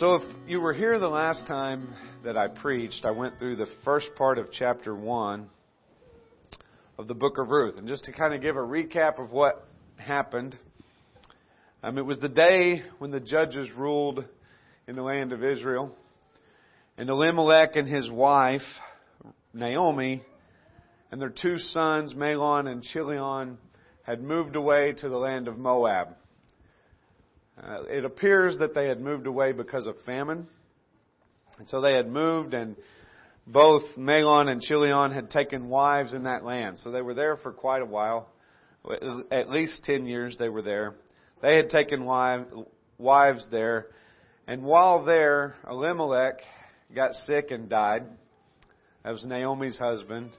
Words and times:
So, 0.00 0.14
if 0.14 0.22
you 0.48 0.62
were 0.62 0.72
here 0.72 0.98
the 0.98 1.10
last 1.10 1.46
time 1.46 1.92
that 2.24 2.34
I 2.34 2.48
preached, 2.48 3.04
I 3.04 3.10
went 3.10 3.38
through 3.38 3.56
the 3.56 3.66
first 3.84 4.08
part 4.16 4.38
of 4.38 4.46
chapter 4.50 4.94
1 4.94 5.46
of 6.98 7.06
the 7.06 7.12
book 7.12 7.36
of 7.36 7.50
Ruth. 7.50 7.76
And 7.76 7.86
just 7.86 8.04
to 8.04 8.12
kind 8.12 8.32
of 8.32 8.40
give 8.40 8.56
a 8.56 8.60
recap 8.60 9.22
of 9.22 9.30
what 9.30 9.68
happened, 9.98 10.58
um, 11.82 11.98
it 11.98 12.06
was 12.06 12.18
the 12.18 12.30
day 12.30 12.80
when 12.96 13.10
the 13.10 13.20
judges 13.20 13.68
ruled 13.76 14.24
in 14.88 14.96
the 14.96 15.02
land 15.02 15.34
of 15.34 15.44
Israel. 15.44 15.94
And 16.96 17.10
Elimelech 17.10 17.76
and 17.76 17.86
his 17.86 18.10
wife, 18.10 18.62
Naomi, 19.52 20.22
and 21.12 21.20
their 21.20 21.28
two 21.28 21.58
sons, 21.58 22.14
Mahlon 22.14 22.68
and 22.68 22.82
Chilion, 22.82 23.58
had 24.04 24.22
moved 24.22 24.56
away 24.56 24.94
to 24.94 25.10
the 25.10 25.18
land 25.18 25.46
of 25.46 25.58
Moab. 25.58 26.16
Uh, 27.62 27.82
it 27.88 28.04
appears 28.04 28.58
that 28.58 28.74
they 28.74 28.88
had 28.88 29.00
moved 29.00 29.26
away 29.26 29.52
because 29.52 29.86
of 29.86 29.96
famine. 30.06 30.46
And 31.58 31.68
so 31.68 31.80
they 31.80 31.94
had 31.94 32.08
moved, 32.08 32.54
and 32.54 32.74
both 33.46 33.82
Mahlon 33.96 34.48
and 34.48 34.62
Chilion 34.62 35.12
had 35.12 35.30
taken 35.30 35.68
wives 35.68 36.14
in 36.14 36.24
that 36.24 36.44
land. 36.44 36.78
So 36.78 36.90
they 36.90 37.02
were 37.02 37.14
there 37.14 37.36
for 37.36 37.52
quite 37.52 37.82
a 37.82 37.86
while. 37.86 38.28
At 39.30 39.50
least 39.50 39.84
10 39.84 40.06
years 40.06 40.36
they 40.38 40.48
were 40.48 40.62
there. 40.62 40.94
They 41.42 41.56
had 41.56 41.68
taken 41.68 42.04
wives 42.04 43.46
there. 43.50 43.86
And 44.46 44.62
while 44.62 45.04
there, 45.04 45.56
Elimelech 45.68 46.40
got 46.94 47.12
sick 47.12 47.50
and 47.50 47.68
died. 47.68 48.02
That 49.04 49.12
was 49.12 49.24
Naomi's 49.26 49.78
husband. 49.78 50.30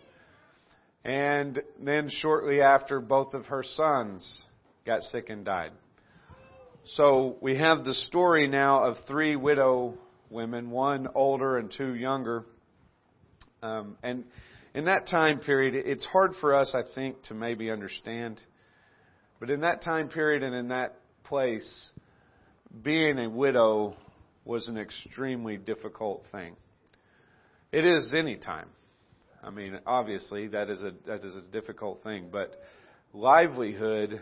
And 1.04 1.62
then 1.80 2.10
shortly 2.10 2.62
after, 2.62 3.00
both 3.00 3.34
of 3.34 3.46
her 3.48 3.64
sons 3.64 4.46
got 4.86 5.02
sick 5.04 5.30
and 5.30 5.46
died. 5.46 5.72
So 6.84 7.38
we 7.42 7.58
have 7.58 7.84
the 7.84 7.94
story 7.94 8.48
now 8.48 8.84
of 8.84 8.98
three 9.08 9.36
widow 9.36 10.00
women, 10.32 10.72
one 10.72 11.08
older 11.14 11.58
and 11.58 11.72
two 11.72 11.94
younger. 11.94 12.44
Um, 13.62 13.98
and 14.02 14.24
in 14.74 14.86
that 14.86 15.08
time 15.08 15.40
period, 15.40 15.76
it's 15.76 16.06
hard 16.06 16.32
for 16.42 16.56
us, 16.56 16.74
I 16.74 16.82
think, 16.96 17.22
to 17.24 17.36
maybe 17.36 17.70
understand. 17.70 18.42
But 19.40 19.52
in 19.52 19.62
that 19.62 19.84
time 19.84 20.10
period 20.10 20.42
and 20.42 20.56
in 20.56 20.70
that 20.70 20.96
place, 21.24 21.92
being 22.84 23.20
a 23.20 23.30
widow 23.30 23.96
was 24.44 24.68
an 24.68 24.78
extremely 24.78 25.58
difficult 25.58 26.26
thing. 26.32 26.56
It 27.72 27.86
is 27.86 28.14
any 28.18 28.38
time. 28.38 28.70
I 29.44 29.52
mean, 29.52 29.80
obviously 29.86 30.48
that 30.48 30.70
is 30.70 30.82
a 30.82 30.94
that 31.06 31.24
is 31.24 31.36
a 31.36 31.42
difficult 31.42 32.04
thing, 32.04 32.30
but 32.32 32.60
livelihood 33.14 34.20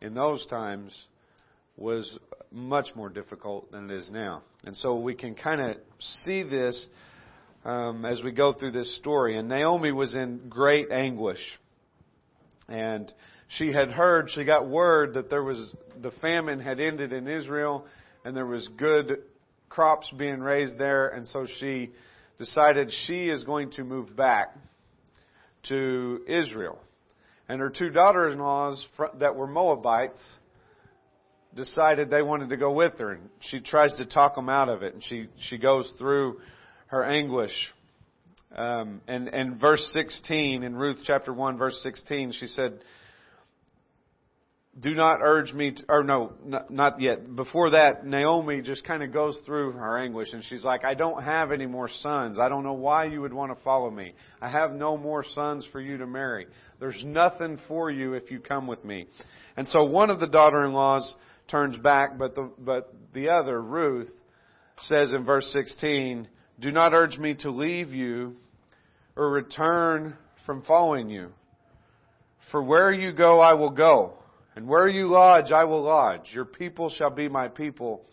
in 0.00 0.14
those 0.14 0.44
times 0.46 1.06
was 1.76 2.18
much 2.50 2.88
more 2.94 3.08
difficult 3.08 3.70
than 3.72 3.90
it 3.90 3.96
is 3.96 4.10
now. 4.10 4.42
And 4.64 4.76
so 4.76 4.96
we 4.96 5.14
can 5.14 5.34
kind 5.34 5.60
of 5.60 5.76
see 6.24 6.42
this 6.42 6.86
um, 7.64 8.04
as 8.04 8.22
we 8.22 8.32
go 8.32 8.52
through 8.52 8.72
this 8.72 8.96
story. 8.98 9.38
And 9.38 9.48
Naomi 9.48 9.92
was 9.92 10.14
in 10.14 10.48
great 10.48 10.90
anguish. 10.90 11.40
And 12.68 13.12
she 13.48 13.72
had 13.72 13.90
heard, 13.90 14.28
she 14.30 14.44
got 14.44 14.68
word 14.68 15.14
that 15.14 15.30
there 15.30 15.42
was, 15.42 15.74
the 16.00 16.10
famine 16.22 16.60
had 16.60 16.80
ended 16.80 17.12
in 17.12 17.28
Israel 17.28 17.86
and 18.24 18.36
there 18.36 18.46
was 18.46 18.68
good 18.76 19.18
crops 19.68 20.12
being 20.16 20.40
raised 20.40 20.78
there. 20.78 21.08
And 21.08 21.26
so 21.26 21.46
she 21.58 21.90
decided 22.38 22.90
she 23.06 23.28
is 23.28 23.44
going 23.44 23.70
to 23.72 23.84
move 23.84 24.14
back 24.16 24.56
to 25.68 26.20
Israel. 26.26 26.78
And 27.48 27.60
her 27.60 27.70
two 27.70 27.90
daughters 27.90 28.32
in 28.32 28.38
laws 28.38 28.86
that 29.18 29.36
were 29.36 29.46
Moabites 29.46 30.20
decided 31.54 32.10
they 32.10 32.22
wanted 32.22 32.50
to 32.50 32.56
go 32.56 32.72
with 32.72 32.98
her. 32.98 33.12
And 33.12 33.28
she 33.40 33.60
tries 33.60 33.94
to 33.96 34.06
talk 34.06 34.34
them 34.34 34.48
out 34.48 34.68
of 34.68 34.82
it. 34.82 34.94
And 34.94 35.02
she, 35.02 35.26
she 35.48 35.58
goes 35.58 35.92
through 35.98 36.40
her 36.86 37.04
anguish. 37.04 37.52
Um, 38.54 39.00
and, 39.08 39.28
and 39.28 39.60
verse 39.60 39.88
16, 39.92 40.62
in 40.62 40.76
Ruth 40.76 40.98
chapter 41.04 41.32
1, 41.32 41.56
verse 41.56 41.78
16, 41.82 42.32
she 42.32 42.46
said, 42.46 42.80
do 44.80 44.94
not 44.94 45.18
urge 45.20 45.52
me 45.52 45.72
to, 45.72 45.84
or 45.88 46.02
no, 46.02 46.32
not 46.70 46.98
yet. 46.98 47.36
Before 47.36 47.70
that, 47.70 48.06
Naomi 48.06 48.62
just 48.62 48.84
kind 48.84 49.02
of 49.02 49.12
goes 49.12 49.38
through 49.44 49.72
her 49.72 49.98
anguish 49.98 50.32
and 50.32 50.42
she's 50.44 50.64
like, 50.64 50.82
I 50.82 50.94
don't 50.94 51.22
have 51.22 51.52
any 51.52 51.66
more 51.66 51.88
sons. 51.88 52.38
I 52.38 52.48
don't 52.48 52.64
know 52.64 52.72
why 52.72 53.04
you 53.04 53.20
would 53.20 53.34
want 53.34 53.56
to 53.56 53.62
follow 53.62 53.90
me. 53.90 54.14
I 54.40 54.48
have 54.48 54.72
no 54.72 54.96
more 54.96 55.24
sons 55.24 55.68
for 55.72 55.80
you 55.80 55.98
to 55.98 56.06
marry. 56.06 56.46
There's 56.80 57.02
nothing 57.04 57.58
for 57.68 57.90
you 57.90 58.14
if 58.14 58.30
you 58.30 58.40
come 58.40 58.66
with 58.66 58.82
me. 58.82 59.08
And 59.58 59.68
so 59.68 59.84
one 59.84 60.08
of 60.08 60.20
the 60.20 60.26
daughter-in-laws 60.26 61.16
turns 61.52 61.78
back, 61.78 62.18
but 62.18 62.34
the, 62.34 62.50
but 62.58 62.92
the 63.14 63.28
other, 63.28 63.62
Ruth, 63.62 64.10
says 64.80 65.12
in 65.12 65.24
verse 65.24 65.48
16, 65.52 66.26
do 66.58 66.72
not 66.72 66.92
urge 66.92 67.16
me 67.18 67.34
to 67.40 67.50
leave 67.52 67.92
you 67.92 68.36
or 69.14 69.30
return 69.30 70.16
from 70.44 70.62
following 70.62 71.08
you. 71.08 71.28
For 72.50 72.60
where 72.60 72.90
you 72.90 73.12
go, 73.12 73.38
I 73.40 73.54
will 73.54 73.70
go 73.70 74.14
and 74.54 74.68
where 74.68 74.88
you 74.88 75.08
lodge, 75.08 75.50
I 75.50 75.64
will 75.64 75.82
lodge. 75.82 76.30
Your 76.32 76.44
people 76.44 76.90
shall 76.90 77.10
be 77.10 77.28
my 77.28 77.48
people, 77.48 78.04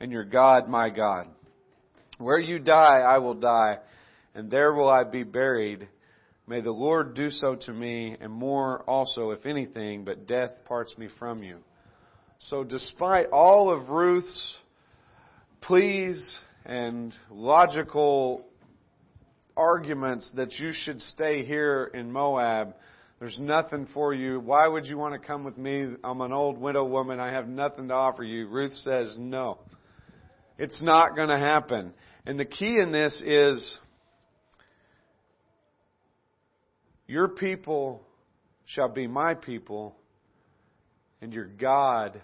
and 0.00 0.12
your 0.12 0.24
God 0.24 0.68
my 0.68 0.90
God. 0.90 1.26
Where 2.18 2.38
you 2.38 2.58
die, 2.58 3.00
I 3.00 3.18
will 3.18 3.34
die, 3.34 3.78
and 4.34 4.50
there 4.50 4.72
will 4.72 4.88
I 4.88 5.04
be 5.04 5.24
buried. 5.24 5.88
May 6.46 6.60
the 6.60 6.70
Lord 6.70 7.14
do 7.14 7.30
so 7.30 7.56
to 7.56 7.72
me, 7.72 8.16
and 8.20 8.32
more 8.32 8.82
also, 8.82 9.30
if 9.30 9.44
anything, 9.44 10.04
but 10.04 10.26
death 10.26 10.50
parts 10.66 10.96
me 10.96 11.08
from 11.18 11.42
you. 11.42 11.58
So 12.46 12.64
despite 12.64 13.26
all 13.30 13.70
of 13.70 13.88
Ruth's 13.88 14.56
pleas 15.60 16.38
and 16.64 17.14
logical 17.30 18.46
arguments 19.56 20.30
that 20.36 20.52
you 20.54 20.70
should 20.72 21.02
stay 21.02 21.44
here 21.44 21.90
in 21.92 22.10
Moab, 22.12 22.74
there's 23.18 23.36
nothing 23.40 23.88
for 23.92 24.14
you. 24.14 24.38
Why 24.38 24.68
would 24.68 24.86
you 24.86 24.96
want 24.96 25.20
to 25.20 25.26
come 25.26 25.42
with 25.44 25.58
me? 25.58 25.94
I'm 26.04 26.20
an 26.20 26.32
old 26.32 26.56
widow 26.58 26.84
woman. 26.84 27.18
I 27.18 27.32
have 27.32 27.48
nothing 27.48 27.88
to 27.88 27.94
offer 27.94 28.22
you. 28.22 28.46
Ruth 28.46 28.74
says, 28.74 29.16
no. 29.18 29.58
It's 30.56 30.82
not 30.82 31.16
going 31.16 31.28
to 31.28 31.38
happen. 31.38 31.92
And 32.24 32.38
the 32.38 32.44
key 32.44 32.76
in 32.80 32.92
this 32.92 33.20
is 33.24 33.78
your 37.08 37.28
people 37.28 38.02
shall 38.66 38.88
be 38.88 39.06
my 39.06 39.34
people, 39.34 39.96
and 41.20 41.32
your 41.32 41.46
God 41.46 42.20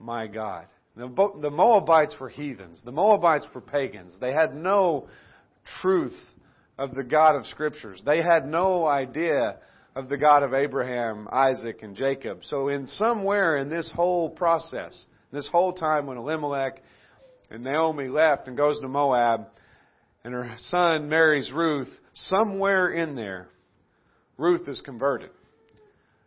my 0.00 0.26
God. 0.26 0.66
The 0.96 1.50
Moabites 1.50 2.16
were 2.18 2.28
heathens. 2.28 2.82
The 2.84 2.92
Moabites 2.92 3.46
were 3.54 3.60
pagans. 3.60 4.12
They 4.20 4.32
had 4.32 4.54
no 4.54 5.08
truth 5.80 6.18
of 6.78 6.94
the 6.94 7.04
God 7.04 7.36
of 7.36 7.46
Scriptures. 7.46 8.02
They 8.04 8.22
had 8.22 8.46
no 8.46 8.86
idea 8.86 9.58
of 9.94 10.08
the 10.08 10.16
God 10.16 10.42
of 10.42 10.54
Abraham, 10.54 11.28
Isaac, 11.30 11.82
and 11.82 11.94
Jacob. 11.94 12.40
So, 12.44 12.68
in 12.68 12.86
somewhere 12.86 13.56
in 13.56 13.68
this 13.68 13.92
whole 13.94 14.30
process, 14.30 15.06
this 15.32 15.48
whole 15.48 15.72
time 15.72 16.06
when 16.06 16.16
Elimelech 16.16 16.82
and 17.50 17.62
Naomi 17.62 18.08
left 18.08 18.48
and 18.48 18.56
goes 18.56 18.80
to 18.80 18.88
Moab, 18.88 19.46
and 20.24 20.34
her 20.34 20.54
son 20.58 21.08
marries 21.08 21.50
Ruth, 21.52 21.90
somewhere 22.14 22.90
in 22.90 23.14
there, 23.14 23.48
Ruth 24.36 24.68
is 24.68 24.80
converted. 24.80 25.30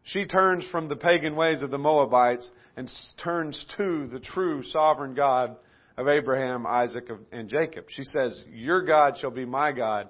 She 0.04 0.26
turns 0.26 0.66
from 0.70 0.90
the 0.90 0.96
pagan 0.96 1.36
ways 1.36 1.64
of 1.64 1.72
the 1.72 1.78
Moabites 1.78 2.50
and 2.76 2.92
turns 3.24 3.66
to 3.78 4.08
the 4.08 4.20
true 4.20 4.62
sovereign 4.64 5.16
God 5.16 5.56
of 5.98 6.08
Abraham, 6.08 6.66
Isaac, 6.66 7.10
and 7.32 7.48
Jacob. 7.48 7.86
She 7.88 8.04
says, 8.04 8.44
Your 8.52 8.84
God 8.84 9.18
shall 9.20 9.32
be 9.32 9.46
my 9.46 9.72
God, 9.72 10.10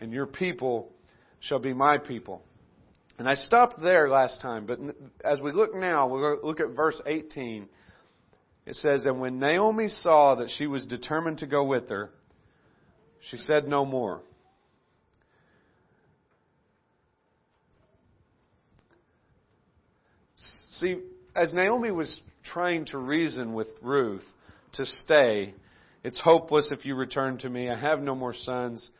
and 0.00 0.12
your 0.12 0.26
people 0.26 0.92
shall 1.40 1.58
be 1.58 1.72
my 1.72 1.98
people. 1.98 2.42
And 3.18 3.28
I 3.28 3.34
stopped 3.34 3.80
there 3.80 4.08
last 4.08 4.40
time, 4.40 4.66
but 4.66 4.78
as 5.24 5.40
we 5.40 5.52
look 5.52 5.74
now, 5.74 6.08
we'll 6.08 6.40
look 6.42 6.60
at 6.60 6.70
verse 6.70 7.00
18. 7.06 7.68
It 8.64 8.76
says, 8.76 9.04
And 9.06 9.20
when 9.20 9.38
Naomi 9.38 9.88
saw 9.88 10.36
that 10.36 10.50
she 10.50 10.66
was 10.66 10.86
determined 10.86 11.38
to 11.38 11.46
go 11.46 11.64
with 11.64 11.88
her, 11.88 12.10
she 13.30 13.36
said 13.38 13.66
no 13.66 13.84
more. 13.84 14.22
See, 20.82 20.96
as 21.36 21.54
Naomi 21.54 21.92
was 21.92 22.20
trying 22.42 22.86
to 22.86 22.98
reason 22.98 23.54
with 23.54 23.68
Ruth 23.82 24.24
to 24.72 24.84
stay, 24.84 25.54
it's 26.02 26.18
hopeless 26.18 26.72
if 26.72 26.84
you 26.84 26.96
return 26.96 27.38
to 27.38 27.48
me. 27.48 27.70
I 27.70 27.78
have 27.78 28.00
no 28.00 28.16
more 28.16 28.34
sons. 28.34 28.90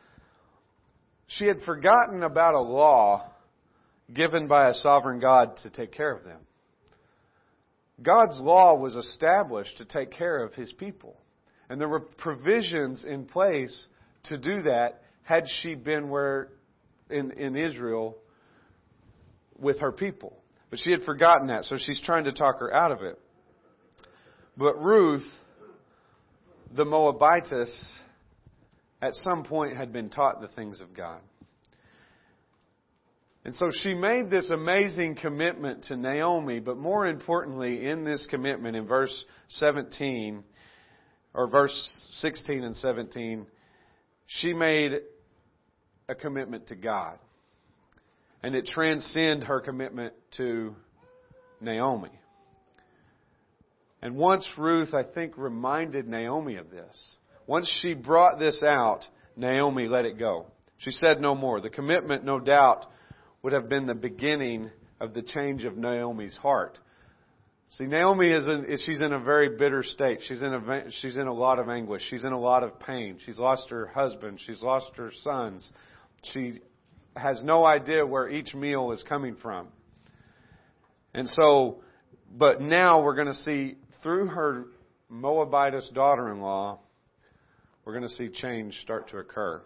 She 1.27 1.45
had 1.45 1.61
forgotten 1.63 2.23
about 2.23 2.53
a 2.53 2.61
law 2.61 3.29
given 4.13 4.47
by 4.47 4.69
a 4.69 4.73
sovereign 4.73 5.19
God 5.19 5.57
to 5.57 5.69
take 5.69 5.91
care 5.91 6.15
of 6.15 6.23
them. 6.23 6.39
God's 8.01 8.39
law 8.39 8.77
was 8.77 8.95
established 8.95 9.77
to 9.79 9.85
take 9.85 10.11
care 10.11 10.41
of 10.41 10.53
his 10.53 10.71
people. 10.71 11.17
And 11.69 11.81
there 11.81 11.89
were 11.89 11.99
provisions 11.99 13.03
in 13.03 13.25
place 13.25 13.87
to 14.25 14.37
do 14.37 14.61
that 14.61 15.01
had 15.23 15.43
she 15.61 15.75
been 15.75 16.09
where 16.09 16.47
in, 17.09 17.31
in 17.31 17.57
Israel 17.57 18.15
with 19.59 19.81
her 19.81 19.91
people. 19.91 20.42
But 20.73 20.79
she 20.79 20.89
had 20.89 21.03
forgotten 21.03 21.49
that, 21.49 21.65
so 21.65 21.77
she's 21.77 22.01
trying 22.01 22.23
to 22.23 22.31
talk 22.31 22.57
her 22.57 22.73
out 22.73 22.91
of 22.91 23.03
it. 23.03 23.19
But 24.57 24.81
Ruth 24.81 25.21
the 26.75 26.83
Moabitess 26.83 27.93
at 28.99 29.13
some 29.13 29.43
point 29.43 29.77
had 29.77 29.93
been 29.93 30.09
taught 30.09 30.41
the 30.41 30.47
things 30.47 30.81
of 30.81 30.95
God. 30.97 31.21
And 33.45 33.53
so 33.53 33.69
she 33.83 33.93
made 33.93 34.31
this 34.31 34.49
amazing 34.49 35.17
commitment 35.17 35.83
to 35.89 35.95
Naomi, 35.95 36.59
but 36.59 36.75
more 36.75 37.05
importantly, 37.05 37.85
in 37.87 38.03
this 38.03 38.25
commitment 38.25 38.75
in 38.75 38.87
verse 38.87 39.27
17, 39.49 40.43
or 41.35 41.47
verse 41.51 42.07
16 42.13 42.63
and 42.63 42.75
17, 42.75 43.45
she 44.25 44.53
made 44.53 45.01
a 46.09 46.15
commitment 46.15 46.69
to 46.69 46.75
God. 46.75 47.19
And 48.43 48.55
it 48.55 48.65
transcended 48.65 49.47
her 49.47 49.61
commitment 49.61 50.13
to 50.37 50.75
Naomi. 51.61 52.11
And 54.01 54.17
once 54.17 54.47
Ruth, 54.57 54.93
I 54.93 55.03
think, 55.03 55.37
reminded 55.37 56.07
Naomi 56.07 56.57
of 56.57 56.69
this, 56.69 57.15
once 57.47 57.73
she 57.81 57.93
brought 57.93 58.37
this 58.37 58.61
out, 58.61 59.05
Naomi 59.37 59.87
let 59.87 60.05
it 60.05 60.19
go. 60.19 60.47
She 60.77 60.91
said 60.91 61.21
no 61.21 61.35
more. 61.35 61.61
The 61.61 61.69
commitment, 61.69 62.25
no 62.25 62.39
doubt, 62.39 62.85
would 63.41 63.53
have 63.53 63.69
been 63.69 63.87
the 63.87 63.95
beginning 63.95 64.69
of 64.99 65.13
the 65.13 65.21
change 65.21 65.63
of 65.63 65.77
Naomi's 65.77 66.35
heart. 66.35 66.77
See, 67.69 67.85
Naomi 67.85 68.27
is 68.27 68.45
in, 68.45 68.77
she's 68.85 69.01
in 69.01 69.13
a 69.13 69.19
very 69.19 69.57
bitter 69.57 69.83
state. 69.83 70.19
She's 70.27 70.41
in 70.41 70.53
a, 70.53 70.91
she's 71.01 71.15
in 71.15 71.27
a 71.27 71.33
lot 71.33 71.59
of 71.59 71.69
anguish. 71.69 72.03
She's 72.09 72.25
in 72.25 72.33
a 72.33 72.39
lot 72.39 72.63
of 72.63 72.79
pain. 72.79 73.17
She's 73.25 73.39
lost 73.39 73.69
her 73.69 73.87
husband. 73.87 74.39
She's 74.45 74.61
lost 74.61 74.91
her 74.97 75.11
sons. 75.23 75.71
She 76.33 76.59
has 77.15 77.43
no 77.43 77.65
idea 77.65 78.05
where 78.05 78.29
each 78.29 78.53
meal 78.53 78.91
is 78.91 79.03
coming 79.03 79.35
from. 79.41 79.67
And 81.13 81.29
so, 81.29 81.81
but 82.35 82.61
now 82.61 83.03
we're 83.03 83.15
going 83.15 83.27
to 83.27 83.33
see 83.33 83.77
through 84.01 84.27
her 84.27 84.65
Moabitess 85.09 85.89
daughter-in-law, 85.93 86.79
we're 87.85 87.93
going 87.93 88.03
to 88.03 88.09
see 88.09 88.29
change 88.29 88.75
start 88.81 89.09
to 89.09 89.17
occur. 89.17 89.61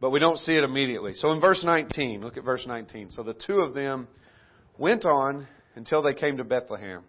But 0.00 0.10
we 0.10 0.20
don't 0.20 0.38
see 0.38 0.52
it 0.52 0.64
immediately. 0.64 1.12
So 1.14 1.32
in 1.32 1.40
verse 1.40 1.62
19, 1.64 2.22
look 2.22 2.36
at 2.36 2.44
verse 2.44 2.64
19. 2.66 3.10
So 3.10 3.22
the 3.22 3.34
two 3.34 3.60
of 3.60 3.74
them 3.74 4.08
went 4.78 5.04
on 5.04 5.46
until 5.74 6.02
they 6.02 6.14
came 6.14 6.36
to 6.36 6.44
Bethlehem. 6.44 7.02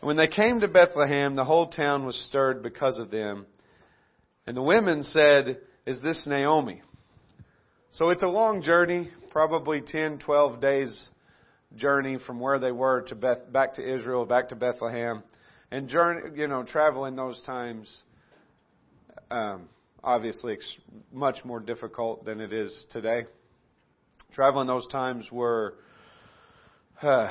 And 0.00 0.06
when 0.06 0.16
they 0.16 0.28
came 0.28 0.60
to 0.60 0.68
Bethlehem, 0.68 1.34
the 1.34 1.44
whole 1.44 1.68
town 1.68 2.04
was 2.04 2.16
stirred 2.28 2.62
because 2.62 2.98
of 2.98 3.10
them. 3.10 3.46
And 4.46 4.56
the 4.56 4.62
women 4.62 5.02
said, 5.02 5.60
Is 5.86 6.00
this 6.02 6.26
Naomi? 6.26 6.82
So 7.96 8.08
it's 8.08 8.22
a 8.22 8.28
long 8.28 8.62
journey, 8.62 9.10
probably 9.28 9.82
10, 9.82 10.20
12 10.20 10.62
days 10.62 11.10
journey 11.76 12.16
from 12.26 12.40
where 12.40 12.58
they 12.58 12.72
were 12.72 13.02
to 13.08 13.14
Beth, 13.14 13.52
back 13.52 13.74
to 13.74 13.82
Israel, 13.82 14.24
back 14.24 14.48
to 14.48 14.56
Bethlehem, 14.56 15.22
and 15.70 15.90
journey, 15.90 16.30
you 16.40 16.48
know, 16.48 16.62
travel 16.62 17.04
in 17.04 17.16
those 17.16 17.42
times. 17.42 18.02
Um, 19.30 19.68
obviously, 20.02 20.56
much 21.12 21.44
more 21.44 21.60
difficult 21.60 22.24
than 22.24 22.40
it 22.40 22.54
is 22.54 22.86
today. 22.88 23.24
Travel 24.32 24.62
in 24.62 24.66
those 24.66 24.88
times 24.88 25.30
were 25.30 25.74
uh, 27.02 27.30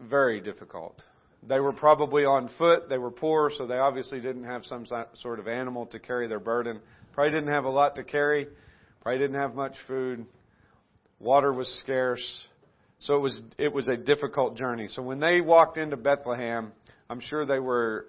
very 0.00 0.40
difficult. 0.40 1.02
They 1.46 1.60
were 1.60 1.74
probably 1.74 2.24
on 2.24 2.48
foot. 2.56 2.88
They 2.88 2.96
were 2.96 3.10
poor, 3.10 3.50
so 3.54 3.66
they 3.66 3.76
obviously 3.76 4.22
didn't 4.22 4.44
have 4.44 4.64
some 4.64 4.86
sort 5.16 5.38
of 5.38 5.46
animal 5.46 5.84
to 5.88 5.98
carry 5.98 6.28
their 6.28 6.40
burden. 6.40 6.80
Probably 7.12 7.30
didn't 7.30 7.52
have 7.52 7.66
a 7.66 7.70
lot 7.70 7.94
to 7.96 8.04
carry. 8.04 8.46
Probably 9.02 9.18
didn't 9.18 9.40
have 9.40 9.54
much 9.54 9.74
food. 9.86 10.26
Water 11.20 11.52
was 11.52 11.68
scarce. 11.82 12.46
So 13.00 13.16
it 13.16 13.20
was 13.20 13.42
it 13.58 13.72
was 13.72 13.88
a 13.88 13.96
difficult 13.96 14.56
journey. 14.56 14.88
So 14.88 15.02
when 15.02 15.20
they 15.20 15.40
walked 15.40 15.76
into 15.76 15.96
Bethlehem, 15.96 16.72
I'm 17.08 17.20
sure 17.20 17.46
they 17.46 17.60
were 17.60 18.06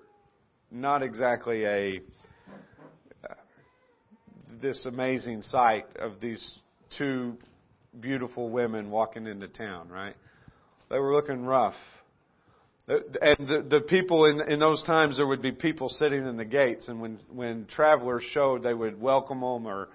not 0.71 1.03
exactly 1.03 1.65
a 1.65 2.01
this 4.61 4.85
amazing 4.85 5.41
sight 5.43 5.85
of 5.97 6.19
these 6.19 6.59
two 6.97 7.37
beautiful 7.99 8.49
women 8.49 8.89
walking 8.89 9.27
into 9.27 9.47
town, 9.47 9.89
right? 9.89 10.15
They 10.89 10.99
were 10.99 11.13
looking 11.13 11.45
rough. 11.45 11.75
And 12.87 13.47
the, 13.47 13.65
the 13.69 13.81
people 13.81 14.25
in, 14.25 14.41
in 14.49 14.59
those 14.59 14.81
times, 14.83 15.17
there 15.17 15.27
would 15.27 15.41
be 15.43 15.51
people 15.51 15.89
sitting 15.89 16.25
in 16.25 16.37
the 16.37 16.45
gates, 16.45 16.89
and 16.89 16.99
when, 16.99 17.19
when 17.31 17.67
travelers 17.67 18.23
showed, 18.33 18.63
they 18.63 18.73
would 18.73 18.99
welcome 18.99 19.41
them 19.41 19.67
or, 19.67 19.89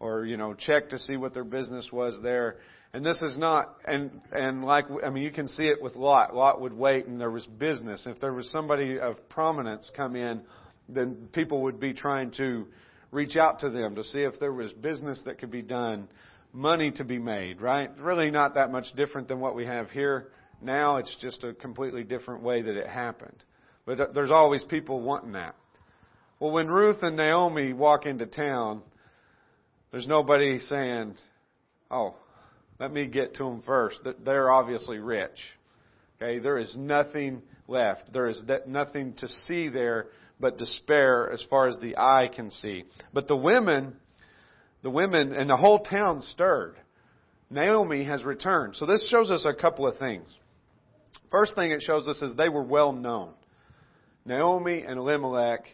or, 0.00 0.24
you 0.24 0.36
know, 0.36 0.54
check 0.54 0.88
to 0.88 0.98
see 0.98 1.16
what 1.16 1.34
their 1.34 1.44
business 1.44 1.90
was 1.92 2.18
there. 2.22 2.56
And 2.92 3.06
this 3.06 3.22
is 3.22 3.38
not, 3.38 3.76
and, 3.86 4.10
and 4.32 4.64
like, 4.64 4.86
I 5.04 5.10
mean, 5.10 5.22
you 5.22 5.30
can 5.30 5.46
see 5.46 5.64
it 5.64 5.80
with 5.80 5.94
Lot. 5.94 6.34
Lot 6.34 6.60
would 6.60 6.72
wait 6.72 7.06
and 7.06 7.20
there 7.20 7.30
was 7.30 7.46
business. 7.46 8.06
If 8.06 8.18
there 8.20 8.32
was 8.32 8.50
somebody 8.50 8.98
of 8.98 9.28
prominence 9.28 9.88
come 9.94 10.16
in, 10.16 10.40
then 10.88 11.28
people 11.32 11.62
would 11.62 11.78
be 11.78 11.92
trying 11.92 12.32
to 12.32 12.66
reach 13.12 13.36
out 13.36 13.60
to 13.60 13.70
them 13.70 13.94
to 13.94 14.02
see 14.02 14.20
if 14.20 14.40
there 14.40 14.52
was 14.52 14.72
business 14.72 15.22
that 15.26 15.38
could 15.38 15.50
be 15.52 15.62
done, 15.62 16.08
money 16.52 16.90
to 16.92 17.04
be 17.04 17.18
made, 17.18 17.60
right? 17.60 17.96
Really 17.98 18.30
not 18.30 18.54
that 18.54 18.72
much 18.72 18.86
different 18.96 19.28
than 19.28 19.38
what 19.38 19.54
we 19.54 19.66
have 19.66 19.90
here. 19.90 20.28
Now 20.60 20.96
it's 20.96 21.16
just 21.20 21.44
a 21.44 21.52
completely 21.52 22.02
different 22.02 22.42
way 22.42 22.62
that 22.62 22.76
it 22.76 22.88
happened. 22.88 23.44
But 23.86 24.14
there's 24.14 24.30
always 24.30 24.64
people 24.64 25.00
wanting 25.00 25.32
that. 25.32 25.54
Well, 26.40 26.52
when 26.52 26.68
Ruth 26.68 27.02
and 27.02 27.16
Naomi 27.16 27.72
walk 27.72 28.06
into 28.06 28.26
town, 28.26 28.82
there's 29.90 30.06
nobody 30.06 30.58
saying, 30.58 31.14
oh, 31.90 32.14
let 32.78 32.92
me 32.92 33.06
get 33.06 33.34
to 33.34 33.44
them 33.44 33.62
first. 33.62 34.00
They're 34.24 34.50
obviously 34.50 34.98
rich. 34.98 35.38
Okay, 36.16 36.38
there 36.38 36.58
is 36.58 36.76
nothing 36.76 37.42
left. 37.66 38.12
There 38.12 38.28
is 38.28 38.42
nothing 38.66 39.14
to 39.18 39.28
see 39.46 39.68
there 39.68 40.06
but 40.38 40.58
despair 40.58 41.30
as 41.30 41.44
far 41.50 41.68
as 41.68 41.76
the 41.78 41.96
eye 41.96 42.28
can 42.34 42.50
see. 42.50 42.84
But 43.12 43.28
the 43.28 43.36
women, 43.36 43.96
the 44.82 44.90
women 44.90 45.32
and 45.32 45.50
the 45.50 45.56
whole 45.56 45.80
town 45.80 46.22
stirred. 46.22 46.76
Naomi 47.50 48.04
has 48.04 48.22
returned. 48.24 48.76
So 48.76 48.86
this 48.86 49.08
shows 49.10 49.30
us 49.30 49.44
a 49.44 49.60
couple 49.60 49.86
of 49.86 49.98
things. 49.98 50.28
First 51.30 51.54
thing 51.54 51.72
it 51.72 51.82
shows 51.82 52.06
us 52.08 52.22
is 52.22 52.36
they 52.36 52.48
were 52.48 52.62
well 52.62 52.92
known. 52.92 53.32
Naomi 54.24 54.84
and 54.86 54.98
Elimelech, 54.98 55.64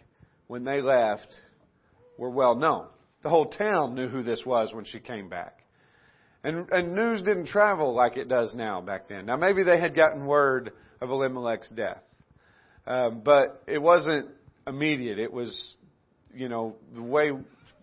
when 0.46 0.64
they 0.64 0.80
left, 0.80 1.28
were 2.16 2.30
well 2.30 2.54
known. 2.54 2.86
The 3.26 3.30
whole 3.30 3.46
town 3.46 3.96
knew 3.96 4.06
who 4.06 4.22
this 4.22 4.44
was 4.46 4.72
when 4.72 4.84
she 4.84 5.00
came 5.00 5.28
back. 5.28 5.58
And, 6.44 6.70
and 6.70 6.94
news 6.94 7.24
didn't 7.24 7.48
travel 7.48 7.92
like 7.92 8.16
it 8.16 8.28
does 8.28 8.54
now 8.54 8.80
back 8.80 9.08
then. 9.08 9.26
Now 9.26 9.36
maybe 9.36 9.64
they 9.64 9.80
had 9.80 9.96
gotten 9.96 10.26
word 10.26 10.70
of 11.00 11.10
Elimelech's 11.10 11.70
death. 11.70 12.04
Um, 12.86 13.22
but 13.24 13.64
it 13.66 13.82
wasn't 13.82 14.28
immediate. 14.64 15.18
It 15.18 15.32
was, 15.32 15.74
you 16.32 16.48
know, 16.48 16.76
the 16.94 17.02
way 17.02 17.32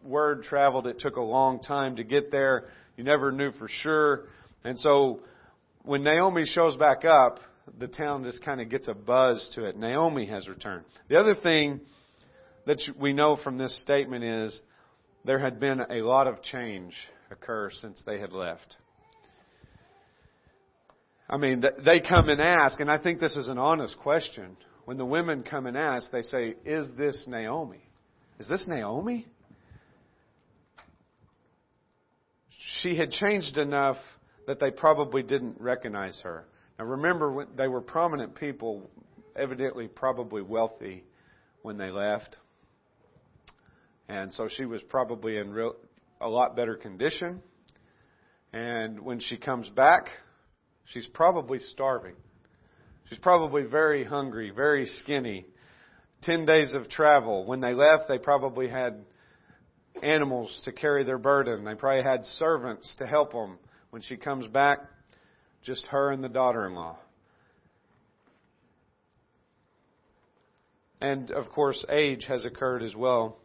word 0.01 0.43
traveled, 0.43 0.87
it 0.87 0.99
took 0.99 1.17
a 1.17 1.21
long 1.21 1.59
time 1.59 1.97
to 1.97 2.05
get 2.05 2.31
there. 2.31 2.69
You 2.95 3.03
never 3.03 3.29
knew 3.29 3.51
for 3.51 3.67
sure. 3.67 4.27
And 4.63 4.79
so 4.79 5.23
when 5.81 6.05
Naomi 6.05 6.45
shows 6.45 6.77
back 6.77 7.03
up, 7.03 7.39
the 7.77 7.89
town 7.89 8.23
just 8.23 8.41
kind 8.45 8.61
of 8.61 8.69
gets 8.69 8.87
a 8.87 8.93
buzz 8.93 9.51
to 9.55 9.65
it. 9.65 9.75
Naomi 9.75 10.25
has 10.27 10.47
returned. 10.47 10.85
The 11.09 11.19
other 11.19 11.35
thing 11.35 11.81
that 12.65 12.81
we 12.97 13.11
know 13.11 13.35
from 13.35 13.57
this 13.57 13.77
statement 13.81 14.23
is 14.23 14.61
there 15.25 15.39
had 15.39 15.59
been 15.59 15.81
a 15.89 16.01
lot 16.01 16.27
of 16.27 16.41
change 16.41 16.93
occur 17.31 17.69
since 17.71 18.01
they 18.05 18.19
had 18.19 18.33
left. 18.33 18.77
I 21.29 21.37
mean, 21.37 21.63
they 21.83 21.99
come 21.99 22.29
and 22.29 22.41
ask, 22.41 22.79
and 22.79 22.91
I 22.91 22.97
think 23.01 23.19
this 23.19 23.35
is 23.35 23.47
an 23.47 23.57
honest 23.57 23.97
question. 23.99 24.57
When 24.85 24.97
the 24.97 25.05
women 25.05 25.43
come 25.43 25.65
and 25.65 25.77
ask, 25.77 26.11
they 26.11 26.21
say, 26.21 26.55
Is 26.65 26.89
this 26.97 27.23
Naomi? 27.27 27.81
Is 28.39 28.47
this 28.47 28.65
Naomi? 28.67 29.25
She 32.81 32.97
had 32.97 33.11
changed 33.11 33.57
enough 33.57 33.97
that 34.45 34.59
they 34.59 34.71
probably 34.71 35.23
didn't 35.23 35.59
recognize 35.59 36.19
her. 36.23 36.45
Now 36.77 36.85
remember, 36.85 37.47
they 37.55 37.67
were 37.67 37.81
prominent 37.81 38.35
people, 38.35 38.89
evidently 39.35 39.87
probably 39.87 40.41
wealthy 40.41 41.03
when 41.61 41.77
they 41.77 41.89
left. 41.89 42.37
And 44.09 44.33
so 44.33 44.47
she 44.47 44.65
was 44.65 44.81
probably 44.83 45.37
in 45.37 45.51
real, 45.51 45.75
a 46.19 46.27
lot 46.27 46.55
better 46.55 46.75
condition. 46.75 47.41
And 48.51 48.99
when 48.99 49.19
she 49.19 49.37
comes 49.37 49.69
back, 49.69 50.07
she's 50.85 51.07
probably 51.07 51.59
starving. 51.59 52.15
She's 53.09 53.19
probably 53.19 53.63
very 53.63 54.03
hungry, 54.03 54.51
very 54.51 54.85
skinny. 54.85 55.45
Ten 56.21 56.45
days 56.45 56.73
of 56.73 56.89
travel. 56.89 57.45
When 57.45 57.59
they 57.59 57.73
left, 57.73 58.07
they 58.07 58.17
probably 58.17 58.69
had 58.69 59.05
animals 60.01 60.61
to 60.65 60.71
carry 60.71 61.03
their 61.03 61.17
burden. 61.17 61.65
They 61.65 61.75
probably 61.75 62.03
had 62.03 62.23
servants 62.25 62.95
to 62.99 63.05
help 63.05 63.31
them. 63.31 63.57
When 63.89 64.01
she 64.01 64.17
comes 64.17 64.47
back, 64.47 64.79
just 65.63 65.85
her 65.87 66.11
and 66.11 66.23
the 66.23 66.29
daughter 66.29 66.65
in 66.65 66.73
law. 66.73 66.97
And 70.99 71.31
of 71.31 71.49
course, 71.49 71.85
age 71.89 72.25
has 72.27 72.45
occurred 72.45 72.81
as 72.81 72.95
well. 72.95 73.37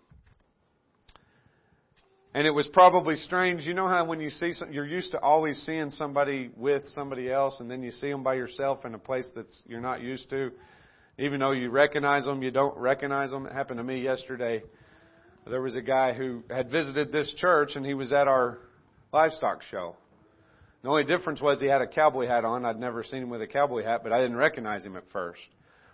And 2.38 2.47
it 2.47 2.52
was 2.52 2.68
probably 2.68 3.16
strange. 3.16 3.64
You 3.64 3.75
know 3.75 3.88
how 3.88 4.04
when 4.04 4.21
you 4.21 4.30
see 4.30 4.52
some, 4.52 4.73
you're 4.73 4.87
used 4.87 5.11
to 5.11 5.18
always 5.18 5.61
seeing 5.62 5.90
somebody 5.90 6.50
with 6.57 6.87
somebody 6.95 7.28
else, 7.28 7.59
and 7.59 7.68
then 7.68 7.83
you 7.83 7.90
see 7.90 8.09
them 8.09 8.23
by 8.23 8.35
yourself 8.35 8.85
in 8.85 8.95
a 8.95 8.99
place 8.99 9.26
that's 9.35 9.61
you're 9.66 9.80
not 9.80 10.02
used 10.02 10.30
to. 10.30 10.52
Even 11.18 11.40
though 11.40 11.50
you 11.50 11.68
recognize 11.71 12.26
them, 12.26 12.40
you 12.45 12.52
don't 12.52 12.78
recognize 12.78 13.30
them. 13.30 13.47
It 13.47 13.52
happened 13.52 13.78
to 13.78 13.83
me 13.83 14.02
yesterday. 14.02 14.62
There 15.49 15.61
was 15.61 15.75
a 15.75 15.80
guy 15.80 16.12
who 16.12 16.45
had 16.49 16.71
visited 16.71 17.11
this 17.11 17.28
church 17.38 17.73
and 17.75 17.85
he 17.85 17.95
was 17.95 18.12
at 18.12 18.28
our 18.28 18.61
livestock 19.12 19.64
show. 19.64 19.97
The 20.85 20.90
only 20.90 21.02
difference 21.02 21.40
was 21.40 21.61
he 21.61 21.66
had 21.66 21.80
a 21.80 21.88
cowboy 21.88 22.28
hat 22.28 22.45
on. 22.45 22.64
I'd 22.64 22.78
never 22.78 23.02
seen 23.02 23.25
him 23.25 23.30
with 23.30 23.42
a 23.42 23.49
cowboy 23.49 23.83
hat, 23.83 24.04
but 24.04 24.12
I 24.12 24.21
didn't 24.21 24.37
recognize 24.37 24.87
him 24.87 24.95
at 24.95 25.11
first. 25.12 25.40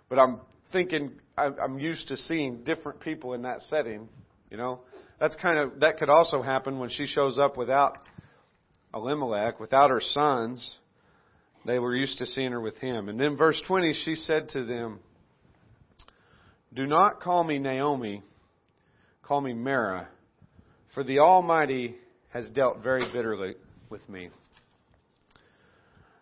But 0.09 0.19
I'm 0.19 0.41
thinking 0.71 1.13
I'm 1.39 1.79
used 1.79 2.09
to 2.09 2.17
seeing 2.17 2.63
different 2.63 2.99
people 2.99 3.33
in 3.33 3.41
that 3.41 3.63
setting. 3.63 4.09
You 4.51 4.57
know, 4.57 4.81
that's 5.19 5.35
kind 5.35 5.57
of 5.57 5.79
that 5.79 5.97
could 5.97 6.09
also 6.09 6.41
happen 6.41 6.79
when 6.79 6.89
she 6.89 7.05
shows 7.05 7.37
up 7.37 7.57
without 7.57 7.97
Elimelech, 8.93 9.59
without 9.59 9.89
her 9.89 10.01
sons. 10.01 10.77
They 11.65 11.79
were 11.79 11.95
used 11.95 12.19
to 12.19 12.25
seeing 12.25 12.51
her 12.51 12.61
with 12.61 12.77
him. 12.77 13.09
And 13.09 13.19
then 13.19 13.37
verse 13.37 13.61
20, 13.67 13.93
she 13.93 14.15
said 14.15 14.49
to 14.49 14.65
them, 14.65 14.99
Do 16.73 16.85
not 16.85 17.21
call 17.21 17.43
me 17.43 17.57
Naomi, 17.57 18.21
call 19.23 19.41
me 19.41 19.53
Mara, 19.53 20.07
for 20.93 21.03
the 21.03 21.19
Almighty 21.19 21.95
has 22.31 22.49
dealt 22.51 22.83
very 22.83 23.03
bitterly 23.11 23.55
with 23.89 24.07
me. 24.07 24.29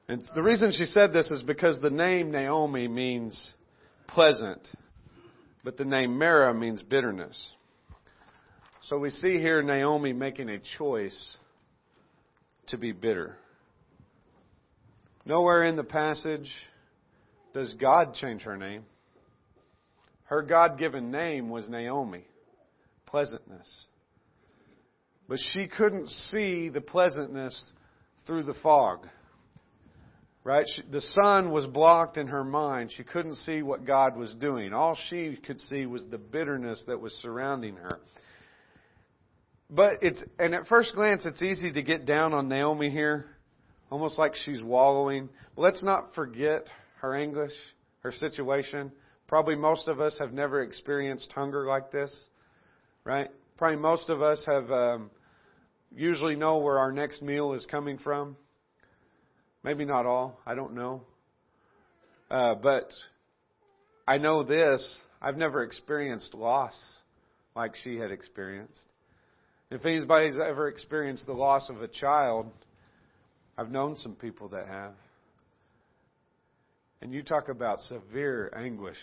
And 0.08 0.28
the 0.34 0.44
reason 0.44 0.72
she 0.72 0.86
said 0.86 1.12
this 1.12 1.30
is 1.32 1.42
because 1.42 1.80
the 1.80 1.90
name 1.90 2.32
Naomi 2.32 2.88
means 2.88 3.54
pleasant, 4.08 4.68
but 5.64 5.78
the 5.78 5.86
name 5.86 6.18
Mara 6.18 6.54
means 6.54 6.82
bitterness. 6.82 7.52
So 8.90 8.98
we 8.98 9.12
see 9.12 9.38
here 9.38 9.62
Naomi 9.62 10.12
making 10.12 10.50
a 10.50 10.60
choice 10.78 11.38
to 12.68 12.78
be 12.78 12.92
bitter. 12.92 13.38
Nowhere 15.25 15.63
in 15.63 15.78
the 15.78 15.86
passage 15.86 16.52
does 17.54 17.74
God 17.75 18.13
change 18.13 18.42
her 18.42 18.58
name. 18.58 18.84
Her 20.25 20.42
God 20.42 20.78
given 20.78 21.12
name 21.12 21.50
was 21.50 21.70
Naomi, 21.70 22.25
pleasantness. 23.06 23.86
But 25.30 25.40
she 25.54 25.68
couldn't 25.68 26.10
see 26.10 26.68
the 26.68 26.82
pleasantness 26.82 27.63
through 28.28 28.44
the 28.44 28.56
fog. 28.56 29.08
Right? 30.44 30.66
She, 30.75 30.82
the 30.92 31.00
sun 31.00 31.52
was 31.52 31.66
blocked 31.68 32.18
in 32.18 32.28
her 32.28 32.44
mind. 32.44 32.92
She 32.98 33.06
couldn't 33.06 33.36
see 33.36 33.62
what 33.62 33.86
God 33.86 34.18
was 34.18 34.36
doing. 34.36 34.74
All 34.74 34.98
she 35.10 35.38
could 35.38 35.62
see 35.62 35.86
was 35.86 36.06
the 36.12 36.18
bitterness 36.18 36.84
that 36.88 37.00
was 37.00 37.13
surrounding 37.22 37.78
her. 37.78 38.00
But 39.75 40.03
it's, 40.03 40.24
and 40.38 40.53
at 40.53 40.68
first 40.68 40.94
glance, 40.94 41.25
it's 41.25 41.42
easy 41.42 41.74
to 41.74 41.82
get 41.82 42.06
down 42.06 42.34
on 42.34 42.48
Naomi 42.48 42.92
here, 42.92 43.25
almost 43.89 44.20
like 44.20 44.36
she's 44.36 44.62
wallowing. 44.62 45.30
Let's 45.58 45.84
not 45.84 46.13
forget 46.13 46.68
her 47.01 47.15
English, 47.15 47.53
her 48.01 48.12
situation. 48.12 48.92
Probably 49.27 49.56
most 49.56 49.88
of 49.88 50.00
us 50.00 50.15
have 50.20 50.32
never 50.32 50.62
experienced 50.62 51.32
hunger 51.32 51.65
like 51.65 51.92
this, 51.92 52.13
right? 53.03 53.30
Probably 53.58 53.77
most 53.77 54.10
of 54.10 54.22
us 54.22 54.44
have 54.46 54.70
um, 54.70 55.10
usually 55.92 56.36
know 56.36 56.60
where 56.60 56.77
our 56.77 56.92
next 56.92 57.24
meal 57.24 57.53
is 57.53 57.65
coming 57.65 57.98
from. 57.98 58.38
Maybe 59.63 59.86
not 59.86 60.06
all. 60.06 60.39
I 60.46 60.53
don't 60.53 60.75
know. 60.75 61.01
Uh, 62.30 62.53
but 62.53 62.94
I 64.08 64.20
know 64.20 64.44
this. 64.44 65.00
I've 65.20 65.38
never 65.38 65.63
experienced 65.63 66.36
loss 66.36 66.80
like 67.56 67.74
she 67.84 67.98
had 67.98 68.12
experienced. 68.12 68.86
If 69.74 69.88
anybody's 69.88 70.38
ever 70.38 70.68
experienced 70.68 71.25
the 71.25 71.34
loss 71.34 71.68
of 71.72 71.82
a 71.82 71.88
child, 71.88 72.51
I've 73.58 73.72
known 73.72 73.96
some 73.96 74.13
people 74.13 74.50
that 74.50 74.68
have. 74.68 74.94
And 77.01 77.12
you 77.12 77.24
talk 77.24 77.50
about 77.50 77.80
severe 77.80 78.53
anguish 78.56 79.00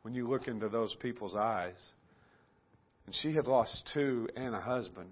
when 0.00 0.14
you 0.14 0.26
look 0.26 0.48
into 0.48 0.70
those 0.70 0.96
people's 1.02 1.36
eyes. 1.36 1.76
And 3.04 3.14
she 3.14 3.34
had 3.34 3.46
lost 3.46 3.90
two 3.92 4.30
and 4.34 4.54
a 4.54 4.60
husband. 4.60 5.10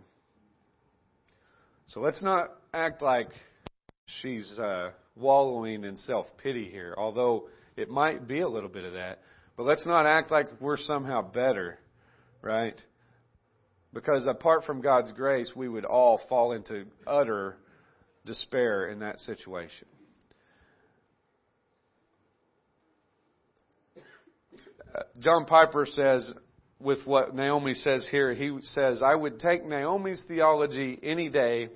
So 1.88 2.00
let's 2.00 2.22
not 2.22 2.52
act 2.72 3.02
like 3.02 3.28
she's 4.22 4.50
uh, 4.58 4.92
wallowing 5.14 5.84
in 5.84 5.98
self 5.98 6.26
pity 6.42 6.70
here, 6.70 6.94
although 6.96 7.50
it 7.76 7.90
might 7.90 8.26
be 8.26 8.40
a 8.40 8.48
little 8.48 8.70
bit 8.70 8.84
of 8.84 8.94
that. 8.94 9.18
But 9.58 9.64
let's 9.64 9.84
not 9.84 10.06
act 10.06 10.30
like 10.30 10.46
we're 10.58 10.78
somehow 10.78 11.20
better, 11.20 11.78
right? 12.40 12.82
Because 13.94 14.26
apart 14.26 14.64
from 14.64 14.80
God's 14.80 15.12
grace, 15.12 15.52
we 15.54 15.68
would 15.68 15.84
all 15.84 16.20
fall 16.28 16.52
into 16.52 16.84
utter 17.06 17.56
despair 18.26 18.88
in 18.88 18.98
that 18.98 19.20
situation. 19.20 19.86
John 25.20 25.44
Piper 25.44 25.86
says, 25.86 26.34
with 26.80 27.06
what 27.06 27.34
Naomi 27.34 27.74
says 27.74 28.06
here, 28.10 28.34
he 28.34 28.58
says, 28.62 29.00
I 29.00 29.14
would 29.14 29.38
take 29.38 29.64
Naomi's 29.64 30.24
theology 30.26 30.98
any 31.02 31.28
day 31.28 31.68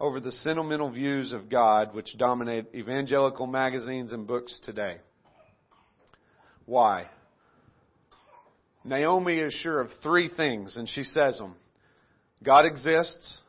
over 0.00 0.20
the 0.20 0.32
sentimental 0.32 0.90
views 0.90 1.32
of 1.32 1.50
God 1.50 1.94
which 1.94 2.16
dominate 2.18 2.66
evangelical 2.74 3.46
magazines 3.46 4.12
and 4.12 4.26
books 4.26 4.58
today. 4.62 4.98
Why? 6.66 7.06
Naomi 8.84 9.38
is 9.38 9.52
sure 9.52 9.80
of 9.80 9.90
three 10.02 10.28
things, 10.28 10.76
and 10.76 10.88
she 10.88 11.02
says 11.02 11.38
them. 11.38 11.54
God 12.42 12.66
exists. 12.66 13.40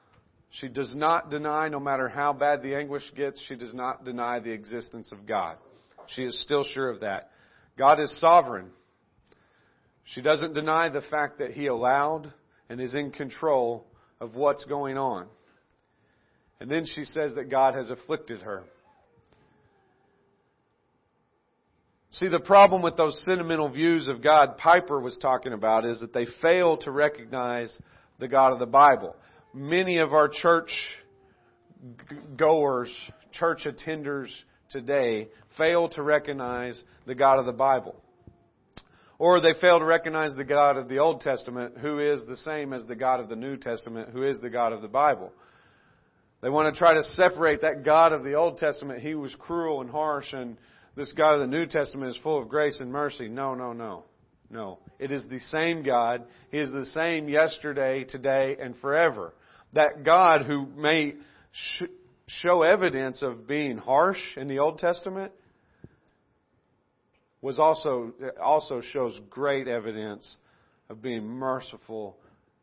She 0.52 0.68
does 0.68 0.96
not 0.96 1.32
deny, 1.32 1.70
no 1.70 1.80
matter 1.80 2.08
how 2.08 2.34
bad 2.34 2.62
the 2.62 2.76
anguish 2.76 3.04
gets, 3.16 3.42
she 3.48 3.56
does 3.56 3.74
not 3.74 4.06
deny 4.06 4.40
the 4.40 4.52
existence 4.52 5.12
of 5.12 5.26
God. 5.26 5.58
She 6.08 6.24
is 6.24 6.40
still 6.44 6.64
sure 6.64 6.90
of 6.90 7.00
that. 7.00 7.32
God 7.78 8.00
is 8.00 8.20
sovereign. 8.20 8.70
She 10.04 10.22
doesn't 10.22 10.54
deny 10.54 10.90
the 10.90 11.02
fact 11.02 11.40
that 11.40 11.52
He 11.52 11.68
allowed 11.68 12.32
and 12.70 12.80
is 12.80 12.94
in 12.94 13.12
control 13.12 13.88
of 14.22 14.36
what's 14.36 14.66
going 14.66 14.98
on. 14.98 15.28
And 16.60 16.70
then 16.70 16.86
she 16.86 17.04
says 17.04 17.34
that 17.36 17.50
God 17.50 17.74
has 17.74 17.90
afflicted 17.90 18.42
her. 18.42 18.64
See, 22.14 22.28
the 22.28 22.40
problem 22.40 22.84
with 22.84 22.96
those 22.96 23.20
sentimental 23.26 23.70
views 23.70 24.08
of 24.08 24.22
God 24.22 24.60
Piper 24.60 25.00
was 25.00 25.18
talking 25.18 25.52
about 25.52 25.84
is 25.84 26.00
that 26.02 26.14
they 26.14 26.28
fail 26.44 26.78
to 26.78 26.92
recognize 26.92 27.76
the 28.20 28.28
God 28.28 28.54
of 28.54 28.60
the 28.60 28.68
Bible. 28.68 29.16
Many 29.52 29.98
of 29.98 30.14
our 30.14 30.30
church 30.30 30.70
goers, 32.38 32.96
church 33.32 33.66
attenders 33.66 34.28
today 34.70 35.30
fail 35.58 35.90
to 35.90 36.04
recognize 36.04 36.84
the 37.08 37.16
God 37.16 37.40
of 37.40 37.48
the 37.48 37.52
Bible. 37.52 37.96
Or 39.18 39.42
they 39.42 39.54
fail 39.60 39.80
to 39.80 39.86
recognize 39.86 40.36
the 40.36 40.44
God 40.44 40.78
of 40.78 40.90
the 40.90 41.00
Old 41.00 41.22
Testament, 41.22 41.80
who 41.80 41.98
is 41.98 42.24
the 42.28 42.38
same 42.38 42.74
as 42.74 42.86
the 42.86 42.96
God 42.96 43.22
of 43.22 43.30
the 43.30 43.36
New 43.36 43.58
Testament, 43.58 44.10
who 44.10 44.22
is 44.22 44.38
the 44.40 44.52
God 44.52 44.72
of 44.72 44.84
the 44.84 44.88
Bible. 44.88 45.32
They 46.44 46.50
want 46.50 46.72
to 46.72 46.78
try 46.78 46.94
to 46.94 47.04
separate 47.04 47.62
that 47.62 47.84
God 47.84 48.14
of 48.14 48.24
the 48.24 48.36
Old 48.36 48.60
Testament. 48.60 49.02
He 49.02 49.16
was 49.16 49.34
cruel 49.40 49.82
and 49.82 49.90
harsh, 49.90 50.32
and 50.34 50.58
this 50.96 51.12
God 51.14 51.36
of 51.36 51.40
the 51.42 51.48
New 51.48 51.66
Testament 51.66 52.12
is 52.12 52.22
full 52.22 52.42
of 52.42 52.50
grace 52.50 52.80
and 52.80 52.92
mercy. 52.92 53.28
No, 53.28 53.56
no, 53.56 53.74
no. 53.74 54.04
No. 54.50 54.80
It 55.00 55.12
is 55.12 55.24
the 55.28 55.40
same 55.40 55.84
God. 55.84 56.24
He 56.52 56.60
is 56.60 56.72
the 56.72 56.86
same 56.88 57.28
yesterday, 57.28 58.04
today, 58.04 58.56
and 58.60 58.78
forever. 58.78 59.34
That 59.74 60.04
God 60.04 60.44
who 60.44 60.68
may 60.68 61.16
sh- 61.52 61.84
show 62.28 62.62
evidence 62.62 63.24
of 63.24 63.48
being 63.48 63.78
harsh 63.78 64.22
in 64.38 64.48
the 64.48 64.60
Old 64.60 64.78
Testament 64.78 65.32
was 67.42 67.58
also, 67.58 68.14
also 68.42 68.82
shows 68.82 69.20
great 69.30 69.68
evidence 69.68 70.38
of 70.90 71.02
being 71.02 71.26
merciful 71.26 72.18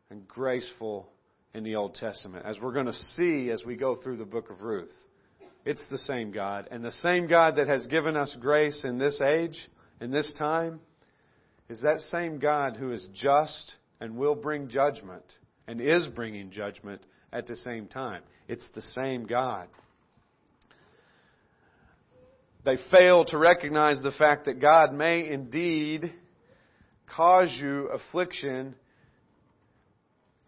and 0.09 0.25
graceful 0.27 1.09
in 1.53 1.63
the 1.63 1.75
Old 1.75 1.95
Testament, 1.95 2.45
as 2.45 2.57
we're 2.59 2.73
going 2.73 2.85
to 2.85 2.93
see 2.93 3.49
as 3.49 3.65
we 3.65 3.75
go 3.75 3.95
through 3.95 4.17
the 4.17 4.25
book 4.25 4.49
of 4.49 4.61
Ruth. 4.61 4.91
It's 5.65 5.83
the 5.89 5.97
same 5.97 6.31
God. 6.31 6.67
And 6.71 6.83
the 6.83 6.91
same 6.91 7.27
God 7.27 7.57
that 7.57 7.67
has 7.67 7.85
given 7.87 8.15
us 8.15 8.35
grace 8.39 8.83
in 8.83 8.97
this 8.97 9.21
age, 9.21 9.57
in 9.99 10.11
this 10.11 10.33
time, 10.37 10.79
is 11.69 11.81
that 11.81 12.01
same 12.11 12.39
God 12.39 12.75
who 12.75 12.91
is 12.91 13.07
just 13.13 13.75
and 13.99 14.17
will 14.17 14.35
bring 14.35 14.67
judgment 14.67 15.23
and 15.67 15.79
is 15.79 16.05
bringing 16.07 16.51
judgment 16.51 17.01
at 17.31 17.47
the 17.47 17.55
same 17.57 17.87
time. 17.87 18.23
It's 18.47 18.67
the 18.75 18.81
same 18.81 19.25
God. 19.25 19.67
They 22.65 22.77
fail 22.91 23.25
to 23.25 23.37
recognize 23.37 24.01
the 24.01 24.11
fact 24.11 24.45
that 24.45 24.59
God 24.59 24.93
may 24.93 25.27
indeed 25.29 26.13
cause 27.15 27.55
you 27.59 27.87
affliction 27.87 28.75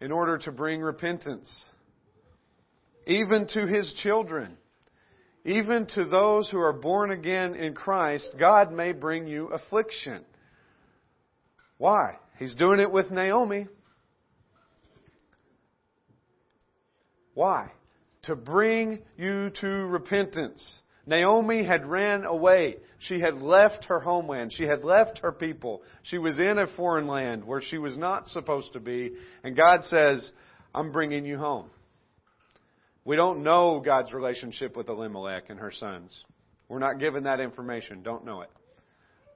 in 0.00 0.12
order 0.12 0.38
to 0.38 0.52
bring 0.52 0.80
repentance. 0.80 1.64
Even 3.06 3.46
to 3.48 3.66
his 3.66 3.92
children. 4.02 4.56
Even 5.44 5.86
to 5.94 6.06
those 6.06 6.48
who 6.48 6.58
are 6.58 6.72
born 6.72 7.10
again 7.10 7.54
in 7.54 7.74
Christ, 7.74 8.30
God 8.38 8.72
may 8.72 8.92
bring 8.92 9.26
you 9.26 9.48
affliction. 9.48 10.24
Why? 11.76 12.16
He's 12.38 12.54
doing 12.54 12.80
it 12.80 12.90
with 12.90 13.10
Naomi. 13.10 13.66
Why? 17.34 17.70
To 18.22 18.36
bring 18.36 19.02
you 19.18 19.50
to 19.60 19.66
repentance. 19.66 20.82
Naomi 21.06 21.62
had 21.62 21.84
ran 21.84 22.24
away. 22.24 22.76
She 22.98 23.20
had 23.20 23.42
left 23.42 23.84
her 23.86 24.00
homeland. 24.00 24.50
She 24.54 24.64
had 24.64 24.82
left 24.82 25.18
her 25.18 25.32
people. 25.32 25.82
She 26.04 26.16
was 26.16 26.38
in 26.38 26.58
a 26.58 26.66
foreign 26.74 27.06
land 27.06 27.44
where 27.44 27.60
she 27.60 27.76
was 27.76 27.98
not 27.98 28.28
supposed 28.28 28.72
to 28.72 28.80
be. 28.80 29.12
And 29.42 29.54
God 29.54 29.82
says, 29.82 30.32
I'm 30.74 30.90
bringing 30.90 31.26
you 31.26 31.36
home. 31.36 31.68
We 33.04 33.16
don't 33.16 33.42
know 33.42 33.82
God's 33.84 34.12
relationship 34.12 34.76
with 34.76 34.88
Elimelech 34.88 35.50
and 35.50 35.58
her 35.58 35.72
sons. 35.72 36.24
We're 36.68 36.78
not 36.78 36.98
given 36.98 37.24
that 37.24 37.40
information. 37.40 38.02
Don't 38.02 38.24
know 38.24 38.40
it. 38.40 38.50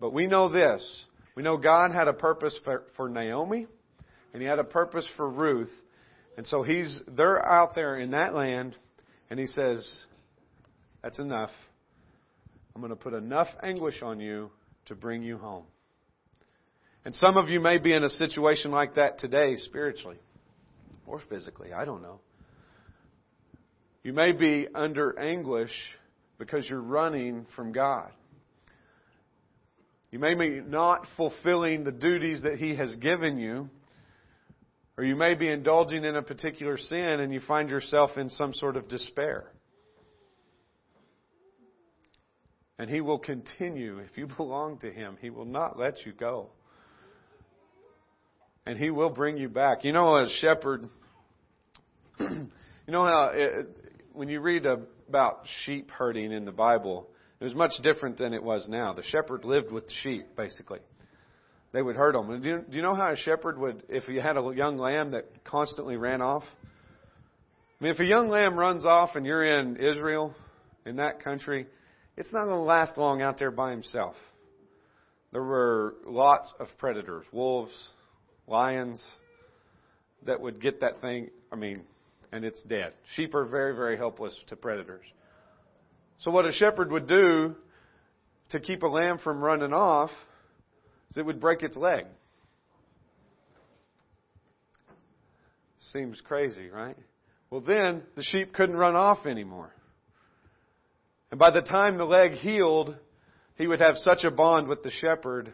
But 0.01 0.13
we 0.13 0.27
know 0.27 0.49
this. 0.49 1.05
We 1.37 1.43
know 1.43 1.57
God 1.57 1.93
had 1.93 2.09
a 2.09 2.15
purpose 2.15 2.59
for, 2.65 2.85
for 2.97 3.09
Naomi, 3.09 3.67
and 4.33 4.43
He 4.43 4.49
had 4.49 4.59
a 4.59 4.65
purpose 4.65 5.07
for 5.17 5.29
Ruth. 5.29 5.71
And 6.37 6.47
so 6.47 6.63
he's, 6.63 7.01
they're 7.09 7.45
out 7.45 7.75
there 7.75 7.99
in 7.99 8.13
that 8.13 8.35
land, 8.35 8.77
and 9.29 9.39
He 9.39 9.47
says, 9.47 10.05
That's 11.03 11.19
enough. 11.19 11.51
I'm 12.75 12.81
going 12.81 12.91
to 12.91 12.97
put 12.97 13.13
enough 13.13 13.49
anguish 13.63 14.03
on 14.03 14.21
you 14.21 14.51
to 14.87 14.95
bring 14.95 15.23
you 15.23 15.37
home. 15.37 15.65
And 17.05 17.15
some 17.15 17.37
of 17.37 17.49
you 17.49 17.61
may 17.61 17.79
be 17.79 17.93
in 17.93 18.05
a 18.05 18.09
situation 18.09 18.71
like 18.71 18.95
that 18.95 19.19
today, 19.19 19.57
spiritually 19.57 20.19
or 21.07 21.21
physically. 21.29 21.73
I 21.73 21.85
don't 21.85 22.03
know. 22.03 22.21
You 24.03 24.13
may 24.13 24.33
be 24.33 24.67
under 24.75 25.19
anguish 25.19 25.73
because 26.39 26.69
you're 26.69 26.81
running 26.81 27.47
from 27.57 27.73
God. 27.73 28.11
You 30.11 30.19
may 30.19 30.35
be 30.35 30.61
not 30.61 31.07
fulfilling 31.17 31.85
the 31.85 31.93
duties 31.93 32.43
that 32.43 32.57
He 32.57 32.77
has 32.77 32.97
given 32.97 33.39
you, 33.39 33.69
or 34.97 35.05
you 35.05 35.15
may 35.15 35.35
be 35.35 35.49
indulging 35.49 36.05
in 36.05 36.17
a 36.17 36.23
particular 36.23 36.79
sin 36.79 37.21
and 37.21 37.33
you 37.33 37.41
find 37.41 37.69
yourself 37.69 38.17
in 38.17 38.31
some 38.31 38.55
sort 38.55 38.77
of 38.77 38.89
despair. 38.89 39.45
And 42.79 42.89
He 42.89 43.01
will 43.01 43.19
continue. 43.19 43.99
If 43.99 44.17
you 44.17 44.27
belong 44.37 44.79
to 44.79 44.91
Him, 44.91 45.19
He 45.21 45.31
will 45.31 45.45
not 45.45 45.79
let 45.79 46.07
you 46.07 46.13
go. 46.13 46.51
And 48.65 48.79
He 48.79 48.91
will 48.91 49.11
bring 49.11 49.37
you 49.37 49.49
back. 49.49 49.85
You 49.85 49.93
know, 49.93 50.17
as 50.17 50.31
shepherd, 50.41 50.89
you 52.21 52.49
know 52.89 53.05
how 53.05 53.31
it, 53.35 53.67
when 54.19 54.29
you 54.29 54.41
read 54.41 54.67
about 54.67 55.45
sheep 55.65 55.93
herding 55.93 56.33
in 56.33 56.45
the 56.45 56.51
Bible, 56.51 57.07
it 57.41 57.45
was 57.45 57.55
much 57.55 57.71
different 57.85 58.19
than 58.19 58.35
it 58.35 58.43
was 58.43 58.69
now. 58.69 58.93
The 58.93 59.05
shepherd 59.05 59.45
lived 59.45 59.71
with 59.71 59.87
the 59.87 59.95
sheep, 60.03 60.27
basically. 60.37 60.81
They 61.71 61.81
would 61.81 61.95
herd 61.95 62.17
them. 62.17 62.43
do, 62.43 62.49
you, 62.49 62.65
do 62.69 62.77
you 62.77 62.83
know 62.83 62.97
how 62.97 63.13
a 63.13 63.17
shepherd 63.17 63.57
would, 63.59 63.85
if 63.89 64.05
he 64.05 64.17
had 64.17 64.37
a 64.37 64.53
young 64.57 64.77
lamb 64.77 65.13
that 65.13 65.45
constantly 65.45 65.97
ran 65.97 66.21
off? 66.21 66.43
I 67.81 67.85
mean, 67.85 67.95
if 67.95 68.01
a 68.01 68.05
young 68.05 68.29
lamb 68.29 68.59
runs 68.59 68.85
off 68.85 69.11
and 69.15 69.25
you're 69.25 69.45
in 69.45 69.77
Israel, 69.77 70.35
in 70.85 70.97
that 70.97 71.23
country, 71.23 71.69
it's 72.17 72.33
not 72.33 72.47
going 72.47 72.57
to 72.57 72.63
last 72.63 72.99
long 72.99 73.23
out 73.23 73.39
there 73.39 73.53
by 73.53 73.71
himself. 73.71 74.17
There 75.31 75.45
were 75.45 75.95
lots 76.05 76.53
of 76.59 76.67
predators, 76.77 77.25
wolves, 77.31 77.93
lions, 78.49 79.01
that 80.27 80.41
would 80.41 80.61
get 80.61 80.81
that 80.81 81.01
thing, 81.01 81.31
I 81.53 81.55
mean, 81.57 81.83
and 82.33 82.45
it's 82.45 82.63
dead. 82.65 82.93
Sheep 83.15 83.35
are 83.35 83.45
very, 83.45 83.75
very 83.75 83.97
helpless 83.97 84.37
to 84.49 84.57
predators. 84.57 85.05
So 86.19 86.31
what 86.31 86.47
a 86.47 86.53
shepherd 86.53 86.91
would 86.91 87.07
do 87.07 87.55
to 88.51 88.61
keep 88.61 88.83
a 88.83 88.87
lamb 88.87 89.19
from 89.19 89.41
running 89.41 89.73
off 89.73 90.11
is 91.11 91.17
it 91.17 91.25
would 91.25 91.41
break 91.41 91.63
its 91.63 91.77
leg. 91.77 92.07
Seems 95.79 96.21
crazy, 96.21 96.69
right? 96.69 96.97
Well, 97.51 97.61
then 97.61 98.03
the 98.15 98.23
sheep 98.23 98.53
couldn't 98.53 98.77
run 98.77 98.95
off 98.95 99.25
anymore. 99.27 99.73
And 101.31 101.39
by 101.39 101.51
the 101.51 101.63
time 101.63 101.97
the 101.97 102.05
leg 102.05 102.33
healed, 102.33 102.97
he 103.57 103.67
would 103.67 103.81
have 103.81 103.97
such 103.97 104.25
a 104.25 104.31
bond 104.31 104.69
with 104.69 104.83
the 104.83 104.91
shepherd, 104.91 105.53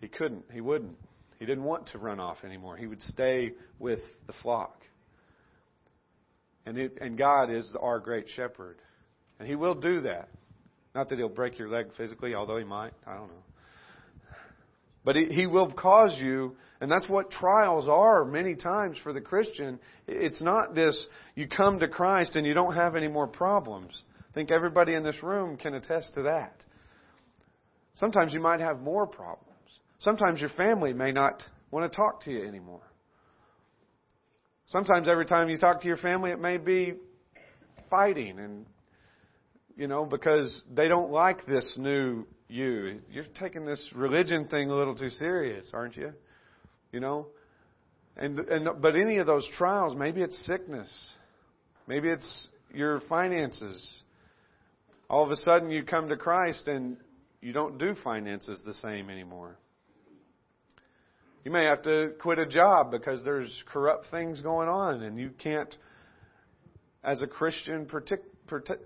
he 0.00 0.08
couldn't, 0.08 0.44
he 0.52 0.60
wouldn't. 0.60 0.96
He 1.42 1.46
didn't 1.46 1.64
want 1.64 1.88
to 1.88 1.98
run 1.98 2.20
off 2.20 2.44
anymore. 2.44 2.76
He 2.76 2.86
would 2.86 3.02
stay 3.02 3.50
with 3.80 3.98
the 4.28 4.32
flock. 4.44 4.80
And, 6.66 6.78
it, 6.78 6.98
and 7.00 7.18
God 7.18 7.50
is 7.50 7.68
our 7.80 7.98
great 7.98 8.26
shepherd. 8.28 8.76
And 9.40 9.48
He 9.48 9.56
will 9.56 9.74
do 9.74 10.02
that. 10.02 10.28
Not 10.94 11.08
that 11.08 11.18
He'll 11.18 11.28
break 11.28 11.58
your 11.58 11.68
leg 11.68 11.86
physically, 11.96 12.36
although 12.36 12.58
He 12.58 12.64
might. 12.64 12.92
I 13.04 13.16
don't 13.16 13.26
know. 13.26 13.42
But 15.04 15.16
he, 15.16 15.24
he 15.32 15.46
will 15.48 15.72
cause 15.72 16.16
you, 16.22 16.54
and 16.80 16.88
that's 16.88 17.08
what 17.08 17.32
trials 17.32 17.88
are 17.88 18.24
many 18.24 18.54
times 18.54 18.96
for 19.02 19.12
the 19.12 19.20
Christian. 19.20 19.80
It's 20.06 20.40
not 20.40 20.76
this, 20.76 21.08
you 21.34 21.48
come 21.48 21.80
to 21.80 21.88
Christ 21.88 22.36
and 22.36 22.46
you 22.46 22.54
don't 22.54 22.76
have 22.76 22.94
any 22.94 23.08
more 23.08 23.26
problems. 23.26 24.00
I 24.20 24.32
think 24.32 24.52
everybody 24.52 24.94
in 24.94 25.02
this 25.02 25.20
room 25.24 25.56
can 25.56 25.74
attest 25.74 26.14
to 26.14 26.22
that. 26.22 26.64
Sometimes 27.96 28.32
you 28.32 28.38
might 28.38 28.60
have 28.60 28.78
more 28.78 29.08
problems. 29.08 29.51
Sometimes 30.02 30.40
your 30.40 30.50
family 30.50 30.92
may 30.92 31.12
not 31.12 31.44
want 31.70 31.90
to 31.90 31.96
talk 31.96 32.24
to 32.24 32.32
you 32.32 32.44
anymore. 32.44 32.82
Sometimes 34.66 35.06
every 35.06 35.26
time 35.26 35.48
you 35.48 35.58
talk 35.58 35.80
to 35.82 35.86
your 35.86 35.96
family, 35.96 36.32
it 36.32 36.40
may 36.40 36.56
be 36.56 36.94
fighting 37.88 38.40
and, 38.40 38.66
you 39.76 39.86
know, 39.86 40.04
because 40.04 40.62
they 40.74 40.88
don't 40.88 41.12
like 41.12 41.46
this 41.46 41.76
new 41.78 42.26
you. 42.48 43.00
You're 43.12 43.26
taking 43.38 43.64
this 43.64 43.90
religion 43.94 44.48
thing 44.48 44.70
a 44.70 44.74
little 44.74 44.96
too 44.96 45.10
serious, 45.10 45.70
aren't 45.72 45.96
you? 45.96 46.12
You 46.90 46.98
know? 46.98 47.28
And, 48.16 48.40
and, 48.40 48.82
but 48.82 48.96
any 48.96 49.18
of 49.18 49.26
those 49.28 49.48
trials, 49.56 49.94
maybe 49.94 50.20
it's 50.20 50.36
sickness. 50.46 51.14
Maybe 51.86 52.08
it's 52.08 52.48
your 52.74 53.02
finances. 53.08 54.02
All 55.08 55.24
of 55.24 55.30
a 55.30 55.36
sudden 55.36 55.70
you 55.70 55.84
come 55.84 56.08
to 56.08 56.16
Christ 56.16 56.66
and 56.66 56.96
you 57.40 57.52
don't 57.52 57.78
do 57.78 57.94
finances 58.02 58.60
the 58.66 58.74
same 58.74 59.08
anymore. 59.08 59.58
You 61.44 61.50
may 61.50 61.64
have 61.64 61.82
to 61.82 62.12
quit 62.20 62.38
a 62.38 62.46
job 62.46 62.90
because 62.90 63.24
there's 63.24 63.62
corrupt 63.72 64.06
things 64.10 64.40
going 64.40 64.68
on 64.68 65.02
and 65.02 65.18
you 65.18 65.30
can't, 65.42 65.74
as 67.02 67.20
a 67.22 67.26
Christian, 67.26 67.86
partic- 67.86 68.22
partic- 68.48 68.84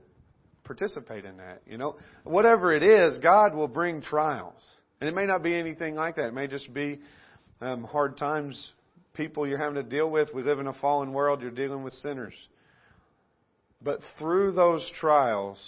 participate 0.65 1.25
in 1.25 1.37
that. 1.37 1.63
You 1.67 1.77
know, 1.77 1.97
whatever 2.25 2.75
it 2.75 2.83
is, 2.83 3.19
God 3.19 3.55
will 3.55 3.69
bring 3.69 4.01
trials. 4.01 4.61
And 5.01 5.09
it 5.09 5.15
may 5.15 5.27
not 5.27 5.43
be 5.43 5.55
anything 5.55 5.95
like 5.95 6.17
that. 6.17 6.29
It 6.29 6.35
may 6.35 6.47
just 6.47 6.73
be 6.73 7.01
um, 7.61 7.85
hard 7.85 8.17
times, 8.17 8.73
people 9.13 9.47
you're 9.47 9.59
having 9.59 9.75
to 9.75 9.83
deal 9.83 10.11
with. 10.11 10.29
We 10.35 10.43
live 10.43 10.59
in 10.59 10.67
a 10.67 10.73
fallen 10.75 11.13
world. 11.13 11.43
You're 11.43 11.51
dealing 11.51 11.83
with 11.83 11.93
sinners. 11.95 12.35
But 13.83 14.01
through 14.19 14.53
those 14.53 14.91
trials, 14.99 15.59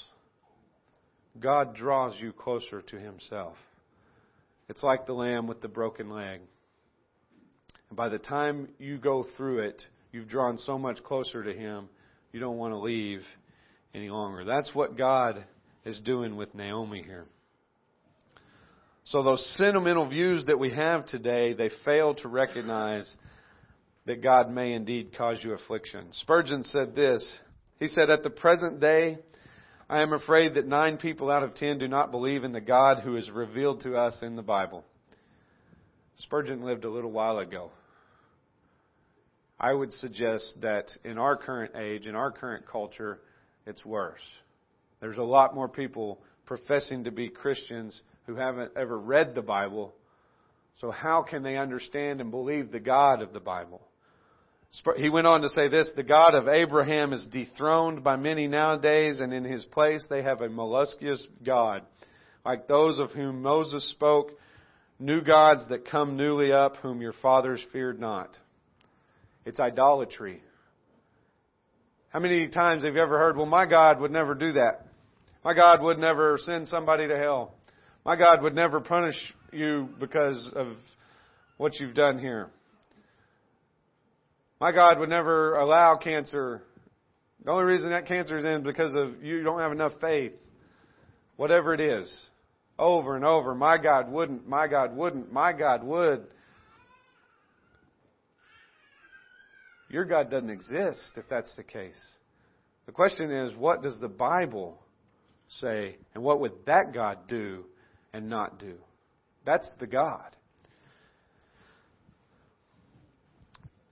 God 1.39 1.75
draws 1.75 2.19
you 2.19 2.33
closer 2.33 2.81
to 2.81 2.99
Himself. 2.99 3.57
It's 4.71 4.83
like 4.83 5.07
the 5.07 5.13
lamb 5.13 5.47
with 5.47 5.61
the 5.61 5.69
broken 5.69 6.11
leg. 6.11 6.41
And 7.89 7.97
by 7.97 8.09
the 8.09 8.19
time 8.19 8.69
you 8.79 8.99
go 8.99 9.27
through 9.37 9.61
it, 9.61 9.83
you've 10.13 10.29
drawn 10.29 10.59
so 10.59 10.79
much 10.79 11.03
closer 11.03 11.43
to 11.43 11.53
Him, 11.53 11.89
you 12.33 12.41
don't 12.41 12.59
want 12.59 12.73
to 12.73 12.79
leave 12.79 13.23
any 13.95 14.11
longer. 14.11 14.45
That's 14.45 14.75
what 14.75 14.97
God 14.97 15.45
is 15.85 16.01
doing 16.01 16.37
with 16.37 16.55
Naomi 16.55 17.03
here. 17.03 17.27
So 19.05 19.23
those 19.23 19.45
sentimental 19.57 20.07
views 20.07 20.45
that 20.47 20.59
we 20.59 20.71
have 20.73 21.07
today, 21.07 21.55
they 21.55 21.71
fail 21.85 22.15
to 22.17 22.29
recognize 22.29 23.17
that 24.05 24.23
God 24.23 24.51
may 24.51 24.75
indeed 24.75 25.17
cause 25.17 25.39
you 25.43 25.55
affliction. 25.55 26.09
Spurgeon 26.13 26.63
said 26.65 26.95
this. 26.95 27.27
He 27.79 27.89
said, 27.89 28.11
At 28.11 28.23
the 28.23 28.31
present 28.31 28.81
day, 28.81 29.19
I 29.89 30.03
am 30.03 30.13
afraid 30.13 30.55
that 30.55 30.67
nine 30.67 30.99
people 30.99 31.31
out 31.31 31.43
of 31.43 31.55
ten 31.55 31.79
do 31.79 31.89
not 31.89 32.11
believe 32.11 32.45
in 32.45 32.53
the 32.53 32.61
God 32.61 32.99
who 32.99 33.17
is 33.17 33.31
revealed 33.31 33.83
to 33.83 33.97
us 33.97 34.19
in 34.21 34.37
the 34.37 34.43
Bible. 34.43 34.85
Spurgeon 36.19 36.63
lived 36.63 36.85
a 36.85 36.91
little 36.91 37.13
while 37.13 37.39
ago. 37.39 37.71
I 39.61 39.73
would 39.73 39.93
suggest 39.93 40.55
that 40.61 40.91
in 41.05 41.19
our 41.19 41.37
current 41.37 41.75
age, 41.77 42.07
in 42.07 42.15
our 42.15 42.31
current 42.31 42.67
culture, 42.67 43.21
it's 43.67 43.85
worse. 43.85 44.21
There's 45.01 45.17
a 45.17 45.23
lot 45.23 45.55
more 45.55 45.69
people 45.69 46.21
professing 46.47 47.05
to 47.05 47.11
be 47.11 47.29
Christians 47.29 48.01
who 48.27 48.37
haven't 48.37 48.73
ever 48.77 48.99
read 48.99 49.35
the 49.35 49.43
Bible. 49.43 49.95
So 50.81 50.91
how 50.91 51.23
can 51.23 51.43
they 51.43 51.57
understand 51.57 52.21
and 52.21 52.31
believe 52.31 52.71
the 52.71 52.81
God 52.81 53.21
of 53.21 53.33
the 53.33 53.41
Bible? 53.41 53.83
He 54.97 55.09
went 55.09 55.27
on 55.27 55.41
to 55.41 55.49
say 55.49 55.69
this, 55.69 55.91
the 55.97 56.03
God 56.03 56.35
of 56.35 56.47
Abraham 56.47 57.13
is 57.13 57.27
dethroned 57.27 58.05
by 58.05 58.17
many 58.17 58.47
nowadays, 58.47 59.19
and 59.19 59.33
in 59.33 59.45
his 59.45 59.65
place 59.65 60.05
they 60.11 60.23
have 60.23 60.41
a 60.41 60.49
molluscous 60.49 61.27
God, 61.45 61.83
like 62.45 62.69
those 62.69 62.99
of 62.99 63.11
whom 63.11 63.43
Moses 63.43 63.91
spoke, 63.91 64.33
new 64.99 65.23
gods 65.23 65.67
that 65.71 65.89
come 65.89 66.17
newly 66.17 66.53
up, 66.53 66.77
whom 66.77 67.01
your 67.01 67.15
fathers 67.15 67.65
feared 67.73 67.99
not. 67.99 68.37
It's 69.49 69.59
idolatry. 69.59 70.43
How 72.11 72.19
many 72.19 72.51
times 72.51 72.85
have 72.85 72.95
you 72.95 73.01
ever 73.01 73.19
heard, 73.19 73.35
well, 73.35 73.47
my 73.47 73.65
God 73.65 73.99
would 73.99 74.11
never 74.11 74.35
do 74.35 74.53
that? 74.53 74.87
My 75.43 75.55
God 75.55 75.81
would 75.83 75.99
never 75.99 76.37
send 76.43 76.69
somebody 76.69 77.09
to 77.09 77.17
hell. 77.17 77.55
My 78.05 78.15
God 78.15 78.43
would 78.43 78.55
never 78.55 78.83
punish 78.83 79.17
you 79.51 79.89
because 79.99 80.53
of 80.55 80.77
what 81.57 81.81
you've 81.81 81.95
done 81.95 82.19
here. 82.19 82.51
My 84.61 84.71
God 84.71 84.99
would 84.99 85.09
never 85.09 85.55
allow 85.55 85.97
cancer 85.97 86.63
The 87.43 87.51
only 87.51 87.65
reason 87.65 87.89
that 87.89 88.07
cancer 88.07 88.37
is 88.37 88.45
in 88.45 88.61
is 88.61 88.65
because 88.65 88.95
of 88.95 89.25
you 89.25 89.43
don't 89.43 89.61
have 89.61 89.73
enough 89.73 89.93
faith. 89.99 90.35
Whatever 91.37 91.73
it 91.73 91.81
is. 91.81 92.15
Over 92.79 93.17
and 93.17 93.25
over. 93.25 93.55
My 93.55 93.79
God 93.79 94.13
wouldn't. 94.13 94.47
My 94.47 94.69
God 94.69 94.95
wouldn't. 94.95 95.33
My 95.33 95.55
God 95.55 95.83
would. 95.85 96.27
Your 99.89 100.05
God 100.05 100.31
doesn't 100.31 100.51
exist 100.51 101.13
if 101.17 101.25
that's 101.29 101.55
the 101.57 101.63
case. 101.63 102.01
The 102.87 102.93
question 102.93 103.31
is, 103.31 103.57
what 103.57 103.83
does 103.83 103.99
the 104.01 104.09
Bible 104.09 104.79
say? 105.49 105.97
And 106.15 106.23
what 106.23 106.41
would 106.41 106.53
that 106.67 106.93
God 106.93 107.27
do 107.29 107.65
and 108.13 108.29
not 108.29 108.59
do? 108.59 108.75
That's 109.45 109.69
the 109.81 109.87
God. 109.87 110.37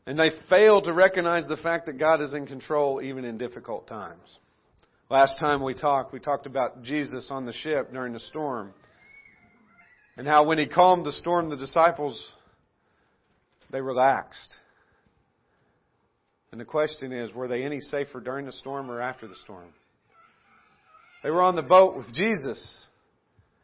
And 0.06 0.18
they 0.18 0.30
fail 0.48 0.82
to 0.82 0.92
recognize 0.92 1.46
the 1.48 1.56
fact 1.56 1.86
that 1.86 1.98
God 1.98 2.20
is 2.20 2.32
in 2.32 2.46
control 2.46 3.02
even 3.02 3.24
in 3.24 3.38
difficult 3.38 3.88
times. 3.88 4.38
Last 5.10 5.38
time 5.38 5.62
we 5.62 5.74
talked, 5.74 6.12
we 6.12 6.20
talked 6.20 6.46
about 6.46 6.82
Jesus 6.82 7.28
on 7.30 7.44
the 7.44 7.52
ship 7.52 7.92
during 7.92 8.12
the 8.12 8.20
storm. 8.20 8.72
And 10.16 10.26
how 10.26 10.46
when 10.46 10.58
he 10.58 10.66
calmed 10.66 11.04
the 11.04 11.12
storm, 11.12 11.50
the 11.50 11.56
disciples, 11.56 12.32
they 13.70 13.80
relaxed. 13.80 14.56
And 16.52 16.60
the 16.60 16.64
question 16.64 17.12
is, 17.12 17.32
were 17.32 17.48
they 17.48 17.64
any 17.64 17.80
safer 17.80 18.20
during 18.20 18.46
the 18.46 18.52
storm 18.52 18.90
or 18.90 19.00
after 19.00 19.26
the 19.26 19.36
storm? 19.36 19.68
They 21.22 21.30
were 21.30 21.42
on 21.42 21.56
the 21.56 21.62
boat 21.62 21.96
with 21.96 22.12
Jesus. 22.14 22.86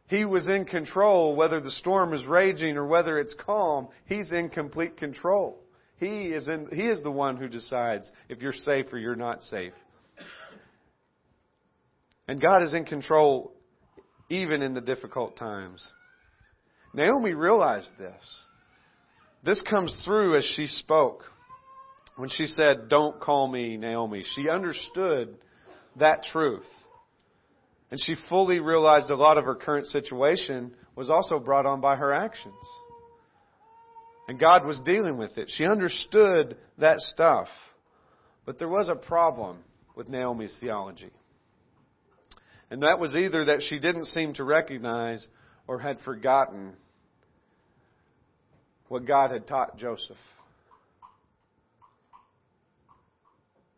He 0.09 0.25
was 0.25 0.49
in 0.49 0.65
control, 0.65 1.37
whether 1.37 1.61
the 1.61 1.71
storm 1.71 2.13
is 2.13 2.25
raging 2.27 2.77
or 2.77 2.87
whether 2.87 3.19
it's 3.19 3.35
calm. 3.35 3.89
He's 4.07 4.31
in 4.31 4.51
complete 4.51 4.97
control. 4.97 5.59
He 5.99 6.27
is, 6.27 6.49
in, 6.49 6.69
he 6.73 6.83
is 6.83 7.03
the 7.03 7.11
one 7.11 7.37
who 7.37 7.49
decides 7.49 8.11
if 8.29 8.43
you're 8.43 8.53
safe 8.53 8.87
or 8.93 8.99
you're 8.99 9.15
not 9.15 9.43
safe. 9.45 9.73
And 12.27 12.41
God 12.41 12.63
is 12.63 12.75
in 12.75 12.85
control 12.85 13.53
even 14.29 14.63
in 14.63 14.75
the 14.75 14.81
difficult 14.81 15.37
times. 15.37 15.93
Naomi 16.95 17.35
realized 17.35 17.91
this. 17.99 18.23
This 19.45 19.61
comes 19.61 19.97
through 20.05 20.37
as 20.37 20.45
she 20.57 20.67
spoke. 20.67 21.23
When 22.17 22.29
she 22.29 22.47
said, 22.47 22.89
Don't 22.89 23.21
call 23.21 23.49
me 23.49 23.77
Naomi, 23.77 24.25
she 24.35 24.49
understood 24.49 25.37
that 25.97 26.25
truth. 26.25 26.69
And 27.91 28.01
she 28.01 28.17
fully 28.29 28.59
realized 28.59 29.11
a 29.11 29.17
lot 29.17 29.39
of 29.39 29.45
her 29.45 29.55
current 29.55 29.87
situation 29.87 30.75
was 30.97 31.11
also 31.11 31.39
brought 31.39 31.67
on 31.67 31.81
by 31.81 31.97
her 31.97 32.13
actions. 32.13 32.55
And 34.29 34.39
God 34.39 34.65
was 34.65 34.81
dealing 34.81 35.19
with 35.19 35.37
it. 35.37 35.51
She 35.51 35.65
understood 35.67 36.57
that 36.79 37.01
stuff. 37.01 37.49
But 38.47 38.59
there 38.59 38.69
was 38.69 38.89
a 38.89 38.95
problem 38.95 39.59
with 39.95 40.09
Naomi's 40.09 40.57
theology. 40.61 41.11
And 42.71 42.83
that 42.83 42.99
was 42.99 43.15
either 43.15 43.47
that 43.47 43.63
she 43.63 43.79
didn't 43.79 44.07
seem 44.07 44.33
to 44.35 44.45
recognize 44.45 45.27
or 45.67 45.79
had 45.79 45.99
forgotten 46.01 46.75
what 48.89 49.07
God 49.07 49.31
had 49.31 49.47
taught 49.47 49.77
Joseph. 49.77 50.17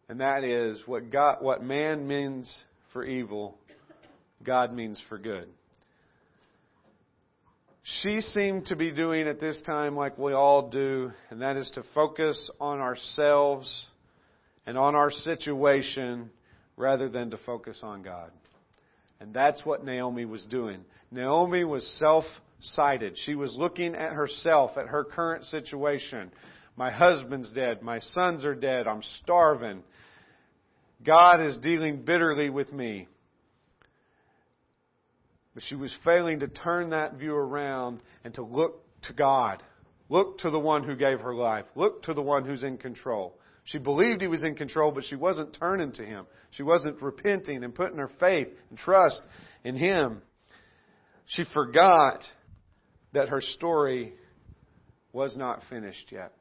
And 0.09 0.21
that 0.21 0.45
is 0.45 0.83
what 0.87 1.11
God, 1.11 1.39
what 1.41 1.63
man 1.63 2.07
means 2.07 2.65
for 2.93 3.05
evil, 3.05 3.57
God 4.43 4.73
means 4.73 5.01
for 5.09 5.19
good. 5.19 5.49
She 7.83 8.21
seemed 8.21 8.67
to 8.67 8.77
be 8.77 8.91
doing 8.91 9.29
at 9.29 9.41
this 9.41 9.61
time 9.63 9.95
like 9.95 10.17
we 10.17 10.33
all 10.33 10.71
do, 10.71 11.11
and 11.31 11.43
that 11.43 11.57
is 11.57 11.71
to 11.75 11.83
focus 11.95 12.51
on 12.59 12.81
ourselves 12.81 13.89
and 14.67 14.79
on 14.79 14.95
our 14.95 15.11
situation 15.11 16.31
rather 16.77 17.09
than 17.09 17.31
to 17.31 17.37
focus 17.39 17.81
on 17.83 18.03
God. 18.03 18.31
And 19.21 19.35
that's 19.35 19.65
what 19.65 19.85
Naomi 19.85 20.25
was 20.25 20.45
doing. 20.47 20.85
Naomi 21.11 21.65
was 21.65 21.87
self 21.99 22.25
sighted. 22.61 23.17
She 23.25 23.35
was 23.35 23.55
looking 23.57 23.95
at 23.95 24.13
herself, 24.13 24.77
at 24.77 24.87
her 24.87 25.05
current 25.05 25.45
situation. 25.45 26.31
My 26.77 26.91
husband's 26.91 27.53
dead. 27.53 27.83
My 27.83 28.01
sons 28.01 28.45
are 28.45 28.55
dead. 28.55 28.87
I'm 28.87 29.03
starving. 29.23 29.83
God 31.05 31.41
is 31.41 31.57
dealing 31.59 32.05
bitterly 32.05 32.51
with 32.51 32.73
me. 32.73 33.09
But 35.55 35.63
she 35.69 35.77
was 35.77 35.95
failing 36.05 36.41
to 36.41 36.49
turn 36.49 36.91
that 36.91 37.15
view 37.15 37.35
around 37.35 38.03
and 38.25 38.35
to 38.35 38.43
look 38.43 38.83
to 39.03 39.13
God. 39.13 39.63
Look 40.09 40.39
to 40.39 40.51
the 40.51 40.59
one 40.59 40.83
who 40.83 40.97
gave 40.97 41.21
her 41.21 41.35
life. 41.35 41.65
Look 41.77 42.03
to 42.05 42.15
the 42.15 42.23
one 42.23 42.45
who's 42.45 42.63
in 42.63 42.77
control. 42.77 43.39
She 43.65 43.79
believed 43.79 44.21
he 44.21 44.27
was 44.27 44.45
in 44.45 44.57
control, 44.57 44.91
but 44.91 45.05
she 45.05 45.17
wasn't 45.17 45.57
turning 45.59 45.93
to 45.93 46.05
him. 46.05 46.27
She 46.51 46.63
wasn't 46.63 47.01
repenting 47.01 47.65
and 47.65 47.75
putting 47.75 47.97
her 47.99 48.11
faith 48.21 48.49
and 48.69 48.79
trust 48.79 49.23
in 49.63 49.77
him. 49.77 50.21
She 51.27 51.45
forgot 51.55 52.21
that 53.13 53.31
her 53.31 53.41
story 53.41 54.15
was 55.13 55.37
not 55.37 55.63
finished 55.71 56.13
yet. 56.13 56.33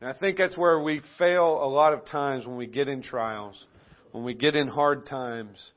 And 0.00 0.10
I 0.10 0.12
think 0.12 0.38
that's 0.38 0.56
where 0.56 0.80
we 0.80 1.00
fail 1.18 1.62
a 1.62 1.68
lot 1.68 1.92
of 1.92 2.04
times 2.04 2.46
when 2.46 2.56
we 2.56 2.66
get 2.66 2.88
in 2.88 3.02
trials, 3.02 3.64
when 4.12 4.24
we 4.24 4.34
get 4.34 4.56
in 4.56 4.68
hard 4.68 5.06
times 5.06 5.72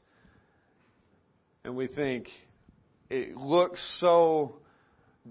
and 1.63 1.75
we 1.75 1.87
think 1.87 2.27
it 3.09 3.35
looks 3.35 3.79
so 3.99 4.55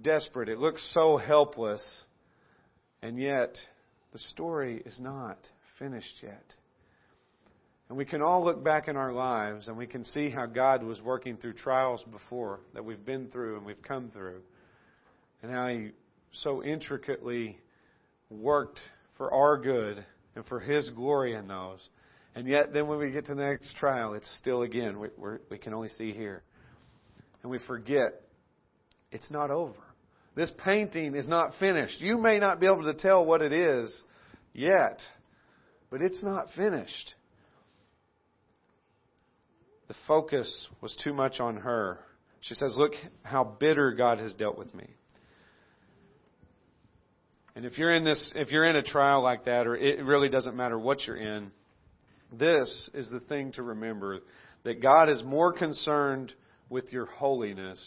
desperate, 0.02 0.48
it 0.48 0.58
looks 0.58 0.90
so 0.94 1.16
helpless, 1.16 1.82
and 3.02 3.18
yet 3.18 3.56
the 4.12 4.18
story 4.18 4.82
is 4.84 4.98
not 5.00 5.38
finished 5.78 6.16
yet. 6.22 6.44
And 7.88 7.96
we 7.96 8.04
can 8.04 8.20
all 8.20 8.44
look 8.44 8.64
back 8.64 8.88
in 8.88 8.96
our 8.96 9.12
lives 9.12 9.68
and 9.68 9.76
we 9.76 9.86
can 9.86 10.04
see 10.04 10.28
how 10.28 10.46
God 10.46 10.82
was 10.82 11.00
working 11.00 11.36
through 11.36 11.52
trials 11.52 12.04
before 12.10 12.60
that 12.74 12.84
we've 12.84 13.04
been 13.04 13.28
through 13.28 13.58
and 13.58 13.66
we've 13.66 13.82
come 13.82 14.10
through, 14.10 14.40
and 15.42 15.52
how 15.52 15.68
He 15.68 15.90
so 16.32 16.62
intricately 16.62 17.58
worked 18.30 18.80
for 19.16 19.32
our 19.32 19.56
good 19.56 20.04
and 20.34 20.44
for 20.46 20.60
His 20.60 20.90
glory 20.90 21.34
in 21.34 21.48
those. 21.48 21.88
And 22.34 22.46
yet, 22.46 22.72
then 22.72 22.86
when 22.86 22.98
we 22.98 23.10
get 23.10 23.26
to 23.26 23.34
the 23.34 23.42
next 23.42 23.76
trial, 23.76 24.14
it's 24.14 24.30
still 24.38 24.62
again, 24.62 24.98
we, 24.98 25.08
we 25.50 25.58
can 25.58 25.72
only 25.72 25.88
see 25.88 26.12
here. 26.12 26.42
And 27.42 27.50
we 27.50 27.58
forget 27.66 28.20
it's 29.10 29.30
not 29.30 29.50
over. 29.50 29.78
This 30.34 30.52
painting 30.62 31.14
is 31.14 31.26
not 31.26 31.52
finished. 31.58 32.00
You 32.00 32.18
may 32.18 32.38
not 32.38 32.60
be 32.60 32.66
able 32.66 32.82
to 32.82 32.94
tell 32.94 33.24
what 33.24 33.40
it 33.40 33.52
is 33.52 34.02
yet, 34.52 35.00
but 35.90 36.02
it's 36.02 36.22
not 36.22 36.48
finished. 36.54 37.14
The 39.88 39.94
focus 40.06 40.68
was 40.82 40.94
too 41.02 41.14
much 41.14 41.40
on 41.40 41.56
her. 41.56 42.00
She 42.40 42.54
says, 42.54 42.74
Look 42.76 42.92
how 43.22 43.44
bitter 43.44 43.92
God 43.92 44.18
has 44.18 44.34
dealt 44.34 44.58
with 44.58 44.74
me. 44.74 44.88
And 47.56 47.64
if 47.64 47.78
you're 47.78 47.94
in 47.94 48.04
this, 48.04 48.32
if 48.36 48.52
you're 48.52 48.64
in 48.64 48.76
a 48.76 48.82
trial 48.82 49.22
like 49.22 49.46
that, 49.46 49.66
or 49.66 49.74
it 49.74 50.04
really 50.04 50.28
doesn't 50.28 50.54
matter 50.54 50.78
what 50.78 51.06
you're 51.06 51.16
in, 51.16 51.50
this 52.30 52.90
is 52.92 53.08
the 53.08 53.18
thing 53.18 53.52
to 53.52 53.62
remember 53.62 54.20
that 54.64 54.82
God 54.82 55.08
is 55.08 55.24
more 55.24 55.54
concerned 55.54 56.34
with 56.68 56.92
your 56.92 57.06
holiness 57.06 57.80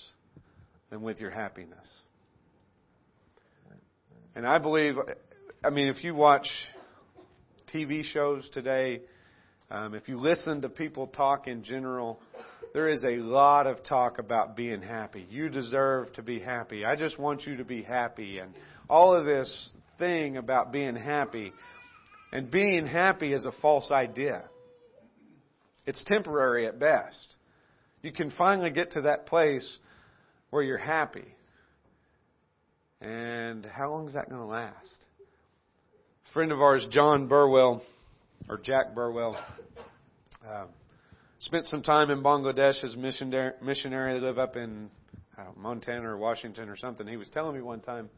than 0.89 1.03
with 1.03 1.19
your 1.21 1.29
happiness. 1.29 1.85
And 4.35 4.47
I 4.47 4.57
believe, 4.57 4.95
I 5.63 5.69
mean, 5.69 5.87
if 5.87 6.03
you 6.03 6.15
watch 6.15 6.47
TV 7.71 8.03
shows 8.03 8.49
today, 8.51 9.01
um, 9.69 9.93
if 9.93 10.09
you 10.09 10.17
listen 10.17 10.61
to 10.63 10.69
people 10.69 11.05
talk 11.05 11.47
in 11.47 11.63
general, 11.63 12.19
there 12.73 12.87
is 12.87 13.03
a 13.03 13.17
lot 13.17 13.67
of 13.67 13.83
talk 13.83 14.19
about 14.19 14.55
being 14.55 14.81
happy. 14.81 15.25
You 15.29 15.49
deserve 15.49 16.13
to 16.13 16.21
be 16.21 16.39
happy. 16.39 16.85
I 16.85 16.95
just 16.95 17.17
want 17.17 17.45
you 17.45 17.57
to 17.57 17.63
be 17.63 17.81
happy. 17.81 18.39
And 18.39 18.53
all 18.89 19.15
of 19.15 19.25
this 19.25 19.69
thing 19.97 20.37
about 20.37 20.71
being 20.71 20.95
happy. 20.95 21.51
And 22.31 22.51
being 22.51 22.85
happy 22.85 23.33
is 23.33 23.45
a 23.45 23.51
false 23.61 23.91
idea. 23.91 24.43
It's 25.85 26.03
temporary 26.03 26.67
at 26.67 26.79
best. 26.79 27.35
You 28.01 28.11
can 28.11 28.31
finally 28.31 28.69
get 28.69 28.91
to 28.91 29.01
that 29.01 29.25
place 29.25 29.77
where 30.51 30.63
you're 30.63 30.77
happy. 30.77 31.25
And 33.01 33.65
how 33.65 33.89
long 33.91 34.07
is 34.07 34.13
that 34.13 34.29
going 34.29 34.41
to 34.41 34.47
last? 34.47 35.05
A 36.29 36.33
friend 36.33 36.51
of 36.51 36.61
ours, 36.61 36.85
John 36.91 37.27
Burwell, 37.27 37.81
or 38.47 38.57
Jack 38.57 38.93
Burwell, 38.93 39.37
uh, 40.47 40.65
spent 41.39 41.65
some 41.65 41.81
time 41.81 42.11
in 42.11 42.21
Bangladesh 42.21 42.83
as 42.83 42.95
missionary. 42.95 43.53
missionary. 43.61 44.13
They 44.13 44.25
live 44.25 44.37
up 44.37 44.55
in 44.55 44.89
uh, 45.37 45.43
Montana 45.55 46.09
or 46.09 46.17
Washington 46.17 46.69
or 46.69 46.75
something. 46.75 47.07
He 47.07 47.17
was 47.17 47.29
telling 47.29 47.55
me 47.55 47.61
one 47.61 47.79
time 47.79 48.09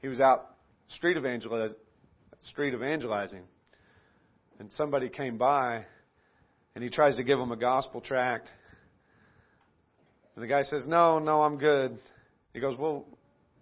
he 0.00 0.08
was 0.08 0.20
out 0.20 0.54
street 0.88 1.16
evangeliz- 1.16 1.74
street 2.42 2.74
evangelizing, 2.74 3.42
and 4.58 4.72
somebody 4.72 5.08
came 5.08 5.38
by, 5.38 5.84
and 6.74 6.84
he 6.84 6.90
tries 6.90 7.16
to 7.16 7.24
give 7.24 7.38
him 7.38 7.50
a 7.50 7.56
gospel 7.56 8.00
tract, 8.00 8.48
and 10.34 10.42
the 10.42 10.48
guy 10.48 10.62
says, 10.62 10.86
"No, 10.86 11.18
no, 11.18 11.42
I'm 11.42 11.58
good." 11.58 11.98
He 12.52 12.60
goes, 12.60 12.78
"Well, 12.78 13.04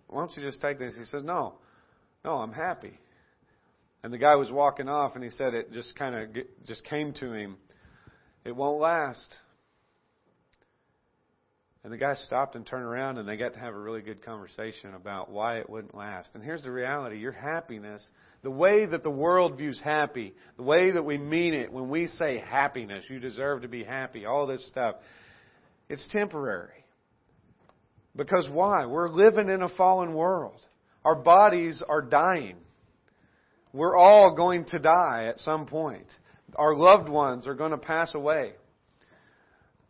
why 0.08 0.20
don't 0.20 0.36
you 0.36 0.42
just 0.42 0.60
take 0.60 0.78
this?" 0.78 0.94
He 0.96 1.04
says, 1.06 1.22
"No, 1.24 1.54
no, 2.22 2.32
I'm 2.32 2.52
happy." 2.52 2.98
And 4.02 4.12
the 4.12 4.18
guy 4.18 4.36
was 4.36 4.52
walking 4.52 4.88
off, 4.88 5.14
and 5.14 5.24
he 5.24 5.30
said 5.30 5.54
it 5.54 5.72
just 5.72 5.96
kind 5.96 6.14
of 6.14 6.44
just 6.66 6.84
came 6.84 7.14
to 7.14 7.32
him. 7.32 7.56
It 8.46 8.54
won't 8.54 8.80
last. 8.80 9.34
And 11.82 11.92
the 11.92 11.96
guy 11.96 12.14
stopped 12.14 12.54
and 12.54 12.64
turned 12.64 12.84
around, 12.84 13.18
and 13.18 13.28
they 13.28 13.36
got 13.36 13.54
to 13.54 13.58
have 13.58 13.74
a 13.74 13.78
really 13.78 14.02
good 14.02 14.24
conversation 14.24 14.94
about 14.94 15.30
why 15.30 15.58
it 15.58 15.68
wouldn't 15.68 15.96
last. 15.96 16.30
And 16.34 16.42
here's 16.42 16.62
the 16.62 16.70
reality 16.70 17.18
your 17.18 17.32
happiness, 17.32 18.08
the 18.42 18.50
way 18.50 18.86
that 18.86 19.02
the 19.02 19.10
world 19.10 19.58
views 19.58 19.80
happy, 19.82 20.32
the 20.56 20.62
way 20.62 20.92
that 20.92 21.02
we 21.02 21.18
mean 21.18 21.54
it 21.54 21.72
when 21.72 21.88
we 21.88 22.06
say 22.06 22.38
happiness, 22.38 23.04
you 23.08 23.18
deserve 23.18 23.62
to 23.62 23.68
be 23.68 23.82
happy, 23.82 24.26
all 24.26 24.46
this 24.46 24.64
stuff, 24.68 24.96
it's 25.88 26.06
temporary. 26.12 26.84
Because 28.14 28.48
why? 28.48 28.86
We're 28.86 29.08
living 29.08 29.48
in 29.48 29.62
a 29.62 29.68
fallen 29.70 30.14
world. 30.14 30.60
Our 31.04 31.16
bodies 31.16 31.82
are 31.88 32.02
dying. 32.02 32.56
We're 33.72 33.96
all 33.96 34.36
going 34.36 34.66
to 34.66 34.78
die 34.78 35.26
at 35.28 35.38
some 35.38 35.66
point. 35.66 36.06
Our 36.56 36.74
loved 36.74 37.08
ones 37.08 37.46
are 37.46 37.54
going 37.54 37.70
to 37.70 37.78
pass 37.78 38.14
away. 38.14 38.52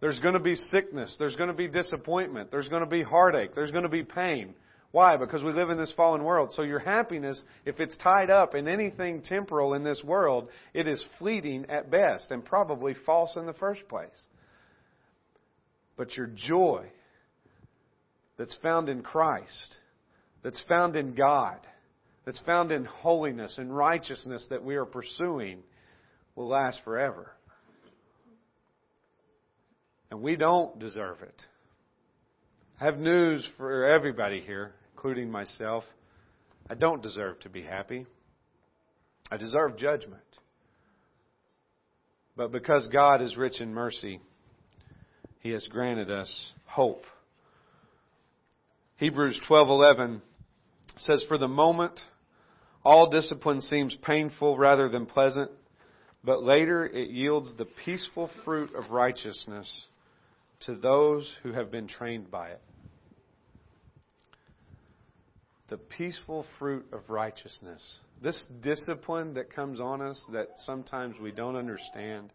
There's 0.01 0.21
going 0.21 0.35
to 0.35 0.41
be 0.41 0.57
sickness. 0.57 1.17
There's 1.19 1.37
going 1.37 1.49
to 1.49 1.55
be 1.55 1.69
disappointment. 1.69 2.51
There's 2.51 2.69
going 2.69 2.85
to 2.85 2.89
be 2.89 3.03
heartache. 3.03 3.55
There's 3.55 3.71
going 3.71 3.85
to 3.85 3.89
be 3.89 4.03
pain. 4.03 4.55
Why? 4.93 5.17
Because 5.17 5.43
we 5.43 5.53
live 5.53 5.71
in 5.71 5.79
this 5.79 5.93
fallen 5.97 6.23
world. 6.23 6.53
So 6.53 6.63
your 6.63 6.79
happiness, 6.79 7.41
if 7.65 7.81
it's 7.81 7.97
tied 7.99 8.31
up 8.31 8.55
in 8.55 8.69
anything 8.69 9.23
temporal 9.23 9.75
in 9.75 9.85
this 9.85 10.03
world, 10.05 10.49
it 10.75 10.87
is 10.87 11.05
fleeting 11.19 11.67
at 11.69 11.91
best 11.91 12.31
and 12.31 12.45
probably 12.45 12.95
false 13.05 13.37
in 13.37 13.47
the 13.47 13.53
first 13.53 13.87
place. 13.89 14.09
But 15.97 16.17
your 16.17 16.29
joy 16.29 16.87
that's 18.37 18.57
found 18.63 18.89
in 18.89 19.03
Christ, 19.03 19.77
that's 20.43 20.63
found 20.69 20.95
in 20.95 21.15
God, 21.15 21.59
that's 22.25 22.41
found 22.41 22.71
in 22.71 22.85
holiness 22.85 23.57
and 23.59 23.75
righteousness 23.75 24.47
that 24.51 24.65
we 24.65 24.77
are 24.77 24.85
pursuing 24.85 25.63
will 26.37 26.49
last 26.49 26.81
forever. 26.85 27.33
And 30.11 30.23
we 30.23 30.37
don't 30.37 30.79
deserve 30.79 31.23
it. 31.23 31.43
I 32.81 32.85
have 32.85 32.99
news 32.99 33.47
for 33.57 33.87
everybody 33.87 34.41
here, 34.41 34.75
including 34.95 35.31
myself. 35.31 35.83
I 36.71 36.75
don't 36.75 37.03
deserve 37.03 37.41
to 37.41 37.49
be 37.49 37.63
happy. 37.63 38.07
I 39.31 39.39
deserve 39.39 39.77
judgment. 39.77 40.23
But 42.37 42.53
because 42.53 42.87
God 42.89 43.23
is 43.23 43.37
rich 43.37 43.61
in 43.61 43.73
mercy, 43.73 44.21
He 45.41 45.51
has 45.51 45.67
granted 45.69 46.11
us 46.11 46.53
hope. 46.67 47.05
Hebrews 48.97 49.41
12:11 49.49 50.21
says 50.99 51.25
for 51.29 51.39
the 51.39 51.49
moment 51.49 51.99
all 52.85 53.11
discipline 53.11 53.63
seems 53.63 53.97
painful 53.97 54.57
rather 54.57 54.89
than 54.89 55.07
pleasant, 55.07 55.51
but 56.27 56.43
later 56.43 56.85
it 56.85 57.11
yields 57.11 57.55
the 57.57 57.69
peaceful 57.85 58.29
fruit 58.45 58.75
of 58.75 58.91
righteousness 58.91 59.87
to 60.67 60.75
those 60.75 61.33
who 61.45 61.53
have 61.53 61.71
been 61.71 61.87
trained 61.87 62.31
by 62.33 62.49
it. 62.49 62.61
The 65.69 65.77
peaceful 65.77 66.45
fruit 66.59 66.87
of 66.93 67.09
righteousness. 67.09 68.01
This 68.21 68.45
discipline 68.61 69.35
that 69.35 69.55
comes 69.55 69.81
on 69.81 70.03
us 70.03 70.21
that 70.33 70.49
sometimes 70.59 71.15
we 71.21 71.31
don't 71.31 71.55
understand. 71.55 72.33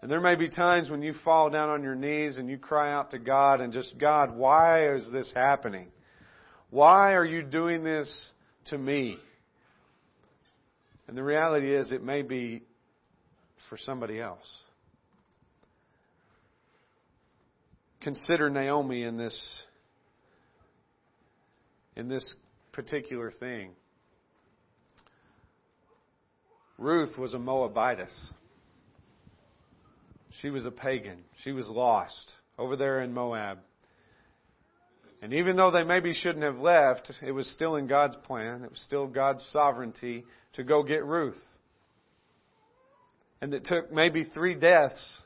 And 0.00 0.10
there 0.10 0.20
may 0.20 0.34
be 0.34 0.48
times 0.48 0.88
when 0.88 1.02
you 1.02 1.12
fall 1.22 1.50
down 1.50 1.68
on 1.68 1.82
your 1.82 1.96
knees 1.96 2.38
and 2.38 2.48
you 2.48 2.56
cry 2.56 2.92
out 2.92 3.10
to 3.10 3.18
God 3.18 3.60
and 3.60 3.74
just, 3.74 3.98
God, 3.98 4.34
why 4.36 4.94
is 4.94 5.10
this 5.12 5.30
happening? 5.34 5.88
Why 6.70 7.14
are 7.14 7.24
you 7.24 7.42
doing 7.42 7.84
this 7.84 8.30
to 8.66 8.78
me? 8.78 9.18
And 11.08 11.16
the 11.16 11.22
reality 11.22 11.74
is, 11.74 11.90
it 11.90 12.02
may 12.02 12.22
be 12.22 12.62
for 13.68 13.78
somebody 13.78 14.20
else. 14.20 14.46
consider 18.00 18.48
Naomi 18.48 19.02
in 19.02 19.16
this 19.16 19.62
in 21.96 22.08
this 22.08 22.36
particular 22.72 23.30
thing. 23.30 23.70
Ruth 26.78 27.18
was 27.18 27.34
a 27.34 27.38
Moabitess. 27.38 28.32
She 30.40 30.50
was 30.50 30.64
a 30.64 30.70
pagan. 30.70 31.18
She 31.42 31.50
was 31.50 31.68
lost 31.68 32.32
over 32.56 32.76
there 32.76 33.02
in 33.02 33.12
Moab. 33.12 33.58
And 35.20 35.34
even 35.34 35.56
though 35.56 35.72
they 35.72 35.82
maybe 35.82 36.14
shouldn't 36.14 36.44
have 36.44 36.58
left, 36.58 37.10
it 37.20 37.32
was 37.32 37.50
still 37.50 37.74
in 37.74 37.88
God's 37.88 38.14
plan. 38.24 38.62
It 38.62 38.70
was 38.70 38.80
still 38.80 39.08
God's 39.08 39.44
sovereignty 39.52 40.24
to 40.52 40.62
go 40.62 40.84
get 40.84 41.04
Ruth. 41.04 41.42
And 43.40 43.54
it 43.54 43.64
took 43.64 43.92
maybe 43.92 44.24
three 44.24 44.54
deaths 44.54 45.22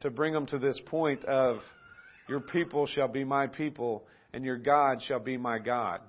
to 0.00 0.10
bring 0.10 0.32
them 0.32 0.46
to 0.46 0.58
this 0.58 0.80
point 0.86 1.24
of 1.24 1.58
your 2.28 2.40
people 2.40 2.86
shall 2.86 3.08
be 3.08 3.24
my 3.24 3.48
people, 3.48 4.04
and 4.32 4.44
your 4.44 4.56
God 4.56 5.02
shall 5.02 5.18
be 5.18 5.36
my 5.36 5.58
God. 5.58 6.00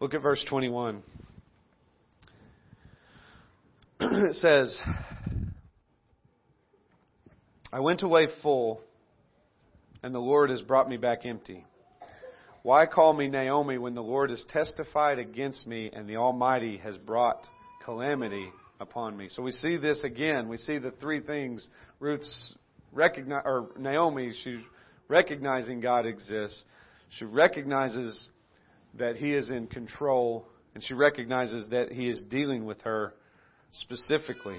Look 0.00 0.14
at 0.14 0.22
verse 0.22 0.44
21. 0.48 1.02
it 4.00 4.34
says, 4.36 4.78
I 7.72 7.80
went 7.80 8.02
away 8.02 8.28
full, 8.42 8.80
and 10.02 10.14
the 10.14 10.18
Lord 10.18 10.50
has 10.50 10.62
brought 10.62 10.88
me 10.88 10.96
back 10.96 11.26
empty. 11.26 11.64
Why 12.66 12.84
call 12.86 13.12
me 13.12 13.28
Naomi 13.28 13.78
when 13.78 13.94
the 13.94 14.02
Lord 14.02 14.30
has 14.30 14.44
testified 14.48 15.20
against 15.20 15.68
me 15.68 15.88
and 15.92 16.08
the 16.08 16.16
Almighty 16.16 16.78
has 16.78 16.98
brought 16.98 17.46
calamity 17.84 18.50
upon 18.80 19.16
me. 19.16 19.28
So 19.28 19.40
we 19.40 19.52
see 19.52 19.76
this 19.76 20.02
again. 20.02 20.48
We 20.48 20.56
see 20.56 20.78
the 20.78 20.90
three 20.90 21.20
things 21.20 21.68
Ruth's 22.00 22.56
recognize 22.90 23.42
or 23.44 23.68
Naomi, 23.78 24.32
she's 24.42 24.64
recognizing 25.06 25.78
God 25.78 26.06
exists. 26.06 26.64
She 27.10 27.24
recognizes 27.24 28.30
that 28.94 29.14
he 29.14 29.32
is 29.32 29.48
in 29.48 29.68
control 29.68 30.48
and 30.74 30.82
she 30.82 30.94
recognizes 30.94 31.70
that 31.70 31.92
he 31.92 32.08
is 32.08 32.20
dealing 32.22 32.64
with 32.64 32.80
her 32.80 33.14
specifically. 33.70 34.58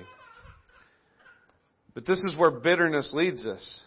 But 1.93 2.05
this 2.05 2.19
is 2.19 2.37
where 2.37 2.51
bitterness 2.51 3.11
leads 3.13 3.45
us. 3.45 3.81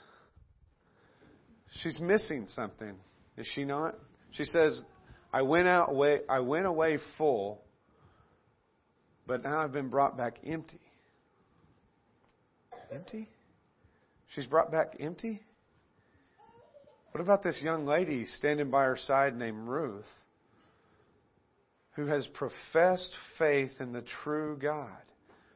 She's 1.81 1.99
missing 1.99 2.49
something, 2.49 2.97
is 3.39 3.47
she 3.55 3.65
not? 3.65 3.95
She 4.33 4.45
says, 4.45 4.85
I 5.33 5.43
went 5.43 5.69
out 5.69 5.91
away 5.91 6.21
I 6.29 6.41
went 6.41 6.67
away 6.67 6.99
full 7.19 7.61
but 9.31 9.45
now 9.45 9.59
I've 9.59 9.71
been 9.71 9.91
brought 9.91 10.17
back 10.17 10.39
empty. 10.45 10.81
Empty? 12.93 13.29
She's 14.35 14.47
brought 14.47 14.73
back 14.73 14.97
empty? 14.99 15.41
What 17.13 17.21
about 17.21 17.45
this 17.45 17.57
young 17.63 17.87
lady 17.87 18.25
standing 18.25 18.73
by 18.73 18.87
her 18.87 18.97
side 18.97 19.37
named 19.37 19.69
Ruth, 19.69 20.09
who 21.93 22.07
has 22.07 22.27
professed 22.35 23.15
faith 23.39 23.71
in 23.79 23.93
the 23.93 24.03
true 24.25 24.59
God, 24.61 24.99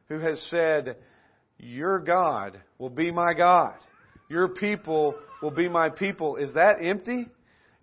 who 0.08 0.20
has 0.20 0.40
said, 0.50 0.96
Your 1.58 1.98
God 1.98 2.60
will 2.78 2.90
be 2.90 3.10
my 3.10 3.34
God, 3.34 3.74
your 4.28 4.46
people 4.46 5.18
will 5.42 5.50
be 5.50 5.68
my 5.68 5.88
people? 5.88 6.36
Is 6.36 6.52
that 6.54 6.76
empty? 6.80 7.26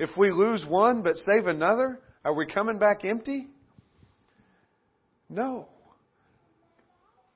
If 0.02 0.18
we 0.18 0.32
lose 0.32 0.66
one 0.68 1.04
but 1.04 1.16
save 1.16 1.46
another, 1.46 2.00
are 2.26 2.34
we 2.34 2.48
coming 2.48 2.80
back 2.80 3.06
empty? 3.06 3.46
No. 5.30 5.68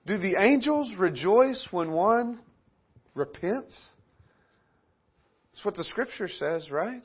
Do 0.07 0.17
the 0.17 0.33
angels 0.35 0.91
rejoice 0.97 1.67
when 1.69 1.91
one 1.91 2.39
repents? 3.13 3.89
That's 5.53 5.63
what 5.63 5.75
the 5.75 5.83
scripture 5.83 6.27
says, 6.27 6.71
right? 6.71 7.03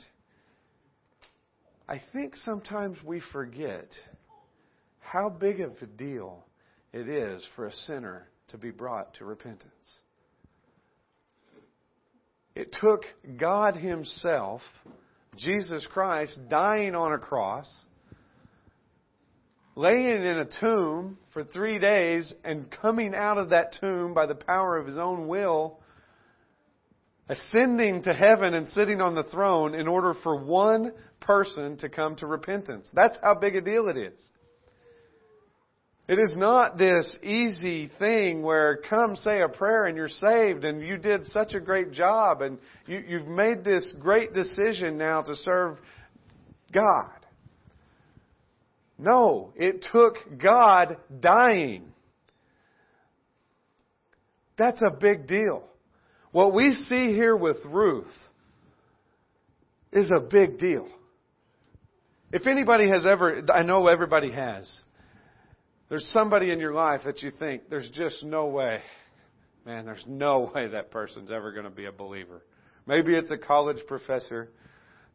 I 1.87 2.01
think 2.15 2.37
sometimes 2.37 2.97
we 3.05 3.21
forget 3.31 3.89
how 5.01 5.29
big 5.29 5.61
of 5.61 5.73
a 5.83 5.87
deal 5.87 6.43
it 6.95 7.07
is 7.07 7.47
for 7.55 7.67
a 7.67 7.73
sinner 7.73 8.29
to 8.49 8.57
be 8.57 8.71
brought 8.71 9.13
to 9.17 9.27
repentance. 9.27 9.99
It 12.55 12.75
took 12.81 13.03
God 13.37 13.77
Himself, 13.77 14.63
Jesus 15.37 15.87
Christ, 15.93 16.39
dying 16.49 16.95
on 16.95 17.13
a 17.13 17.19
cross 17.19 17.67
laying 19.81 20.23
in 20.23 20.39
a 20.39 20.49
tomb 20.61 21.17
for 21.33 21.43
three 21.43 21.79
days 21.79 22.35
and 22.45 22.71
coming 22.83 23.15
out 23.15 23.39
of 23.39 23.49
that 23.49 23.77
tomb 23.81 24.13
by 24.13 24.27
the 24.27 24.35
power 24.35 24.77
of 24.77 24.87
his 24.87 24.99
own 24.99 25.27
will, 25.27 25.81
ascending 27.31 28.03
to 28.03 28.13
heaven 28.13 28.53
and 28.53 28.69
sitting 28.69 29.01
on 29.01 29.15
the 29.15 29.25
throne 29.25 29.75
in 29.75 29.89
order 29.89 30.15
for 30.23 30.45
one 30.45 30.93
person 31.21 31.79
to 31.79 31.89
come 31.89 32.15
to 32.17 32.27
repentance. 32.27 32.91
That's 32.93 33.17
how 33.23 33.37
big 33.37 33.57
a 33.57 33.63
deal 33.63 33.89
it 33.89 33.97
is. 33.97 34.21
It 36.09 36.19
is 36.19 36.35
not 36.37 36.77
this 36.77 37.17
easy 37.23 37.91
thing 37.99 38.43
where 38.43 38.79
come 38.89 39.15
say 39.15 39.43
a 39.43 39.49
prayer 39.49 39.87
and 39.87 39.97
you're 39.97 40.09
saved 40.09 40.65
and 40.65 40.83
you 40.83 40.97
did 40.97 41.25
such 41.27 41.55
a 41.55 41.61
great 41.61 41.93
job 41.93 42.43
and 42.43 42.59
you, 42.87 43.03
you've 43.07 43.29
made 43.29 43.63
this 43.63 43.95
great 44.01 44.35
decision 44.35 44.99
now 44.99 45.23
to 45.23 45.37
serve 45.37 45.79
God. 46.73 47.13
No, 48.99 49.53
it 49.57 49.87
took 49.93 50.17
God 50.37 50.97
dying. 51.21 51.93
That's 54.59 54.83
a 54.83 54.91
big 54.91 55.27
deal. 55.27 55.65
What 56.33 56.53
we 56.53 56.75
see 56.75 57.15
here 57.15 57.35
with 57.35 57.57
Ruth 57.65 58.13
is 59.93 60.13
a 60.15 60.21
big 60.21 60.59
deal. 60.59 60.87
If 62.33 62.47
anybody 62.47 62.89
has 62.89 63.07
ever, 63.07 63.43
I 63.53 63.63
know 63.63 63.87
everybody 63.87 64.31
has, 64.33 64.83
there's 65.91 66.09
somebody 66.15 66.51
in 66.51 66.61
your 66.61 66.73
life 66.73 67.03
that 67.05 67.21
you 67.21 67.33
think 67.39 67.69
there's 67.69 67.91
just 67.91 68.25
no 68.25 68.47
way, 68.47 68.81
man, 69.67 69.85
there's 69.85 70.05
no 70.07 70.51
way 70.55 70.69
that 70.69 70.91
person's 70.91 71.31
ever 71.31 71.53
going 71.53 71.65
to 71.65 71.71
be 71.71 71.85
a 71.85 71.93
believer. 71.93 72.43
Maybe 72.87 73.15
it's 73.15 73.31
a 73.31 73.37
college 73.37 73.85
professor 73.87 74.49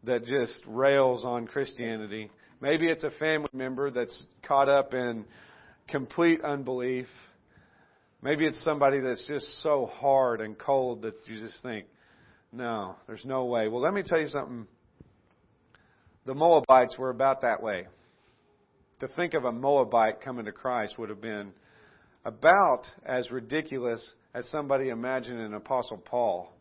that 0.04 0.26
just 0.26 0.60
rails 0.68 1.26
on 1.26 1.48
Christianity. 1.48 2.30
Maybe 2.62 2.88
it's 2.88 3.04
a 3.04 3.12
family 3.12 3.50
member 3.54 3.90
that's 3.90 4.26
caught 4.46 4.70
up 4.70 4.94
in 4.94 5.26
complete 5.88 6.42
unbelief. 6.42 7.08
Maybe 8.22 8.46
it's 8.46 8.64
somebody 8.64 9.00
that's 9.00 9.26
just 9.28 9.62
so 9.64 9.86
hard 9.88 10.42
and 10.42 10.58
cold 10.58 11.04
that 11.04 11.16
you 11.26 11.40
just 11.40 11.62
think, 11.64 11.86
no, 12.52 12.96
there's 13.08 13.26
no 13.26 13.46
way. 13.46 13.68
Well, 13.68 13.82
let 13.82 13.94
me 13.94 14.04
tell 14.06 14.20
you 14.20 14.28
something. 14.28 14.68
The 16.26 16.34
Moabites 16.34 16.98
were 16.98 17.10
about 17.10 17.42
that 17.42 17.64
way 17.64 17.88
to 19.00 19.08
think 19.10 19.34
of 19.34 19.44
a 19.44 19.52
Moabite 19.52 20.22
coming 20.22 20.46
to 20.46 20.52
Christ 20.52 20.98
would 20.98 21.10
have 21.10 21.22
been 21.22 21.52
about 22.24 22.84
as 23.06 23.30
ridiculous 23.30 24.16
as 24.34 24.48
somebody 24.50 24.90
imagining 24.90 25.44
an 25.44 25.54
Apostle 25.54 25.98
Paul 25.98 26.52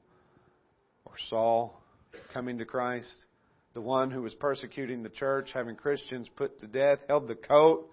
or 1.04 1.14
Saul 1.30 1.80
coming 2.32 2.58
to 2.58 2.64
Christ. 2.64 3.24
The 3.74 3.80
one 3.80 4.10
who 4.10 4.22
was 4.22 4.34
persecuting 4.34 5.02
the 5.02 5.08
church, 5.08 5.50
having 5.52 5.74
Christians 5.74 6.28
put 6.36 6.60
to 6.60 6.66
death, 6.66 7.00
held 7.08 7.28
the 7.28 7.34
coat 7.34 7.90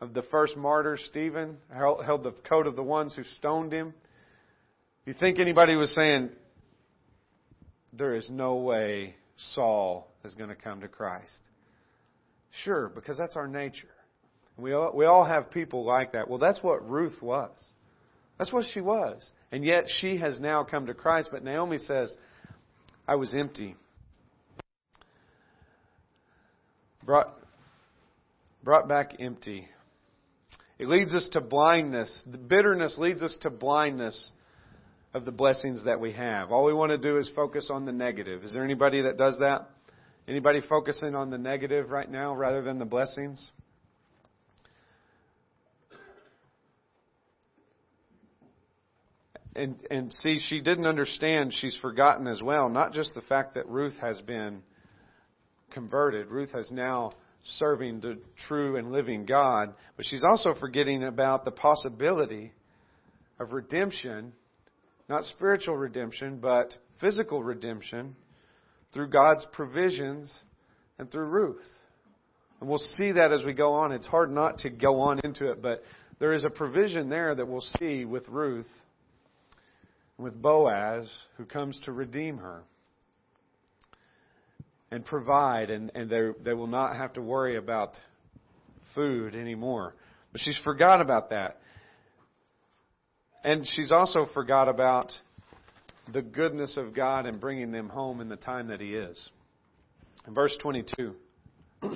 of 0.00 0.14
the 0.14 0.22
first 0.22 0.56
martyr, 0.56 0.96
Stephen, 0.96 1.58
held 1.70 2.22
the 2.22 2.34
coat 2.48 2.66
of 2.66 2.76
the 2.76 2.82
ones 2.82 3.14
who 3.14 3.24
stoned 3.38 3.72
him. 3.72 3.92
You 5.04 5.14
think 5.14 5.38
anybody 5.38 5.76
was 5.76 5.94
saying, 5.94 6.30
there 7.92 8.14
is 8.14 8.28
no 8.30 8.56
way 8.56 9.16
Saul 9.54 10.08
is 10.24 10.34
going 10.34 10.50
to 10.50 10.54
come 10.54 10.80
to 10.82 10.88
Christ? 10.88 11.40
Sure, 12.64 12.88
because 12.88 13.16
that's 13.16 13.36
our 13.36 13.48
nature. 13.48 13.88
We 14.56 14.72
all, 14.72 14.92
we 14.94 15.04
all 15.04 15.24
have 15.24 15.50
people 15.50 15.84
like 15.84 16.12
that. 16.12 16.28
Well, 16.28 16.38
that's 16.38 16.62
what 16.62 16.88
Ruth 16.88 17.22
was. 17.22 17.50
That's 18.38 18.52
what 18.52 18.64
she 18.72 18.80
was. 18.80 19.30
And 19.52 19.64
yet 19.64 19.84
she 19.86 20.18
has 20.18 20.40
now 20.40 20.64
come 20.64 20.86
to 20.86 20.94
Christ. 20.94 21.30
But 21.32 21.44
Naomi 21.44 21.78
says, 21.78 22.14
I 23.06 23.14
was 23.16 23.34
empty. 23.34 23.76
Brought, 27.04 27.32
brought 28.62 28.88
back 28.88 29.14
empty. 29.20 29.68
It 30.78 30.88
leads 30.88 31.14
us 31.14 31.28
to 31.32 31.40
blindness. 31.40 32.24
The 32.30 32.38
bitterness 32.38 32.96
leads 32.98 33.22
us 33.22 33.36
to 33.42 33.50
blindness 33.50 34.32
of 35.14 35.24
the 35.24 35.32
blessings 35.32 35.84
that 35.84 36.00
we 36.00 36.12
have. 36.12 36.52
All 36.52 36.64
we 36.64 36.74
want 36.74 36.90
to 36.90 36.98
do 36.98 37.16
is 37.18 37.30
focus 37.34 37.70
on 37.72 37.86
the 37.86 37.92
negative. 37.92 38.44
Is 38.44 38.52
there 38.52 38.62
anybody 38.64 39.02
that 39.02 39.16
does 39.16 39.38
that? 39.40 39.68
Anybody 40.28 40.60
focusing 40.68 41.14
on 41.14 41.30
the 41.30 41.38
negative 41.38 41.88
right 41.88 42.10
now 42.10 42.34
rather 42.34 42.60
than 42.60 42.78
the 42.78 42.84
blessings? 42.84 43.50
And, 49.56 49.76
and 49.90 50.12
see, 50.12 50.38
she 50.38 50.60
didn't 50.60 50.84
understand. 50.84 51.54
She's 51.54 51.76
forgotten 51.80 52.26
as 52.26 52.42
well. 52.42 52.68
Not 52.68 52.92
just 52.92 53.14
the 53.14 53.22
fact 53.22 53.54
that 53.54 53.66
Ruth 53.68 53.96
has 54.02 54.20
been 54.20 54.62
converted. 55.70 56.28
Ruth 56.28 56.52
has 56.52 56.70
now 56.70 57.12
serving 57.56 58.00
the 58.00 58.18
true 58.46 58.76
and 58.76 58.92
living 58.92 59.24
God. 59.24 59.72
But 59.96 60.04
she's 60.04 60.24
also 60.28 60.54
forgetting 60.60 61.04
about 61.04 61.46
the 61.46 61.52
possibility 61.52 62.52
of 63.40 63.52
redemption, 63.52 64.34
not 65.08 65.24
spiritual 65.24 65.78
redemption, 65.78 66.38
but 66.38 66.76
physical 67.00 67.42
redemption 67.42 68.14
through 68.98 69.06
God's 69.06 69.46
provisions 69.52 70.28
and 70.98 71.08
through 71.08 71.26
Ruth. 71.26 71.62
And 72.58 72.68
we'll 72.68 72.78
see 72.78 73.12
that 73.12 73.30
as 73.30 73.44
we 73.44 73.52
go 73.52 73.74
on. 73.74 73.92
It's 73.92 74.08
hard 74.08 74.28
not 74.28 74.58
to 74.58 74.70
go 74.70 75.02
on 75.02 75.20
into 75.22 75.52
it, 75.52 75.62
but 75.62 75.84
there 76.18 76.32
is 76.32 76.44
a 76.44 76.50
provision 76.50 77.08
there 77.08 77.32
that 77.32 77.46
we'll 77.46 77.64
see 77.78 78.04
with 78.04 78.26
Ruth, 78.28 78.66
with 80.18 80.42
Boaz, 80.42 81.08
who 81.36 81.44
comes 81.44 81.78
to 81.84 81.92
redeem 81.92 82.38
her 82.38 82.62
and 84.90 85.04
provide, 85.04 85.70
and, 85.70 85.92
and 85.94 86.10
they, 86.10 86.30
they 86.42 86.54
will 86.54 86.66
not 86.66 86.96
have 86.96 87.12
to 87.12 87.22
worry 87.22 87.56
about 87.56 87.92
food 88.96 89.36
anymore. 89.36 89.94
But 90.32 90.40
she's 90.40 90.58
forgot 90.64 91.00
about 91.00 91.30
that. 91.30 91.60
And 93.44 93.64
she's 93.64 93.92
also 93.92 94.26
forgot 94.34 94.68
about 94.68 95.12
the 96.12 96.22
goodness 96.22 96.76
of 96.76 96.94
God 96.94 97.26
and 97.26 97.40
bringing 97.40 97.72
them 97.72 97.88
home 97.88 98.20
in 98.20 98.28
the 98.28 98.36
time 98.36 98.68
that 98.68 98.80
He 98.80 98.94
is. 98.94 99.30
In 100.26 100.34
verse 100.34 100.56
22. 100.60 101.14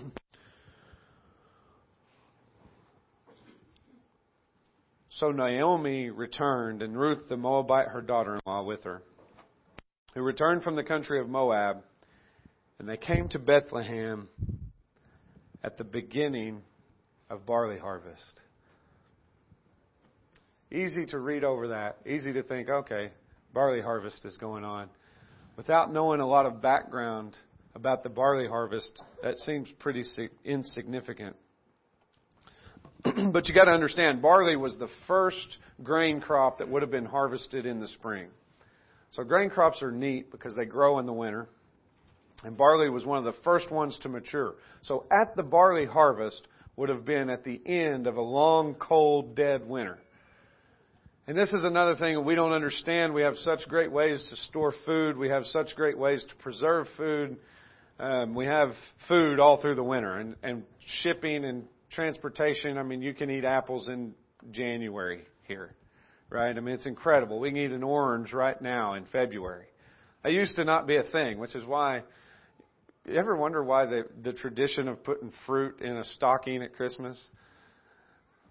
so 5.10 5.30
Naomi 5.30 6.10
returned, 6.10 6.82
and 6.82 6.98
Ruth 6.98 7.28
the 7.28 7.36
Moabite, 7.36 7.88
her 7.88 8.02
daughter 8.02 8.34
in 8.34 8.40
law, 8.46 8.62
with 8.64 8.84
her, 8.84 9.02
who 10.14 10.22
returned 10.22 10.62
from 10.62 10.76
the 10.76 10.84
country 10.84 11.20
of 11.20 11.28
Moab, 11.28 11.82
and 12.78 12.88
they 12.88 12.96
came 12.96 13.28
to 13.28 13.38
Bethlehem 13.38 14.28
at 15.62 15.78
the 15.78 15.84
beginning 15.84 16.62
of 17.30 17.46
barley 17.46 17.78
harvest. 17.78 18.40
Easy 20.70 21.06
to 21.06 21.18
read 21.18 21.44
over 21.44 21.68
that. 21.68 21.98
Easy 22.06 22.32
to 22.32 22.42
think, 22.42 22.68
okay, 22.68 23.10
barley 23.52 23.80
harvest 23.80 24.24
is 24.24 24.36
going 24.38 24.64
on. 24.64 24.88
Without 25.56 25.92
knowing 25.92 26.20
a 26.20 26.26
lot 26.26 26.46
of 26.46 26.62
background 26.62 27.36
about 27.74 28.02
the 28.02 28.08
barley 28.08 28.48
harvest, 28.48 29.02
that 29.22 29.38
seems 29.38 29.70
pretty 29.78 30.04
insignificant. 30.44 31.36
but 33.32 33.48
you 33.48 33.54
got 33.54 33.64
to 33.64 33.70
understand, 33.70 34.22
barley 34.22 34.56
was 34.56 34.76
the 34.76 34.88
first 35.06 35.58
grain 35.82 36.20
crop 36.20 36.58
that 36.58 36.68
would 36.68 36.82
have 36.82 36.90
been 36.90 37.04
harvested 37.04 37.66
in 37.66 37.80
the 37.80 37.88
spring. 37.88 38.28
So 39.10 39.24
grain 39.24 39.50
crops 39.50 39.82
are 39.82 39.92
neat 39.92 40.30
because 40.30 40.56
they 40.56 40.64
grow 40.64 40.98
in 40.98 41.06
the 41.06 41.12
winter. 41.12 41.48
And 42.44 42.56
barley 42.56 42.88
was 42.88 43.04
one 43.04 43.18
of 43.18 43.24
the 43.24 43.40
first 43.44 43.70
ones 43.70 43.98
to 44.02 44.08
mature. 44.08 44.54
So 44.82 45.04
at 45.10 45.36
the 45.36 45.42
barley 45.42 45.86
harvest 45.86 46.46
would 46.76 46.88
have 46.88 47.04
been 47.04 47.28
at 47.28 47.44
the 47.44 47.60
end 47.66 48.06
of 48.06 48.16
a 48.16 48.22
long, 48.22 48.74
cold, 48.74 49.36
dead 49.36 49.68
winter. 49.68 49.98
And 51.28 51.38
this 51.38 51.52
is 51.52 51.62
another 51.62 51.94
thing 51.94 52.24
we 52.24 52.34
don't 52.34 52.50
understand. 52.50 53.14
We 53.14 53.22
have 53.22 53.36
such 53.36 53.60
great 53.68 53.92
ways 53.92 54.26
to 54.30 54.36
store 54.48 54.72
food. 54.84 55.16
We 55.16 55.28
have 55.28 55.44
such 55.46 55.76
great 55.76 55.96
ways 55.96 56.24
to 56.28 56.34
preserve 56.42 56.88
food. 56.96 57.36
Um, 58.00 58.34
we 58.34 58.46
have 58.46 58.70
food 59.06 59.38
all 59.38 59.62
through 59.62 59.76
the 59.76 59.84
winter 59.84 60.16
and, 60.16 60.34
and 60.42 60.64
shipping 61.02 61.44
and 61.44 61.68
transportation. 61.92 62.76
I 62.76 62.82
mean, 62.82 63.02
you 63.02 63.14
can 63.14 63.30
eat 63.30 63.44
apples 63.44 63.86
in 63.86 64.14
January 64.50 65.22
here, 65.44 65.76
right? 66.28 66.56
I 66.56 66.58
mean, 66.58 66.74
it's 66.74 66.86
incredible. 66.86 67.38
We 67.38 67.50
can 67.50 67.58
eat 67.58 67.70
an 67.70 67.84
orange 67.84 68.32
right 68.32 68.60
now 68.60 68.94
in 68.94 69.04
February. 69.04 69.66
That 70.24 70.32
used 70.32 70.56
to 70.56 70.64
not 70.64 70.88
be 70.88 70.96
a 70.96 71.04
thing, 71.04 71.38
which 71.38 71.54
is 71.54 71.64
why. 71.64 72.02
You 73.06 73.14
ever 73.14 73.36
wonder 73.36 73.62
why 73.62 73.86
the 73.86 74.06
the 74.22 74.32
tradition 74.32 74.88
of 74.88 75.04
putting 75.04 75.32
fruit 75.46 75.80
in 75.80 75.96
a 75.96 76.04
stocking 76.04 76.64
at 76.64 76.74
Christmas? 76.74 77.20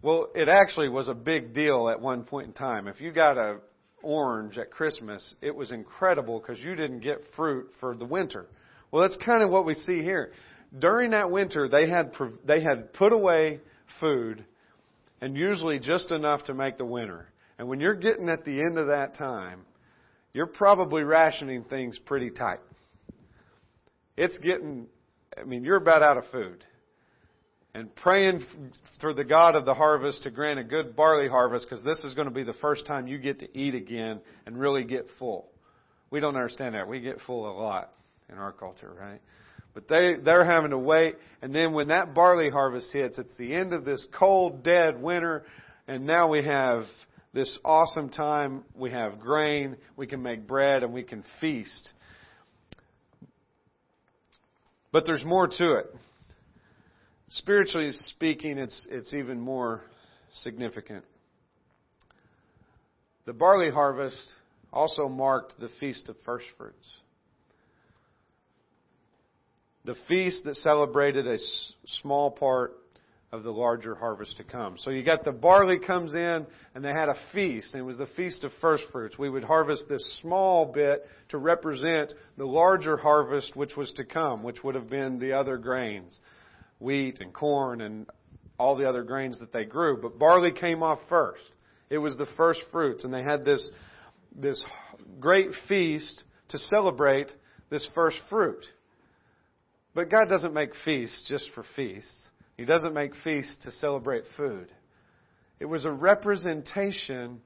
Well, 0.04 0.30
it 0.34 0.47
actually 0.47 0.89
was 0.89 1.10
a 1.10 1.14
big 1.14 1.54
deal 1.54 1.88
at 1.89 2.02
one 2.02 2.24
point 2.24 2.47
in 2.47 2.54
time. 2.54 2.88
If 2.88 3.02
you 3.02 3.12
got 3.12 3.38
a 3.38 3.60
orange 4.02 4.58
at 4.58 4.72
Christmas, 4.72 5.36
it 5.41 5.56
was 5.56 5.72
incredible 5.72 6.39
because 6.39 6.60
you 6.60 6.76
didn't 6.76 7.02
get 7.02 7.22
fruit 7.36 7.70
for 7.80 7.95
the 7.95 8.06
winter. 8.06 8.47
Well, 8.89 9.04
that's 9.04 9.18
kind 9.24 9.43
of 9.43 9.52
what 9.52 9.66
we 9.66 9.76
see 9.76 10.02
here. 10.02 10.32
During 10.78 11.12
that 11.12 11.30
winter, 11.30 11.70
they 11.70 11.88
had 11.88 12.14
they 12.45 12.62
had 12.62 12.93
put 12.93 13.14
away 13.14 13.60
food, 13.99 14.43
and 15.22 15.38
usually 15.38 15.80
just 15.80 16.12
enough 16.12 16.45
to 16.45 16.56
make 16.56 16.78
the 16.78 16.86
winter. 16.86 17.28
And 17.60 17.68
when 17.68 17.80
you're 17.80 17.95
getting 17.95 18.28
at 18.28 18.43
the 18.43 18.60
end 18.60 18.80
of 18.80 18.88
that 18.88 19.16
time, 19.18 19.62
you're 20.34 20.47
probably 20.47 21.04
rationing 21.04 21.64
things 21.66 21.99
pretty 21.99 22.32
tight. 22.32 22.60
It's 24.18 24.38
getting, 24.39 24.88
I 25.38 25.43
mean, 25.43 25.64
you're 25.64 25.78
about 25.78 26.02
out 26.02 26.18
of 26.18 26.24
food 26.32 26.64
and 27.74 27.93
praying 27.95 28.45
for 28.99 29.13
the 29.13 29.24
God 29.24 29.55
of 29.55 29.65
the 29.65 29.74
harvest 29.74 30.24
to 30.24 30.32
grant 30.32 30.59
a 30.59 30.63
good 30.63 30.95
barley 30.95 31.30
harvest 31.30 31.67
because 31.69 31.84
this 31.84 32.03
is 32.03 32.13
going 32.13 32.28
to 32.28 32.34
be 32.34 32.43
the 32.43 32.53
first 32.53 32.86
time 32.86 33.07
you 33.07 33.17
get 33.17 33.39
to 33.39 33.57
eat 33.57 33.76
again 33.76 34.19
and 34.45 34.59
really 34.59 34.84
get 34.84 35.05
full. 35.17 35.49
We 36.09 36.19
don't 36.19 36.36
understand 36.36 36.76
that. 36.76 36.88
We 36.88 36.99
get 36.99 37.17
full 37.26 37.49
a 37.49 37.55
lot 37.57 37.93
in 38.30 38.38
our 38.38 38.51
culture, 38.51 38.91
right? 38.99 39.22
But 39.74 39.88
they, 39.88 40.15
they're 40.24 40.43
having 40.43 40.72
to 40.72 40.78
wait. 40.78 41.15
And 41.41 41.55
then 41.55 41.74
when 41.74 41.88
that 41.88 42.13
barley 42.13 42.49
harvest 42.49 42.91
hits, 42.91 43.17
it's 43.17 43.36
the 43.38 43.53
end 43.53 43.72
of 43.72 43.86
this 43.86 44.05
cold, 44.17 44.63
dead 44.63 45.01
winter. 45.01 45.43
And 45.88 46.05
now 46.05 46.30
we 46.30 46.43
have 46.43 46.84
this 47.34 47.57
awesome 47.63 48.09
time. 48.09 48.65
We 48.76 48.91
have 48.91 49.22
grain. 49.22 49.78
We 49.95 50.07
can 50.07 50.22
make 50.22 50.45
bread 50.45 50.84
and 50.84 50.91
we 50.91 51.03
can 51.03 51.24
feast. 51.39 51.93
But 54.91 55.05
there's 55.05 55.24
more 55.24 55.47
to 55.47 55.76
it. 55.76 55.95
Spiritually 57.36 57.92
speaking, 57.94 58.58
it's, 58.58 58.86
it's 58.90 59.14
even 59.14 59.40
more 59.40 59.82
significant. 60.34 61.06
The 63.26 63.32
barley 63.32 63.70
harvest 63.70 64.18
also 64.74 65.08
marked 65.08 65.58
the 65.58 65.70
Feast 65.80 66.10
of 66.10 66.18
First 66.26 66.46
Fruits. 66.58 66.88
The 69.86 69.96
feast 70.10 70.44
that 70.44 70.56
celebrated 70.56 71.26
a 71.26 71.38
small 72.02 72.32
part 72.32 72.74
of 73.32 73.44
the 73.44 73.52
larger 73.52 73.96
harvest 73.96 74.36
to 74.38 74.44
come. 74.44 74.76
So 74.78 74.92
you 74.92 75.02
got 75.02 75.24
the 75.24 75.32
barley 75.32 75.80
comes 75.80 76.14
in 76.14 76.46
and 76.76 76.84
they 76.84 76.92
had 76.92 77.08
a 77.08 77.16
feast 77.32 77.74
and 77.74 77.82
it 77.82 77.86
was 77.86 77.98
the 77.98 78.08
feast 78.08 78.44
of 78.44 78.52
first 78.60 78.84
fruits. 78.92 79.18
We 79.18 79.30
would 79.30 79.46
harvest 79.46 79.86
this 79.88 80.06
small 80.22 80.66
bit 80.66 81.06
to 81.30 81.38
represent 81.38 82.14
the 82.38 82.46
larger 82.46 82.98
harvest 82.98 83.56
which 83.56 83.78
was 83.78 83.92
to 83.94 84.04
come, 84.04 84.44
which 84.44 84.64
would 84.66 84.76
have 84.76 84.90
been 84.90 85.18
the 85.18 85.32
other 85.32 85.58
grains, 85.58 86.20
wheat 86.82 87.20
and 87.20 87.34
corn 87.34 87.82
and 87.82 88.08
all 88.58 88.76
the 88.76 88.88
other 88.88 89.04
grains 89.04 89.40
that 89.40 89.54
they 89.54 89.64
grew. 89.64 90.00
But 90.02 90.20
barley 90.20 90.52
came 90.52 90.84
off 90.84 91.00
first. 91.08 91.44
It 91.90 92.00
was 92.00 92.18
the 92.18 92.28
first 92.38 92.62
fruits 92.72 93.04
and 93.04 93.14
they 93.14 93.24
had 93.24 93.46
this 93.46 93.70
this 94.36 94.64
great 95.20 95.50
feast 95.68 96.24
to 96.50 96.58
celebrate 96.58 97.32
this 97.70 97.88
first 97.94 98.18
fruit. 98.30 98.64
But 99.94 100.10
God 100.10 100.30
doesn't 100.30 100.54
make 100.54 100.72
feasts 100.86 101.28
just 101.28 101.50
for 101.54 101.66
feasts. 101.76 102.30
He 102.58 102.66
doesn't 102.66 102.94
make 102.94 103.14
feasts 103.24 103.58
to 103.64 103.72
celebrate 103.72 104.24
food. 104.38 104.68
It 105.60 105.66
was 105.66 105.86
a 105.86 105.92
representation 105.92 107.42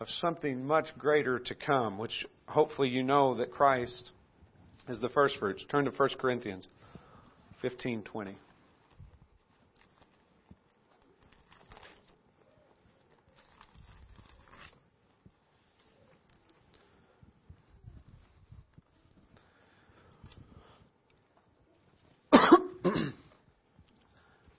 of 0.00 0.08
something 0.20 0.64
much 0.64 0.86
greater 0.96 1.38
to 1.40 1.54
come, 1.54 1.98
which 1.98 2.24
hopefully 2.46 2.88
you 2.88 3.02
know 3.02 3.36
that 3.36 3.50
Christ 3.50 4.10
is 4.88 5.00
the 5.00 5.08
first 5.08 5.36
fruits. 5.38 5.64
Turn 5.70 5.84
to 5.86 5.90
1 5.90 6.10
Corinthians 6.18 6.68
15:20. 7.62 8.34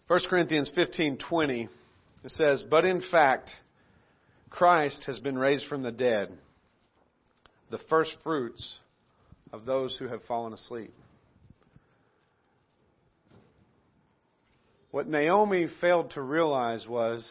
1 0.08 0.20
Corinthians 0.30 0.70
15:20 0.76 1.70
it 2.26 2.32
says, 2.32 2.64
"But 2.64 2.84
in 2.84 3.02
fact, 3.02 3.52
Christ 4.50 5.06
has 5.06 5.20
been 5.20 5.38
raised 5.38 5.68
from 5.68 5.84
the 5.84 5.92
dead, 5.92 6.38
the 7.70 7.78
first 7.90 8.18
fruits 8.24 8.80
of 9.54 9.66
those 9.66 9.96
who 9.98 10.08
have 10.08 10.24
fallen 10.26 10.52
asleep." 10.52 10.94
What 14.92 15.08
Naomi 15.08 15.68
failed 15.80 16.12
to 16.12 16.22
realize 16.22 16.88
was 16.88 17.24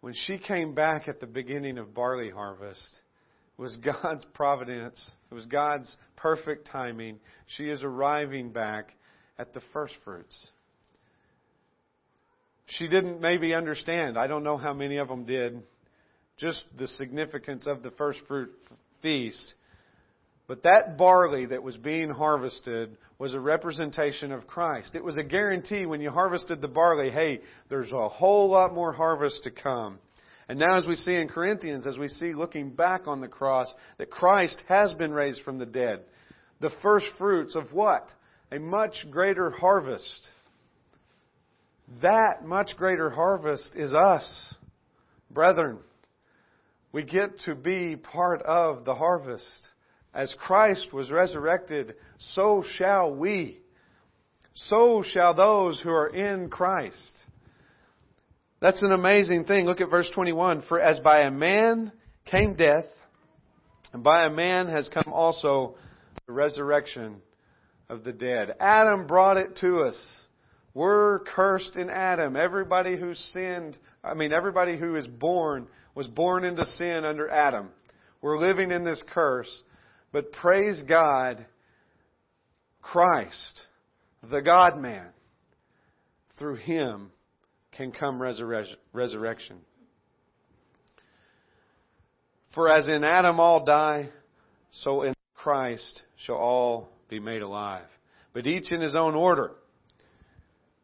when 0.00 0.14
she 0.14 0.38
came 0.38 0.74
back 0.74 1.08
at 1.08 1.20
the 1.20 1.26
beginning 1.26 1.76
of 1.76 1.92
barley 1.92 2.30
harvest, 2.30 2.88
it 3.58 3.60
was 3.60 3.76
God's 3.76 4.24
providence. 4.34 5.10
It 5.30 5.34
was 5.34 5.46
God's 5.46 5.94
perfect 6.16 6.68
timing. 6.68 7.18
She 7.46 7.68
is 7.68 7.82
arriving 7.82 8.50
back 8.50 8.94
at 9.38 9.52
the 9.52 9.60
first 9.72 9.94
fruits. 10.04 10.46
She 12.66 12.88
didn't 12.88 13.20
maybe 13.20 13.54
understand. 13.54 14.18
I 14.18 14.26
don't 14.26 14.44
know 14.44 14.56
how 14.56 14.74
many 14.74 14.98
of 14.98 15.08
them 15.08 15.24
did. 15.24 15.62
Just 16.36 16.64
the 16.78 16.86
significance 16.86 17.66
of 17.66 17.82
the 17.82 17.90
first 17.92 18.20
fruit 18.28 18.50
feast. 19.02 19.54
But 20.48 20.62
that 20.62 20.96
barley 20.96 21.44
that 21.46 21.62
was 21.62 21.76
being 21.76 22.08
harvested 22.08 22.96
was 23.18 23.34
a 23.34 23.40
representation 23.40 24.32
of 24.32 24.46
Christ. 24.46 24.94
It 24.94 25.04
was 25.04 25.18
a 25.18 25.22
guarantee 25.22 25.84
when 25.84 26.00
you 26.00 26.10
harvested 26.10 26.62
the 26.62 26.68
barley, 26.68 27.10
hey, 27.10 27.40
there's 27.68 27.92
a 27.92 28.08
whole 28.08 28.48
lot 28.48 28.74
more 28.74 28.92
harvest 28.92 29.44
to 29.44 29.50
come. 29.50 29.98
And 30.48 30.58
now, 30.58 30.78
as 30.78 30.86
we 30.86 30.94
see 30.94 31.14
in 31.14 31.28
Corinthians, 31.28 31.86
as 31.86 31.98
we 31.98 32.08
see 32.08 32.32
looking 32.32 32.70
back 32.70 33.02
on 33.06 33.20
the 33.20 33.28
cross, 33.28 33.72
that 33.98 34.10
Christ 34.10 34.62
has 34.68 34.94
been 34.94 35.12
raised 35.12 35.42
from 35.42 35.58
the 35.58 35.66
dead. 35.66 36.00
The 36.60 36.70
first 36.82 37.06
fruits 37.18 37.54
of 37.54 37.74
what? 37.74 38.08
A 38.50 38.58
much 38.58 39.06
greater 39.10 39.50
harvest. 39.50 40.28
That 42.00 42.46
much 42.46 42.74
greater 42.78 43.10
harvest 43.10 43.72
is 43.74 43.92
us, 43.92 44.54
brethren. 45.30 45.80
We 46.92 47.04
get 47.04 47.40
to 47.40 47.54
be 47.54 47.96
part 47.96 48.40
of 48.42 48.86
the 48.86 48.94
harvest. 48.94 49.67
As 50.18 50.34
Christ 50.36 50.92
was 50.92 51.12
resurrected, 51.12 51.94
so 52.18 52.64
shall 52.74 53.14
we. 53.14 53.60
So 54.52 55.04
shall 55.08 55.32
those 55.32 55.80
who 55.80 55.90
are 55.90 56.08
in 56.08 56.50
Christ. 56.50 57.14
That's 58.60 58.82
an 58.82 58.90
amazing 58.90 59.44
thing. 59.44 59.66
Look 59.66 59.80
at 59.80 59.90
verse 59.90 60.10
21. 60.12 60.62
For 60.68 60.80
as 60.80 60.98
by 60.98 61.20
a 61.20 61.30
man 61.30 61.92
came 62.24 62.56
death, 62.56 62.86
and 63.92 64.02
by 64.02 64.24
a 64.24 64.30
man 64.30 64.66
has 64.66 64.90
come 64.92 65.12
also 65.12 65.76
the 66.26 66.32
resurrection 66.32 67.22
of 67.88 68.02
the 68.02 68.12
dead. 68.12 68.56
Adam 68.58 69.06
brought 69.06 69.36
it 69.36 69.58
to 69.60 69.82
us. 69.82 69.96
We're 70.74 71.20
cursed 71.20 71.76
in 71.76 71.90
Adam. 71.90 72.34
Everybody 72.34 72.98
who 72.98 73.14
sinned, 73.14 73.78
I 74.02 74.14
mean, 74.14 74.32
everybody 74.32 74.76
who 74.76 74.96
is 74.96 75.06
born 75.06 75.68
was 75.94 76.08
born 76.08 76.44
into 76.44 76.66
sin 76.66 77.04
under 77.04 77.30
Adam. 77.30 77.68
We're 78.20 78.38
living 78.38 78.72
in 78.72 78.84
this 78.84 79.04
curse. 79.14 79.62
But 80.12 80.32
praise 80.32 80.82
God, 80.88 81.44
Christ, 82.80 83.66
the 84.30 84.40
God 84.40 84.78
man, 84.78 85.08
through 86.38 86.56
him 86.56 87.10
can 87.72 87.92
come 87.92 88.20
resurrection. 88.20 89.58
For 92.54 92.68
as 92.68 92.88
in 92.88 93.04
Adam 93.04 93.38
all 93.38 93.64
die, 93.64 94.08
so 94.70 95.02
in 95.02 95.14
Christ 95.34 96.02
shall 96.16 96.36
all 96.36 96.88
be 97.08 97.20
made 97.20 97.42
alive. 97.42 97.86
But 98.32 98.46
each 98.46 98.72
in 98.72 98.80
his 98.80 98.94
own 98.94 99.14
order. 99.14 99.52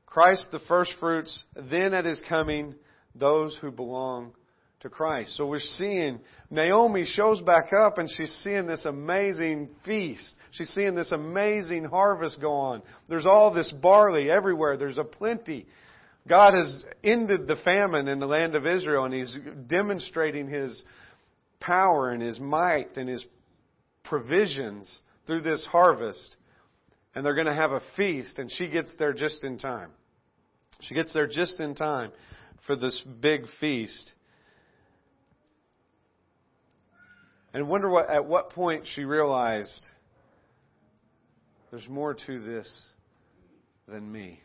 Christ 0.06 0.48
the 0.52 0.60
firstfruits, 0.68 1.44
then 1.56 1.94
at 1.94 2.04
his 2.04 2.22
coming, 2.28 2.74
those 3.14 3.56
who 3.60 3.70
belong 3.70 4.32
to 4.84 4.90
Christ. 4.90 5.36
So 5.36 5.46
we're 5.46 5.60
seeing 5.60 6.20
Naomi 6.50 7.06
shows 7.06 7.40
back 7.40 7.72
up 7.72 7.96
and 7.96 8.08
she's 8.08 8.32
seeing 8.44 8.66
this 8.66 8.84
amazing 8.84 9.70
feast. 9.84 10.34
She's 10.52 10.68
seeing 10.68 10.94
this 10.94 11.10
amazing 11.10 11.84
harvest 11.84 12.38
go 12.38 12.52
on. 12.52 12.82
There's 13.08 13.24
all 13.24 13.52
this 13.52 13.72
barley 13.72 14.30
everywhere. 14.30 14.76
There's 14.76 14.98
a 14.98 15.04
plenty. 15.04 15.66
God 16.28 16.52
has 16.52 16.84
ended 17.02 17.46
the 17.46 17.56
famine 17.64 18.08
in 18.08 18.18
the 18.18 18.26
land 18.26 18.54
of 18.54 18.66
Israel 18.66 19.06
and 19.06 19.14
He's 19.14 19.34
demonstrating 19.66 20.48
His 20.48 20.84
power 21.60 22.10
and 22.10 22.22
His 22.22 22.38
might 22.38 22.98
and 22.98 23.08
His 23.08 23.24
provisions 24.04 25.00
through 25.26 25.40
this 25.40 25.66
harvest. 25.72 26.36
And 27.14 27.24
they're 27.24 27.34
going 27.34 27.46
to 27.46 27.54
have 27.54 27.72
a 27.72 27.80
feast 27.96 28.38
and 28.38 28.52
she 28.52 28.68
gets 28.68 28.92
there 28.98 29.14
just 29.14 29.44
in 29.44 29.56
time. 29.56 29.92
She 30.82 30.94
gets 30.94 31.14
there 31.14 31.26
just 31.26 31.58
in 31.58 31.74
time 31.74 32.12
for 32.66 32.76
this 32.76 33.02
big 33.20 33.46
feast. 33.60 34.12
And 37.54 37.68
wonder 37.68 37.88
what, 37.88 38.10
at 38.10 38.26
what 38.26 38.50
point 38.50 38.84
she 38.94 39.04
realized 39.04 39.80
there's 41.70 41.88
more 41.88 42.14
to 42.26 42.40
this 42.40 42.86
than 43.86 44.10
me. 44.10 44.40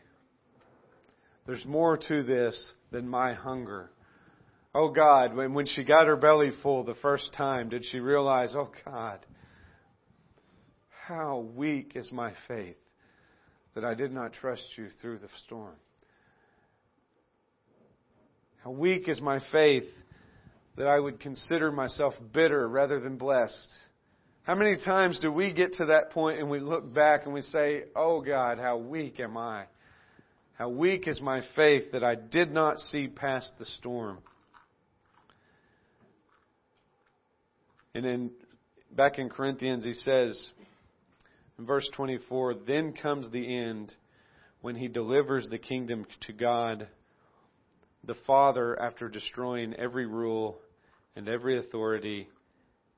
There's 1.44 1.64
more 1.66 1.98
to 1.98 2.22
this 2.22 2.72
than 2.92 3.08
my 3.08 3.34
hunger. 3.34 3.90
Oh 4.72 4.90
God, 4.90 5.34
when, 5.34 5.54
when 5.54 5.66
she 5.66 5.82
got 5.82 6.06
her 6.06 6.14
belly 6.14 6.52
full 6.62 6.84
the 6.84 6.94
first 6.94 7.34
time, 7.36 7.68
did 7.68 7.84
she 7.84 7.98
realize, 7.98 8.54
oh 8.54 8.70
God, 8.84 9.18
how 11.08 11.44
weak 11.56 11.94
is 11.96 12.12
my 12.12 12.32
faith 12.46 12.76
that 13.74 13.84
I 13.84 13.94
did 13.94 14.12
not 14.12 14.34
trust 14.34 14.62
you 14.76 14.86
through 15.00 15.18
the 15.18 15.28
storm? 15.44 15.74
How 18.62 18.70
weak 18.70 19.08
is 19.08 19.20
my 19.20 19.40
faith 19.50 19.88
that 20.76 20.86
I 20.86 20.98
would 20.98 21.20
consider 21.20 21.70
myself 21.70 22.14
bitter 22.32 22.68
rather 22.68 23.00
than 23.00 23.16
blessed. 23.16 23.68
How 24.42 24.54
many 24.54 24.76
times 24.84 25.18
do 25.20 25.30
we 25.30 25.52
get 25.52 25.74
to 25.74 25.86
that 25.86 26.10
point 26.10 26.38
and 26.38 26.50
we 26.50 26.60
look 26.60 26.92
back 26.92 27.24
and 27.24 27.34
we 27.34 27.42
say, 27.42 27.84
Oh 27.94 28.20
God, 28.20 28.58
how 28.58 28.78
weak 28.78 29.20
am 29.20 29.36
I? 29.36 29.64
How 30.54 30.68
weak 30.68 31.06
is 31.06 31.20
my 31.20 31.42
faith 31.54 31.92
that 31.92 32.04
I 32.04 32.14
did 32.14 32.50
not 32.50 32.78
see 32.78 33.08
past 33.08 33.50
the 33.58 33.64
storm? 33.64 34.18
And 37.94 38.04
then 38.04 38.30
back 38.92 39.18
in 39.18 39.28
Corinthians, 39.28 39.84
he 39.84 39.94
says, 39.94 40.50
In 41.58 41.66
verse 41.66 41.88
24, 41.94 42.54
then 42.66 42.92
comes 42.92 43.30
the 43.30 43.58
end 43.58 43.92
when 44.60 44.74
he 44.74 44.88
delivers 44.88 45.48
the 45.48 45.58
kingdom 45.58 46.06
to 46.26 46.32
God 46.32 46.88
the 48.04 48.14
Father 48.26 48.80
after 48.80 49.08
destroying 49.08 49.74
every 49.74 50.06
rule 50.06 50.58
and 51.16 51.28
every 51.28 51.58
authority 51.58 52.28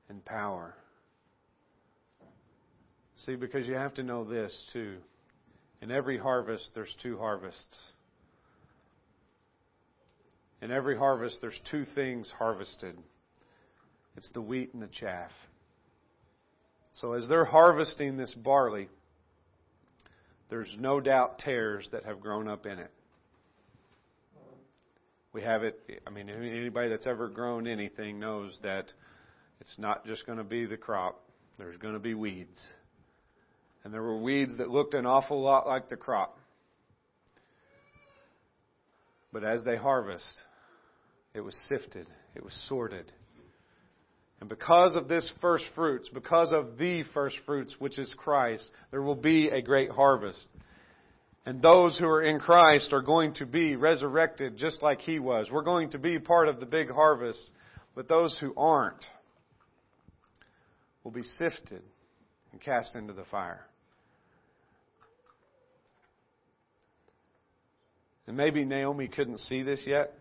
and 0.09 0.23
power. 0.23 0.75
See, 3.17 3.35
because 3.35 3.67
you 3.67 3.75
have 3.75 3.93
to 3.95 4.03
know 4.03 4.23
this 4.23 4.69
too. 4.73 4.97
In 5.81 5.91
every 5.91 6.17
harvest, 6.17 6.71
there's 6.73 6.95
two 7.01 7.17
harvests. 7.17 7.91
In 10.61 10.71
every 10.71 10.97
harvest, 10.97 11.39
there's 11.41 11.59
two 11.69 11.83
things 11.93 12.31
harvested 12.37 12.95
it's 14.15 14.31
the 14.31 14.41
wheat 14.41 14.73
and 14.73 14.81
the 14.81 14.87
chaff. 14.87 15.31
So 16.93 17.13
as 17.13 17.27
they're 17.27 17.45
harvesting 17.45 18.17
this 18.17 18.33
barley, 18.33 18.89
there's 20.49 20.71
no 20.79 20.99
doubt 20.99 21.39
tares 21.39 21.89
that 21.91 22.05
have 22.05 22.19
grown 22.19 22.47
up 22.47 22.65
in 22.65 22.77
it. 22.77 22.91
We 25.33 25.41
have 25.41 25.63
it, 25.63 25.79
I 26.05 26.11
mean, 26.11 26.29
anybody 26.29 26.89
that's 26.89 27.07
ever 27.07 27.27
grown 27.27 27.65
anything 27.65 28.19
knows 28.19 28.59
that 28.61 28.85
it's 29.59 29.75
not 29.79 30.05
just 30.05 30.27
going 30.27 30.37
to 30.37 30.43
be 30.43 30.65
the 30.65 30.77
crop, 30.77 31.23
there's 31.57 31.77
going 31.77 31.95
to 31.95 31.99
be 31.99 32.13
weeds. 32.13 32.61
And 33.83 33.93
there 33.93 34.03
were 34.03 34.17
weeds 34.17 34.57
that 34.59 34.69
looked 34.69 34.93
an 34.93 35.07
awful 35.07 35.41
lot 35.41 35.65
like 35.67 35.89
the 35.89 35.97
crop. 35.97 36.37
But 39.33 39.43
as 39.43 39.63
they 39.63 39.75
harvest, 39.75 40.33
it 41.33 41.41
was 41.41 41.57
sifted, 41.67 42.05
it 42.35 42.43
was 42.43 42.53
sorted. 42.69 43.11
And 44.39 44.49
because 44.49 44.95
of 44.95 45.07
this 45.07 45.27
first 45.41 45.65
fruits, 45.73 46.09
because 46.13 46.51
of 46.51 46.77
the 46.77 47.03
first 47.13 47.37
fruits, 47.45 47.75
which 47.79 47.97
is 47.97 48.13
Christ, 48.17 48.69
there 48.91 49.01
will 49.01 49.15
be 49.15 49.49
a 49.49 49.61
great 49.61 49.89
harvest. 49.89 50.47
And 51.45 51.61
those 51.61 51.97
who 51.97 52.07
are 52.07 52.21
in 52.21 52.39
Christ 52.39 52.93
are 52.93 53.01
going 53.01 53.33
to 53.35 53.45
be 53.45 53.75
resurrected 53.75 54.57
just 54.57 54.81
like 54.81 55.01
He 55.01 55.19
was. 55.19 55.49
We're 55.51 55.63
going 55.63 55.91
to 55.91 55.97
be 55.97 56.17
part 56.19 56.47
of 56.47 56.59
the 56.59 56.65
big 56.65 56.89
harvest. 56.89 57.49
But 57.95 58.07
those 58.07 58.37
who 58.39 58.53
aren't 58.55 59.05
will 61.03 61.11
be 61.11 61.23
sifted 61.23 61.81
and 62.51 62.61
cast 62.61 62.95
into 62.95 63.13
the 63.13 63.25
fire. 63.25 63.65
And 68.25 68.37
maybe 68.37 68.63
Naomi 68.63 69.09
couldn't 69.09 69.39
see 69.39 69.63
this 69.63 69.83
yet. 69.85 70.13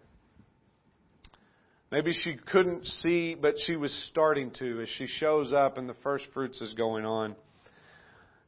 Maybe 1.92 2.12
she 2.12 2.34
couldn't 2.34 2.86
see, 2.86 3.34
but 3.34 3.54
she 3.64 3.76
was 3.76 3.92
starting 4.10 4.50
to 4.58 4.80
as 4.80 4.88
she 4.88 5.06
shows 5.06 5.52
up 5.52 5.78
and 5.78 5.88
the 5.88 5.94
first 6.02 6.24
fruits 6.34 6.60
is 6.60 6.74
going 6.74 7.04
on. 7.04 7.36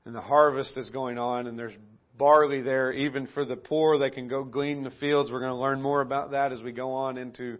And 0.04 0.14
the 0.14 0.20
harvest 0.20 0.76
is 0.76 0.90
going 0.90 1.18
on 1.18 1.46
and 1.46 1.58
there's 1.58 1.76
barley 2.16 2.60
there, 2.60 2.92
even 2.92 3.26
for 3.28 3.44
the 3.44 3.56
poor. 3.56 3.98
They 3.98 4.10
can 4.10 4.28
go 4.28 4.44
glean 4.44 4.84
the 4.84 4.90
fields. 4.92 5.30
We're 5.30 5.40
going 5.40 5.52
to 5.52 5.60
learn 5.60 5.82
more 5.82 6.00
about 6.00 6.30
that 6.32 6.52
as 6.52 6.62
we 6.62 6.72
go 6.72 6.92
on 6.92 7.18
into 7.18 7.58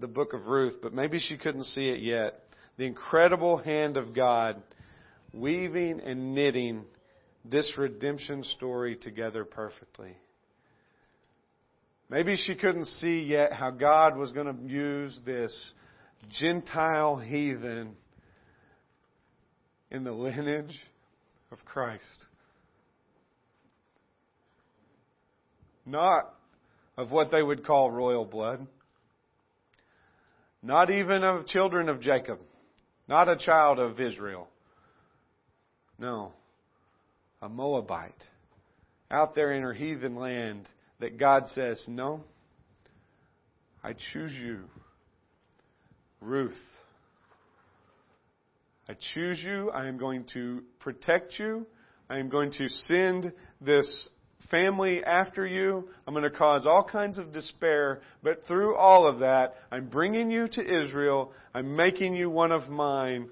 the 0.00 0.06
book 0.06 0.32
of 0.32 0.46
Ruth. 0.46 0.76
But 0.82 0.92
maybe 0.92 1.18
she 1.18 1.36
couldn't 1.36 1.64
see 1.64 1.88
it 1.88 2.00
yet. 2.00 2.40
The 2.76 2.84
incredible 2.84 3.56
hand 3.58 3.96
of 3.96 4.14
God 4.14 4.62
weaving 5.32 6.00
and 6.00 6.34
knitting 6.34 6.84
this 7.44 7.72
redemption 7.76 8.44
story 8.44 8.96
together 8.96 9.44
perfectly. 9.44 10.16
Maybe 12.08 12.36
she 12.36 12.54
couldn't 12.54 12.86
see 12.86 13.22
yet 13.22 13.52
how 13.52 13.70
God 13.70 14.16
was 14.16 14.32
going 14.32 14.46
to 14.46 14.72
use 14.72 15.18
this 15.24 15.72
Gentile 16.30 17.18
heathen 17.18 17.96
in 19.90 20.04
the 20.04 20.12
lineage 20.12 20.78
of 21.50 21.58
Christ. 21.64 22.24
Not 25.86 26.34
of 26.98 27.10
what 27.10 27.30
they 27.30 27.42
would 27.42 27.64
call 27.64 27.90
royal 27.90 28.24
blood. 28.24 28.66
Not 30.62 30.90
even 30.90 31.22
of 31.22 31.46
children 31.46 31.88
of 31.88 32.00
Jacob. 32.00 32.40
Not 33.08 33.28
a 33.28 33.36
child 33.36 33.78
of 33.78 34.00
Israel. 34.00 34.48
No. 35.98 36.32
A 37.40 37.48
Moabite. 37.48 38.24
Out 39.10 39.34
there 39.36 39.52
in 39.52 39.62
her 39.62 39.72
heathen 39.72 40.16
land 40.16 40.68
that 40.98 41.18
God 41.18 41.46
says, 41.48 41.84
No, 41.86 42.24
I 43.84 43.92
choose 44.12 44.32
you, 44.32 44.64
Ruth. 46.20 46.58
I 48.88 48.94
choose 49.14 49.40
you. 49.42 49.70
I 49.70 49.86
am 49.86 49.98
going 49.98 50.24
to 50.34 50.62
protect 50.80 51.38
you. 51.38 51.66
I 52.08 52.18
am 52.18 52.28
going 52.28 52.52
to 52.52 52.68
send 52.68 53.32
this 53.60 54.08
family 54.50 55.02
after 55.04 55.46
you. 55.46 55.88
I'm 56.06 56.14
going 56.14 56.30
to 56.30 56.36
cause 56.36 56.66
all 56.66 56.84
kinds 56.84 57.18
of 57.18 57.32
despair. 57.32 58.00
But 58.22 58.44
through 58.46 58.76
all 58.76 59.06
of 59.06 59.20
that, 59.20 59.54
I'm 59.70 59.88
bringing 59.88 60.30
you 60.30 60.48
to 60.48 60.84
Israel. 60.84 61.32
I'm 61.54 61.76
making 61.76 62.14
you 62.14 62.30
one 62.30 62.52
of 62.52 62.68
mine. 62.68 63.28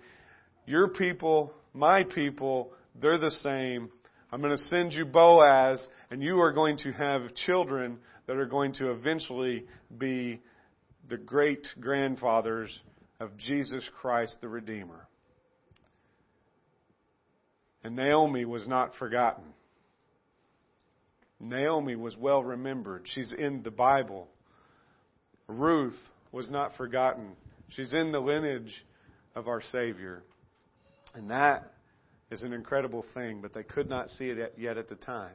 Your 0.66 0.88
people, 0.88 1.52
my 1.72 2.04
people, 2.04 2.72
they're 3.00 3.18
the 3.18 3.30
same. 3.30 3.90
I'm 4.32 4.40
going 4.40 4.56
to 4.56 4.64
send 4.64 4.92
you 4.92 5.04
Boaz, 5.04 5.86
and 6.10 6.22
you 6.22 6.40
are 6.40 6.52
going 6.52 6.78
to 6.78 6.92
have 6.92 7.34
children 7.34 7.98
that 8.26 8.36
are 8.36 8.46
going 8.46 8.72
to 8.74 8.90
eventually 8.90 9.64
be 9.96 10.40
the 11.08 11.16
great 11.16 11.66
grandfathers 11.80 12.76
of 13.20 13.36
Jesus 13.36 13.88
Christ 14.00 14.36
the 14.40 14.48
Redeemer. 14.48 15.06
And 17.82 17.94
Naomi 17.94 18.44
was 18.44 18.66
not 18.66 18.94
forgotten. 18.94 19.44
Naomi 21.40 21.96
was 21.96 22.16
well 22.16 22.42
remembered. 22.42 23.06
She's 23.12 23.32
in 23.32 23.62
the 23.62 23.70
Bible. 23.70 24.28
Ruth 25.46 25.98
was 26.32 26.50
not 26.50 26.76
forgotten. 26.76 27.32
She's 27.70 27.92
in 27.92 28.12
the 28.12 28.20
lineage 28.20 28.72
of 29.34 29.48
our 29.48 29.62
Savior. 29.72 30.22
And 31.14 31.30
that 31.30 31.72
is 32.30 32.42
an 32.42 32.52
incredible 32.52 33.04
thing, 33.14 33.40
but 33.40 33.54
they 33.54 33.62
could 33.62 33.88
not 33.88 34.10
see 34.10 34.26
it 34.26 34.54
yet 34.58 34.78
at 34.78 34.88
the 34.88 34.94
time. 34.94 35.34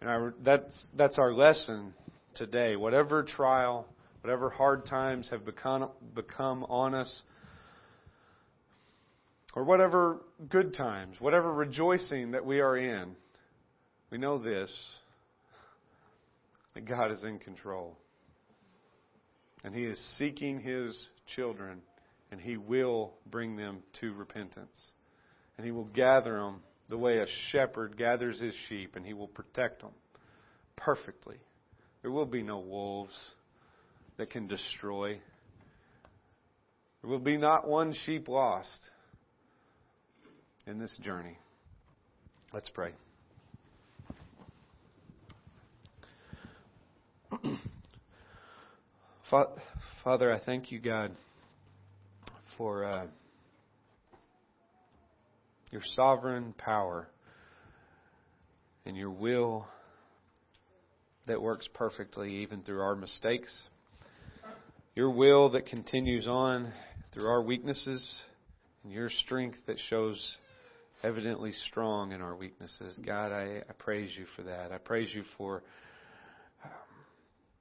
And 0.00 0.10
our, 0.10 0.34
that's, 0.42 0.86
that's 0.96 1.18
our 1.18 1.32
lesson 1.32 1.94
today. 2.34 2.76
Whatever 2.76 3.22
trial, 3.22 3.86
whatever 4.22 4.50
hard 4.50 4.86
times 4.86 5.28
have 5.30 5.44
become, 5.44 5.88
become 6.14 6.64
on 6.64 6.94
us, 6.94 7.22
or 9.54 9.64
whatever 9.64 10.20
good 10.48 10.74
times, 10.74 11.16
whatever 11.20 11.52
rejoicing 11.52 12.32
that 12.32 12.44
we 12.44 12.60
are 12.60 12.76
in, 12.76 13.14
we 14.14 14.18
know 14.18 14.38
this 14.38 14.72
that 16.74 16.86
God 16.86 17.10
is 17.10 17.24
in 17.24 17.38
control. 17.38 17.98
And 19.64 19.74
He 19.74 19.82
is 19.84 19.98
seeking 20.18 20.60
His 20.60 21.08
children, 21.34 21.82
and 22.30 22.40
He 22.40 22.56
will 22.56 23.14
bring 23.30 23.56
them 23.56 23.82
to 24.00 24.12
repentance 24.14 24.78
and 25.56 25.64
he 25.64 25.72
will 25.72 25.84
gather 25.84 26.38
them 26.38 26.60
the 26.88 26.98
way 26.98 27.18
a 27.18 27.26
shepherd 27.50 27.96
gathers 27.96 28.40
his 28.40 28.54
sheep, 28.68 28.96
and 28.96 29.06
he 29.06 29.14
will 29.14 29.28
protect 29.28 29.80
them 29.80 29.92
perfectly. 30.76 31.36
There 32.02 32.10
will 32.10 32.26
be 32.26 32.42
no 32.42 32.58
wolves 32.58 33.14
that 34.16 34.30
can 34.30 34.46
destroy. 34.46 35.18
There 37.02 37.10
will 37.10 37.18
be 37.18 37.36
not 37.36 37.66
one 37.66 37.94
sheep 38.04 38.28
lost 38.28 38.80
in 40.66 40.78
this 40.78 40.96
journey. 41.02 41.38
Let's 42.52 42.68
pray. 42.68 42.92
Father, 50.02 50.32
I 50.32 50.38
thank 50.38 50.70
you, 50.70 50.78
God, 50.78 51.12
for. 52.56 52.84
Uh, 52.84 53.06
your 55.74 55.82
sovereign 55.96 56.54
power 56.56 57.08
and 58.86 58.96
your 58.96 59.10
will 59.10 59.66
that 61.26 61.42
works 61.42 61.68
perfectly 61.74 62.32
even 62.42 62.62
through 62.62 62.80
our 62.80 62.94
mistakes. 62.94 63.52
Your 64.94 65.10
will 65.10 65.50
that 65.50 65.66
continues 65.66 66.28
on 66.28 66.72
through 67.12 67.26
our 67.26 67.42
weaknesses 67.42 68.22
and 68.84 68.92
your 68.92 69.10
strength 69.10 69.58
that 69.66 69.80
shows 69.90 70.36
evidently 71.02 71.50
strong 71.66 72.12
in 72.12 72.20
our 72.20 72.36
weaknesses. 72.36 73.00
God, 73.04 73.32
I, 73.32 73.62
I 73.68 73.72
praise 73.76 74.12
you 74.16 74.26
for 74.36 74.44
that. 74.44 74.70
I 74.70 74.78
praise 74.78 75.12
you 75.12 75.24
for 75.36 75.64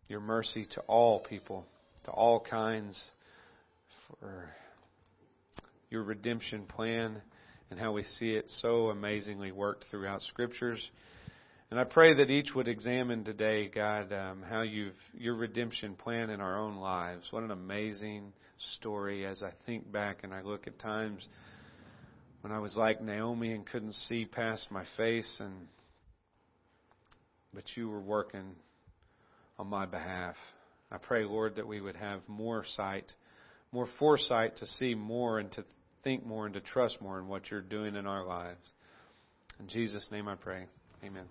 your 0.08 0.20
mercy 0.20 0.68
to 0.74 0.82
all 0.82 1.20
people, 1.20 1.66
to 2.06 2.12
all 2.12 2.40
kinds, 2.40 3.02
for 4.08 4.50
your 5.90 6.04
redemption 6.04 6.66
plan 6.66 7.22
and 7.70 7.80
how 7.80 7.92
we 7.92 8.04
see 8.04 8.32
it 8.32 8.46
so 8.62 8.90
amazingly 8.90 9.52
worked 9.52 9.86
throughout 9.90 10.22
scriptures. 10.22 10.92
And 11.72 11.80
I 11.80 11.86
pray 11.86 12.14
that 12.14 12.30
each 12.30 12.54
would 12.54 12.68
examine 12.68 13.24
today, 13.24 13.68
God, 13.68 14.14
um, 14.14 14.44
how 14.48 14.62
you've 14.62 14.94
your 15.18 15.36
redemption 15.36 15.96
plan 15.96 16.30
in 16.30 16.40
our 16.40 16.60
own 16.60 16.76
lives. 16.76 17.26
What 17.32 17.42
an 17.42 17.50
amazing 17.50 18.34
story! 18.76 19.26
As 19.26 19.42
I 19.42 19.52
think 19.66 19.92
back 19.92 20.20
and 20.24 20.34
I 20.34 20.42
look 20.42 20.68
at 20.68 20.78
times 20.78 21.28
when 22.42 22.52
I 22.54 22.60
was 22.60 22.76
like 22.76 23.02
Naomi 23.02 23.54
and 23.54 23.66
couldn't 23.66 23.94
see 23.94 24.26
past 24.26 24.68
my 24.70 24.84
face 24.98 25.38
and 25.40 25.68
but 27.54 27.64
you 27.76 27.90
were 27.90 28.02
working 28.02 28.56
on 29.58 29.68
my 29.68 29.86
behalf. 29.86 30.36
I 30.92 30.98
pray, 30.98 31.24
Lord, 31.24 31.56
that 31.56 31.68
we 31.68 31.82
would 31.82 31.96
have 31.96 32.22
more 32.28 32.64
sight, 32.76 33.12
more 33.72 33.88
foresight 34.00 34.58
to 34.58 34.68
see 34.68 34.94
more 34.94 35.40
and 35.40 35.52
to 35.54 35.64
think 36.04 36.26
more 36.26 36.46
and 36.46 36.54
to 36.54 36.62
trust 36.62 37.02
more 37.02 37.20
in 37.20 37.28
what 37.28 37.50
you're 37.50 37.62
doing 37.62 37.96
in 37.96 38.06
our 38.06 38.26
lives. 38.26 38.72
In 39.60 39.68
Jesus' 39.68 40.08
name 40.12 40.28
I 40.28 40.36
pray. 40.36 40.66
Amen. 41.04 41.26